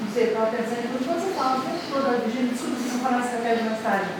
[0.00, 2.88] Não sei, eu estava pensando, quando você fala o tempo todo, a gente desculpa se
[2.88, 4.10] não falar estratégia mais tarde.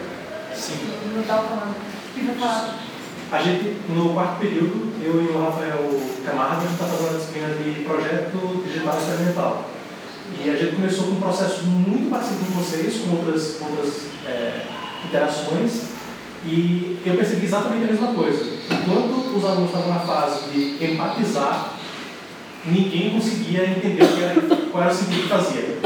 [0.54, 0.78] Sim.
[1.14, 1.74] Não estava falando.
[1.76, 2.78] O que vai falar?
[3.32, 7.18] A gente, no quarto período, eu e o Rafael Camargo, a gente está fazendo a
[7.18, 9.70] disciplina de projeto digital experimental.
[10.38, 14.62] E a gente começou com um processo muito parecido com vocês, com outras, outras é,
[15.04, 15.90] interações,
[16.44, 18.44] e eu percebi exatamente a mesma coisa.
[18.70, 21.74] Enquanto os alunos estavam na fase de empatizar,
[22.64, 24.04] ninguém conseguia entender
[24.70, 25.78] qual era o sentido que fazia.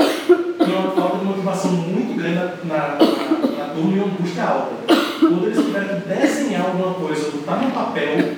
[0.65, 4.75] Tinha uma falta de motivação muito grande na, na, na, turma e uma angústia alta.
[5.21, 8.35] Quando eles tiveram que desenhar alguma coisa, botar no papel,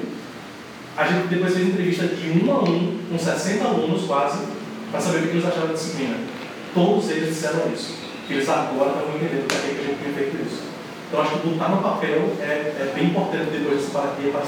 [0.96, 4.38] a gente depois fez entrevista de um a um, com 60 alunos quase,
[4.90, 6.16] para saber o que eles acharam da disciplina.
[6.74, 7.94] Todos eles disseram isso.
[8.28, 10.62] Eles agora estão entendendo para que a gente tem feito isso.
[11.08, 14.44] Então acho que botar no papel é, é bem importante depois dessa empatia para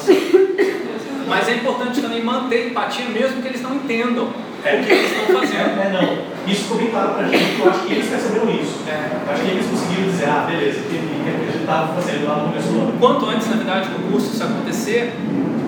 [1.28, 4.28] Mas é importante também manter empatia, mesmo que eles não entendam
[4.64, 4.76] é.
[4.76, 5.78] o que eles estão fazendo.
[5.78, 6.50] É, é, não.
[6.50, 8.80] Isso ficou bem claro para a gente, eu acho que eles perceberam isso.
[8.88, 9.30] É.
[9.30, 12.68] Acho que eles conseguiram dizer, ah, beleza, que a gente estava fazendo lá no começo
[12.68, 12.94] do ano.
[12.98, 15.12] Quanto antes, na verdade, do curso isso acontecer,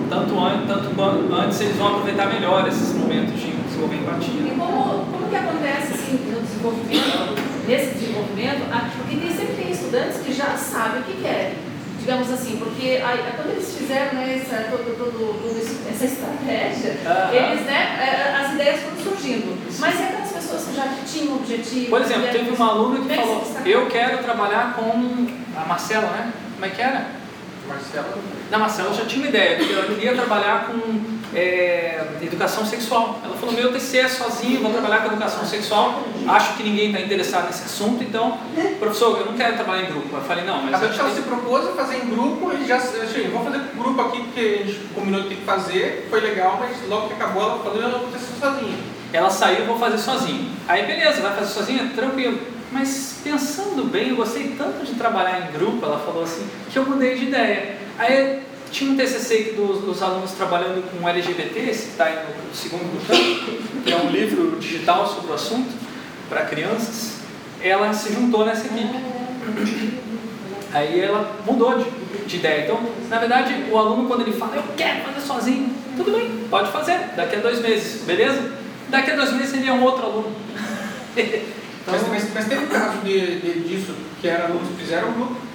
[0.09, 4.41] tanto, an tanto antes eles vão aproveitar melhor esses momentos de desenvolver empatia.
[4.41, 8.61] E como, como que acontece assim, no desenvolvimento, nesse desenvolvimento,
[8.97, 11.70] porque tem, sempre tem estudantes que já sabem o que querem
[12.01, 16.97] digamos assim, porque aí, quando eles fizeram né, essa, todo, todo, todo essa estratégia,
[17.31, 19.57] eles, né, as ideias foram surgindo.
[19.79, 21.89] Mas é aquelas pessoas que já tinham objetivo.
[21.91, 26.33] Por exemplo, teve uma aluna que falou: Eu quero trabalhar com a Marcela, né?
[26.55, 27.05] Como é que era?
[27.67, 28.17] Marcela?
[28.49, 33.19] Na Marcela já tinha uma ideia, que ela queria trabalhar com é, educação sexual.
[33.23, 36.03] Ela falou: Meu TCE é sozinho, vou trabalhar com educação sexual.
[36.27, 38.37] Acho que ninguém está interessado nesse assunto, então,
[38.79, 40.15] professor, eu não quero trabalhar em grupo.
[40.15, 40.81] Eu falei: Não, mas.
[40.81, 42.77] A gente ela se propôs a fazer em grupo e já.
[42.77, 46.57] Assim, vamos fazer grupo aqui porque a gente combinou que tem que fazer, foi legal,
[46.59, 48.77] mas logo que acabou ela falou: Eu não vou fazer sozinha.
[49.13, 50.51] Ela saiu, vou fazer sozinho.
[50.67, 51.91] Aí, beleza, vai fazer sozinha?
[51.93, 52.39] Tranquilo.
[52.71, 56.85] Mas pensando bem, eu gostei tanto de trabalhar em grupo, ela falou assim, que eu
[56.85, 57.75] mudei de ideia.
[57.99, 58.41] Aí
[58.71, 63.17] tinha um TCC dos, dos alunos trabalhando com LGBT, esse está aí no, segundo botão,
[63.83, 65.69] que é um livro digital sobre o assunto,
[66.29, 67.17] para crianças.
[67.61, 69.99] Ela se juntou nessa equipe.
[70.73, 71.85] Aí ela mudou de,
[72.25, 72.63] de ideia.
[72.63, 76.71] Então, na verdade, o aluno, quando ele fala, eu quero fazer sozinho, tudo bem, pode
[76.71, 78.53] fazer, daqui a dois meses, beleza?
[78.89, 80.31] Daqui a dois meses ele é um outro aluno.
[81.15, 85.09] Então, mas, mas, mas, teve um caso de, de, disso, que era alunos que fizeram
[85.09, 85.50] um grupo.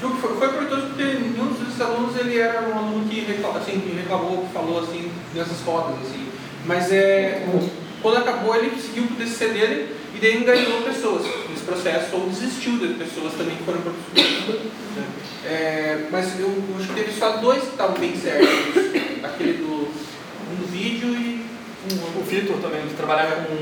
[0.00, 3.80] Que foi, foi proveitoso porque nenhum desses alunos ele era um aluno que reclamou, assim,
[3.80, 5.96] que reclamou, falou assim, nessas rodas.
[6.02, 6.28] Assim.
[6.66, 7.46] Mas é,
[8.02, 12.78] quando acabou ele seguiu o TCC dele e daí enganou pessoas nesse processo, ou desistiu
[12.78, 14.62] de pessoas também que foram professores.
[14.96, 15.06] Né?
[15.44, 18.48] É, mas eu, eu, acho que teve só dois que estavam bem certos.
[19.22, 19.88] Aquele do,
[20.52, 21.44] um do vídeo e
[21.92, 23.56] um, o Vitor também, que trabalhava com,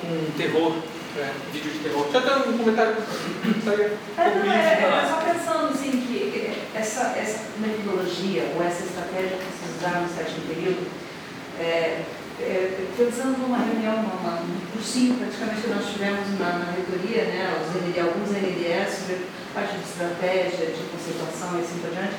[0.00, 0.74] com terror
[1.16, 2.06] é, vídeo de terror.
[2.12, 8.52] Já tem um comentário é, não, é, é, só pensando assim que essa, essa metodologia
[8.54, 10.86] ou essa estratégia que vocês usaram no sétimo período,
[11.58, 12.02] é,
[12.40, 12.86] é,
[13.38, 18.00] numa reunião, numa, um cursinho praticamente que nós tivemos na, na reitoria, né, os ND,
[18.00, 22.14] alguns NDS sobre parte de estratégia, de conceituação e assim por diante,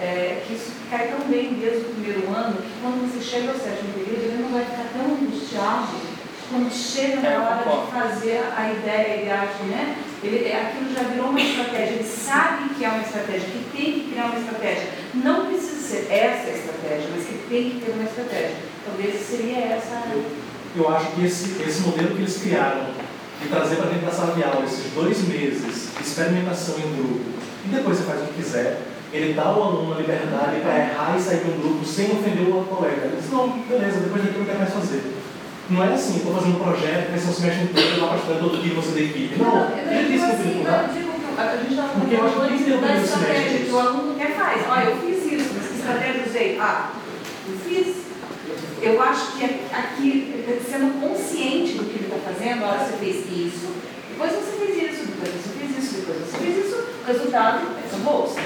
[0.00, 3.58] é, que isso cai tão bem desde o primeiro ano que quando você chega ao
[3.58, 6.19] sétimo período, ele não vai ficar tão angustiado
[6.50, 9.96] quando chega na hora de fazer a ideia e a arte, né?
[10.22, 14.10] Ele, aquilo já virou uma estratégia, ele sabe que é uma estratégia, que tem que
[14.10, 14.88] criar uma estratégia.
[15.14, 18.56] Não precisa ser essa estratégia, mas que tem que ter uma estratégia.
[18.84, 20.02] Talvez seria essa.
[20.12, 20.24] Eu,
[20.76, 22.86] eu acho que esse, esse modelo que eles criaram,
[23.40, 27.24] de trazer para dentro da sala de aula esses dois meses de experimentação em grupo,
[27.64, 28.82] e depois você faz o que quiser,
[29.12, 32.46] ele dá ao aluno a liberdade para errar e sair de um grupo sem ofender
[32.46, 33.06] o outro colega.
[33.06, 35.19] Ele diz, não, beleza, depois daqui eu não quero mais fazer.
[35.70, 38.60] Não é assim, estou fazendo um projeto, não se mexe em tudo, eu participando todo
[38.60, 39.38] dia você da equipe.
[39.38, 42.78] Não, eu disse que eu a gente estava Porque eu acho que tem que ter
[42.78, 44.68] da estratégia que o aluno quer faz.
[44.68, 46.58] Olha, eu fiz isso, mas que estratégia eu usei?
[46.60, 46.90] Ah,
[47.46, 47.96] eu fiz.
[48.82, 53.68] Eu acho que aqui, sendo consciente do que ele está fazendo, olha, você fez isso,
[54.10, 57.86] depois você fez isso, depois você fez isso, depois você fez isso, o resultado é
[57.86, 58.40] essa bolsa.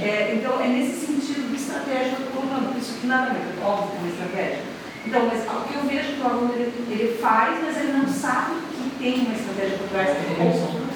[0.00, 2.78] É, então, é nesse sentido de estratégia que eu estou colocando.
[2.78, 4.72] Isso que nada mais, óbvio que é estratégia
[5.04, 8.08] então, mas o que eu vejo que o aluno ele, ele faz, mas ele não
[8.08, 10.16] sabe que tem uma estratégia por trás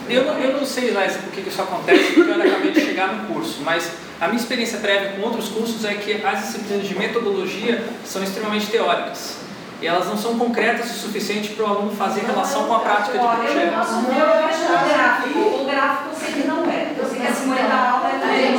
[0.09, 3.27] eu, eu não sei, Laís, por que isso acontece, porque eu acabei de chegar no
[3.27, 7.85] curso, mas a minha experiência prévia com outros cursos é que as disciplinas de metodologia
[8.05, 9.39] são extremamente teóricas.
[9.83, 13.19] E elas não são concretas o suficiente para o aluno fazer relação com a prática
[13.19, 13.59] de projeto.
[13.59, 15.39] Eu posso ver o gráfico.
[15.39, 16.95] O gráfico eu sei que não é.
[16.97, 18.53] Eu sei que a 50 aula é da gente.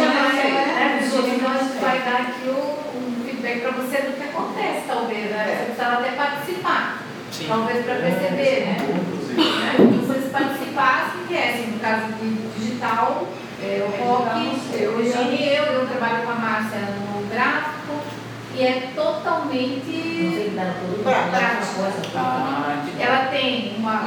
[1.38, 2.97] Então a gente vai dar aqui o
[3.48, 5.46] feedback para você acontece, talvez, né?
[5.48, 7.04] Você precisava até participar.
[7.32, 7.46] Sim.
[7.48, 8.78] Talvez para perceber, né?
[9.38, 9.76] né?
[9.78, 12.30] Se vocês participassem, que é, assim, no caso de
[12.60, 13.28] digital,
[13.62, 17.78] é, o rock, eu, Eugênio e eu, eu trabalho com a Márcia no gráfico,
[18.56, 20.52] e é totalmente
[21.04, 21.84] prático.
[22.16, 24.02] Ah, Ela tem uma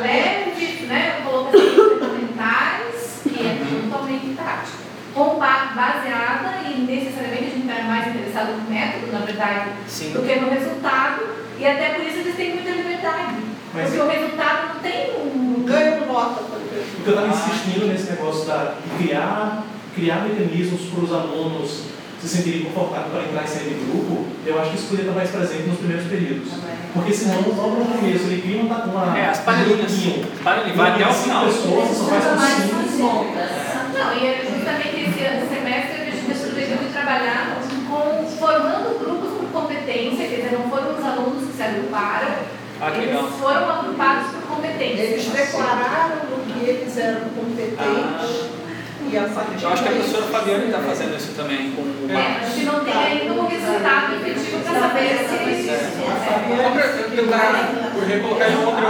[0.00, 3.58] leve, né, colocação de ferramentais, que é
[3.90, 4.86] totalmente prática.
[5.14, 10.12] Com ba- baseada e necessariamente a gente está mais interessado no método, na verdade, Sim.
[10.12, 11.22] do que no resultado,
[11.58, 13.34] e até por isso eles têm muita liberdade.
[13.72, 15.64] Mas- porque o resultado não tem um.
[15.66, 16.36] Ganho exemplo.
[16.96, 19.64] Porque eu estava insistindo nesse negócio da, de criar,
[19.94, 21.80] criar mecanismos para os alunos
[22.20, 25.18] se sentirem confortáveis para entrar em série de grupo, eu acho que isso poderia estar
[25.20, 26.48] mais presente nos primeiros períodos.
[26.94, 29.92] Porque senão, logo no começo, ele cria uma, uma É, as panelinhas.
[29.92, 30.24] um.
[30.42, 31.44] Panelinha, vai até o final.
[31.44, 33.26] pessoas, só faz com cinco.
[33.92, 37.55] Não, e é justamente esse ano- semestre a gente pretendeu de trabalhar
[38.38, 42.34] formando grupos por competência, quer dizer, não foram os alunos que se agruparam,
[42.80, 43.24] Ah, eles legal.
[43.40, 45.02] foram agrupados por competência.
[45.02, 48.56] Eles declararam no que eles eram competentes
[49.08, 52.06] e a partir Eu acho que a professora Fabiana está fazendo isso também com o
[52.10, 52.46] É, Marcos.
[52.46, 55.66] a gente não tem ainda um resultado efetivo para saber se.
[56.56, 57.70] Só para tentar
[58.06, 58.86] recolocar em outro,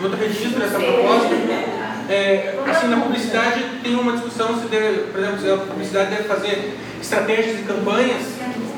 [0.00, 1.34] em outro registro essa proposta,
[2.08, 6.24] é, assim, na publicidade tem uma discussão se, deve, por exemplo, se a publicidade deve
[6.24, 8.22] fazer estratégias e campanhas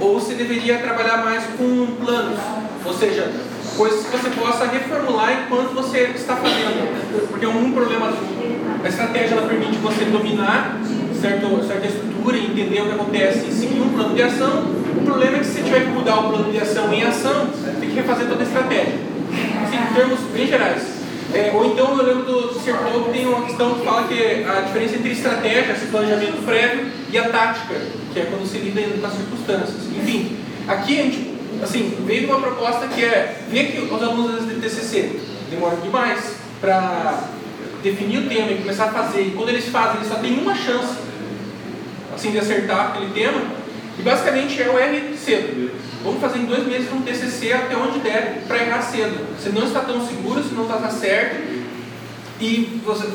[0.00, 2.38] ou se deveria trabalhar mais com planos,
[2.84, 3.32] ou seja,
[3.76, 7.28] coisas que você possa reformular enquanto você está fazendo.
[7.28, 8.12] Porque um problema,
[8.82, 10.80] a estratégia ela permite você dominar
[11.20, 14.64] certo, certa estrutura e entender o que acontece e seguir um plano de ação.
[14.96, 17.48] O problema é que se você tiver que mudar o plano de ação em ação,
[17.80, 18.94] tem que refazer toda a estratégia.
[19.64, 20.97] Assim, em termos bem gerais.
[21.34, 24.60] É, ou então eu lembro do Circle que tem uma questão que fala que a
[24.62, 27.74] diferença entre estratégia, esse planejamento prévio, e a tática,
[28.12, 29.86] que é quando se lida com as circunstâncias.
[29.94, 34.54] Enfim, aqui a gente assim, veio uma proposta que é ver que os alunos de
[34.60, 37.24] TCC demoram demais para
[37.82, 39.22] definir o tema e começar a fazer.
[39.22, 40.96] E quando eles fazem, eles só têm uma chance
[42.14, 43.40] assim, de acertar aquele tema.
[43.98, 45.70] E basicamente é o R cedo.
[46.02, 49.26] Vamos fazer em dois meses um TCC até onde der para errar cedo.
[49.36, 51.58] Você não está tão seguro, se não está certo.
[52.40, 53.08] E você,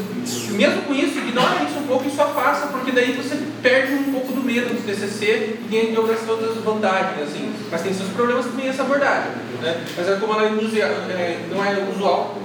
[0.52, 4.12] mesmo com isso, ignora isso um pouco e só faça, porque daí você perde um
[4.12, 6.20] pouco do medo do TCC e ganha de outras,
[6.64, 7.30] vantagens.
[7.30, 7.54] Assim.
[7.72, 9.32] Mas tem seus problemas também essa abordagem.
[9.62, 9.82] Né?
[9.96, 12.38] Mas é como ela não é, não é usual,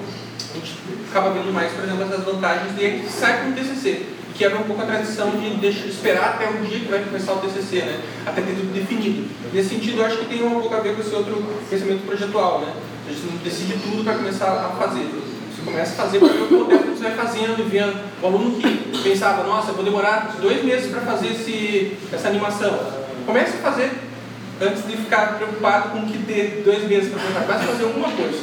[0.52, 0.76] a gente
[1.10, 4.62] acaba vendo mais, por exemplo, essas vantagens de que sai com o TCC quebra um
[4.62, 8.00] pouco a tradição de deixar, esperar até o dia que vai começar o TCC, né?
[8.24, 9.28] até ter tudo definido.
[9.52, 12.60] Nesse sentido, eu acho que tem um pouco a ver com esse outro pensamento projetual.
[12.60, 12.72] Né?
[13.08, 15.10] A gente não decide tudo para começar a fazer.
[15.50, 17.98] Você começa a fazer porque o tempo que você vai fazendo e vendo.
[18.22, 22.78] O aluno que pensava, nossa, vou demorar dois meses para fazer esse, essa animação.
[23.26, 23.90] Comece a fazer
[24.60, 27.40] antes de ficar preocupado com que ter dois meses para fazer.
[27.44, 28.38] Comece a fazer alguma coisa.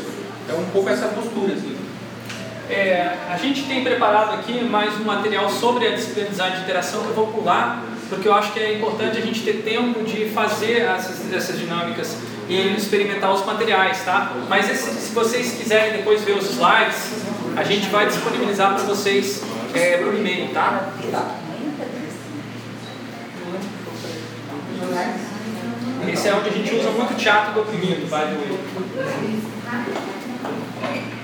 [0.50, 1.54] É um pouco essa postura.
[1.54, 1.85] Assim.
[2.70, 6.64] É, a gente tem preparado aqui mais um material sobre a disciplina de design de
[6.64, 10.04] interação que eu vou pular, porque eu acho que é importante a gente ter tempo
[10.04, 12.18] de fazer essas, essas dinâmicas
[12.50, 14.34] e experimentar os materiais, tá?
[14.50, 17.24] Mas esse, se vocês quiserem depois ver os slides,
[17.56, 19.44] a gente vai disponibilizar para vocês
[19.74, 20.90] é, por e-mail, tá?
[26.12, 28.38] Esse é onde a gente usa muito teatro do oprimido, by the
[30.82, 31.15] way.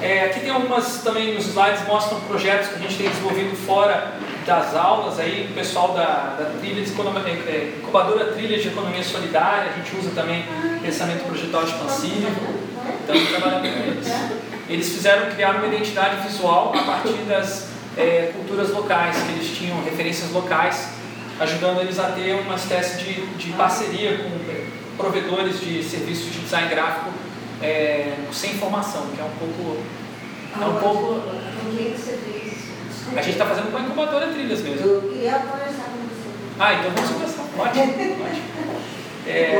[0.00, 4.12] É, aqui tem algumas também nos slides mostram projetos que a gente tem desenvolvido fora
[4.46, 9.02] das aulas aí, o pessoal da, da trilha de economia, é, incubadora trilha de economia
[9.02, 10.44] solidária, a gente usa também
[10.80, 12.28] pensamento projetual expansivo,
[13.02, 14.08] então trabalhando com eles.
[14.68, 19.82] Eles fizeram criar uma identidade visual a partir das é, culturas locais, que eles tinham
[19.82, 20.90] referências locais,
[21.40, 26.68] ajudando eles a ter uma espécie de, de parceria com provedores de serviços de design
[26.68, 27.10] gráfico
[27.62, 29.78] é, sem informação, que é um pouco.
[30.60, 31.22] É um pouco.
[31.76, 32.12] Fez?
[33.16, 34.86] A gente está fazendo com a incubadora trilhas mesmo.
[34.86, 36.28] Eu queria conversar com você.
[36.58, 37.42] Ah, então vamos conversar.
[37.58, 37.82] Ótimo.
[37.84, 38.82] ótimo.
[39.24, 39.56] É,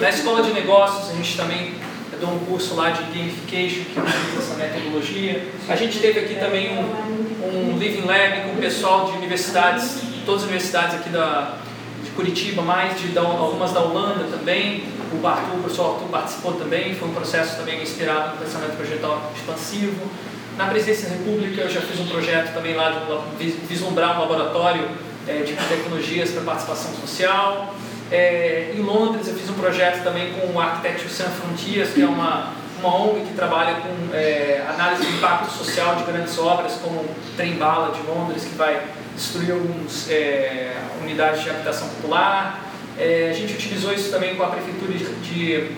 [0.00, 1.74] na escola de negócios, a gente também
[2.20, 5.46] deu um curso lá de gamification, que utiliza essa metodologia.
[5.68, 10.42] A gente teve aqui também um, um Living Lab com o pessoal de universidades, todas
[10.42, 11.56] as universidades aqui da,
[12.04, 14.84] de Curitiba, mais de da, algumas da Holanda também.
[15.12, 19.32] O Arthur, o professor Arthur participou também, foi um processo também inspirado no pensamento projetal
[19.34, 20.08] expansivo.
[20.56, 22.90] Na Presidência da República, eu já fiz um projeto também lá
[23.38, 24.88] de vislumbrar um laboratório
[25.26, 27.74] é, de tecnologias para participação social.
[28.10, 32.06] É, em Londres, eu fiz um projeto também com o Architecture Sans Frontiers, que é
[32.06, 37.00] uma, uma ONG que trabalha com é, análise do impacto social de grandes obras, como
[37.00, 38.82] o Trem-Bala de Londres, que vai
[39.14, 42.69] destruir algumas é, unidades de habitação popular.
[42.98, 45.70] É, a gente utilizou isso também com a prefeitura de, de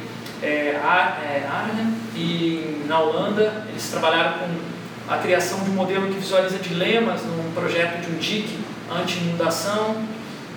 [0.43, 3.65] é, Arnhem e na Holanda.
[3.69, 8.19] Eles trabalharam com a criação de um modelo que visualiza dilemas num projeto de um
[8.19, 8.59] dique
[8.91, 9.97] anti-inundação.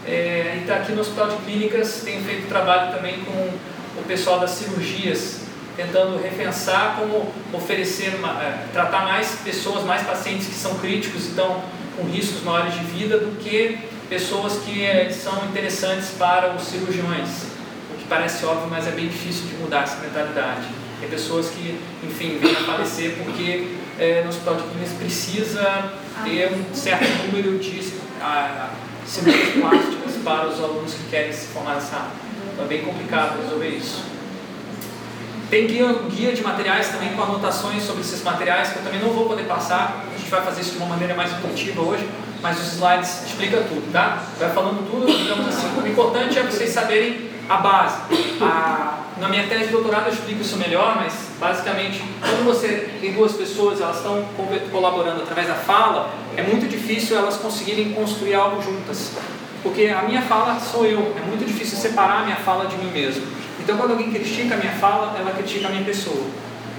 [0.08, 3.50] É, e está aqui no Hospital de Clínicas, tem feito trabalho também com
[4.00, 5.42] o pessoal das cirurgias,
[5.76, 11.64] tentando repensar como oferecer, é, tratar mais pessoas, mais pacientes que são críticos e estão
[11.98, 13.80] com riscos maiores de vida do que
[14.10, 17.30] pessoas que é, são interessantes para os cirurgiões.
[17.94, 20.68] O que parece óbvio, mas é bem difícil de mudar essa mentalidade.
[21.00, 26.52] Tem pessoas que, enfim, vêm a falecer porque é, no Hospital de Clínicas precisa ter
[26.52, 27.84] um certo número de
[29.06, 32.12] cirurgias plásticas para os alunos que querem se formar nessa área.
[32.54, 34.04] Então é bem complicado resolver isso.
[35.50, 39.10] Tem guia, guia de materiais também com anotações sobre esses materiais que eu também não
[39.10, 40.06] vou poder passar.
[40.14, 42.10] A gente vai fazer isso de uma maneira mais intuitiva hoje,
[42.46, 44.22] mas os slides explica tudo, tá?
[44.38, 45.82] Vai falando tudo, digamos assim.
[45.82, 47.98] O importante é vocês saberem a base.
[48.40, 53.14] A, na minha tese de doutorado eu explico isso melhor, mas basicamente, quando você tem
[53.14, 54.24] duas pessoas, elas estão
[54.72, 59.14] colaborando através da fala, é muito difícil elas conseguirem construir algo juntas.
[59.64, 62.92] Porque a minha fala sou eu, é muito difícil separar a minha fala de mim
[62.92, 63.26] mesmo.
[63.60, 66.28] Então, quando alguém critica a minha fala, ela critica a minha pessoa.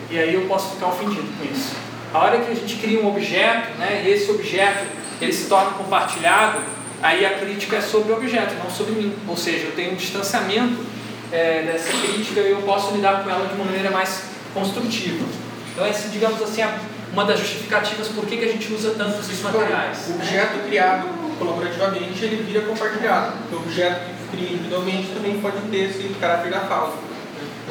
[0.09, 1.75] E aí eu posso ficar ofendido com isso.
[2.15, 5.71] A hora que a gente cria um objeto, né, e esse objeto ele se torna
[5.73, 6.61] compartilhado,
[7.03, 9.15] aí a crítica é sobre o objeto, não sobre mim.
[9.27, 10.85] Ou seja, eu tenho um distanciamento
[11.33, 15.25] é, dessa crítica e eu posso lidar com ela de uma maneira mais construtiva.
[15.73, 16.79] Então, essa, digamos assim, é
[17.13, 20.09] uma das justificativas por que, que a gente usa tanto esses materiais.
[20.09, 23.35] O objeto criado colaborativamente, ele vira compartilhado.
[23.53, 26.95] O objeto que cria individualmente também pode ter esse caráter da fala.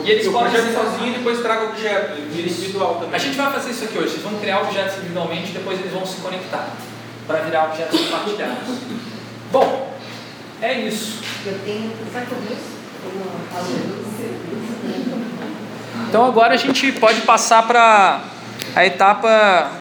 [0.04, 3.16] E eles eu podem projeto sozinho e depois traga o objeto, individual também.
[3.16, 4.10] A gente vai fazer isso aqui hoje.
[4.10, 6.70] Vocês vão criar objetos individualmente, depois eles vão se conectar
[7.28, 8.78] para virar objetos compartilhados.
[9.52, 9.94] Bom,
[10.62, 11.22] é isso.
[11.46, 12.76] Eu tenho, sabe como isso?
[13.14, 13.70] Uma aula
[16.10, 18.22] Então agora a gente pode passar para
[18.76, 19.72] a etapa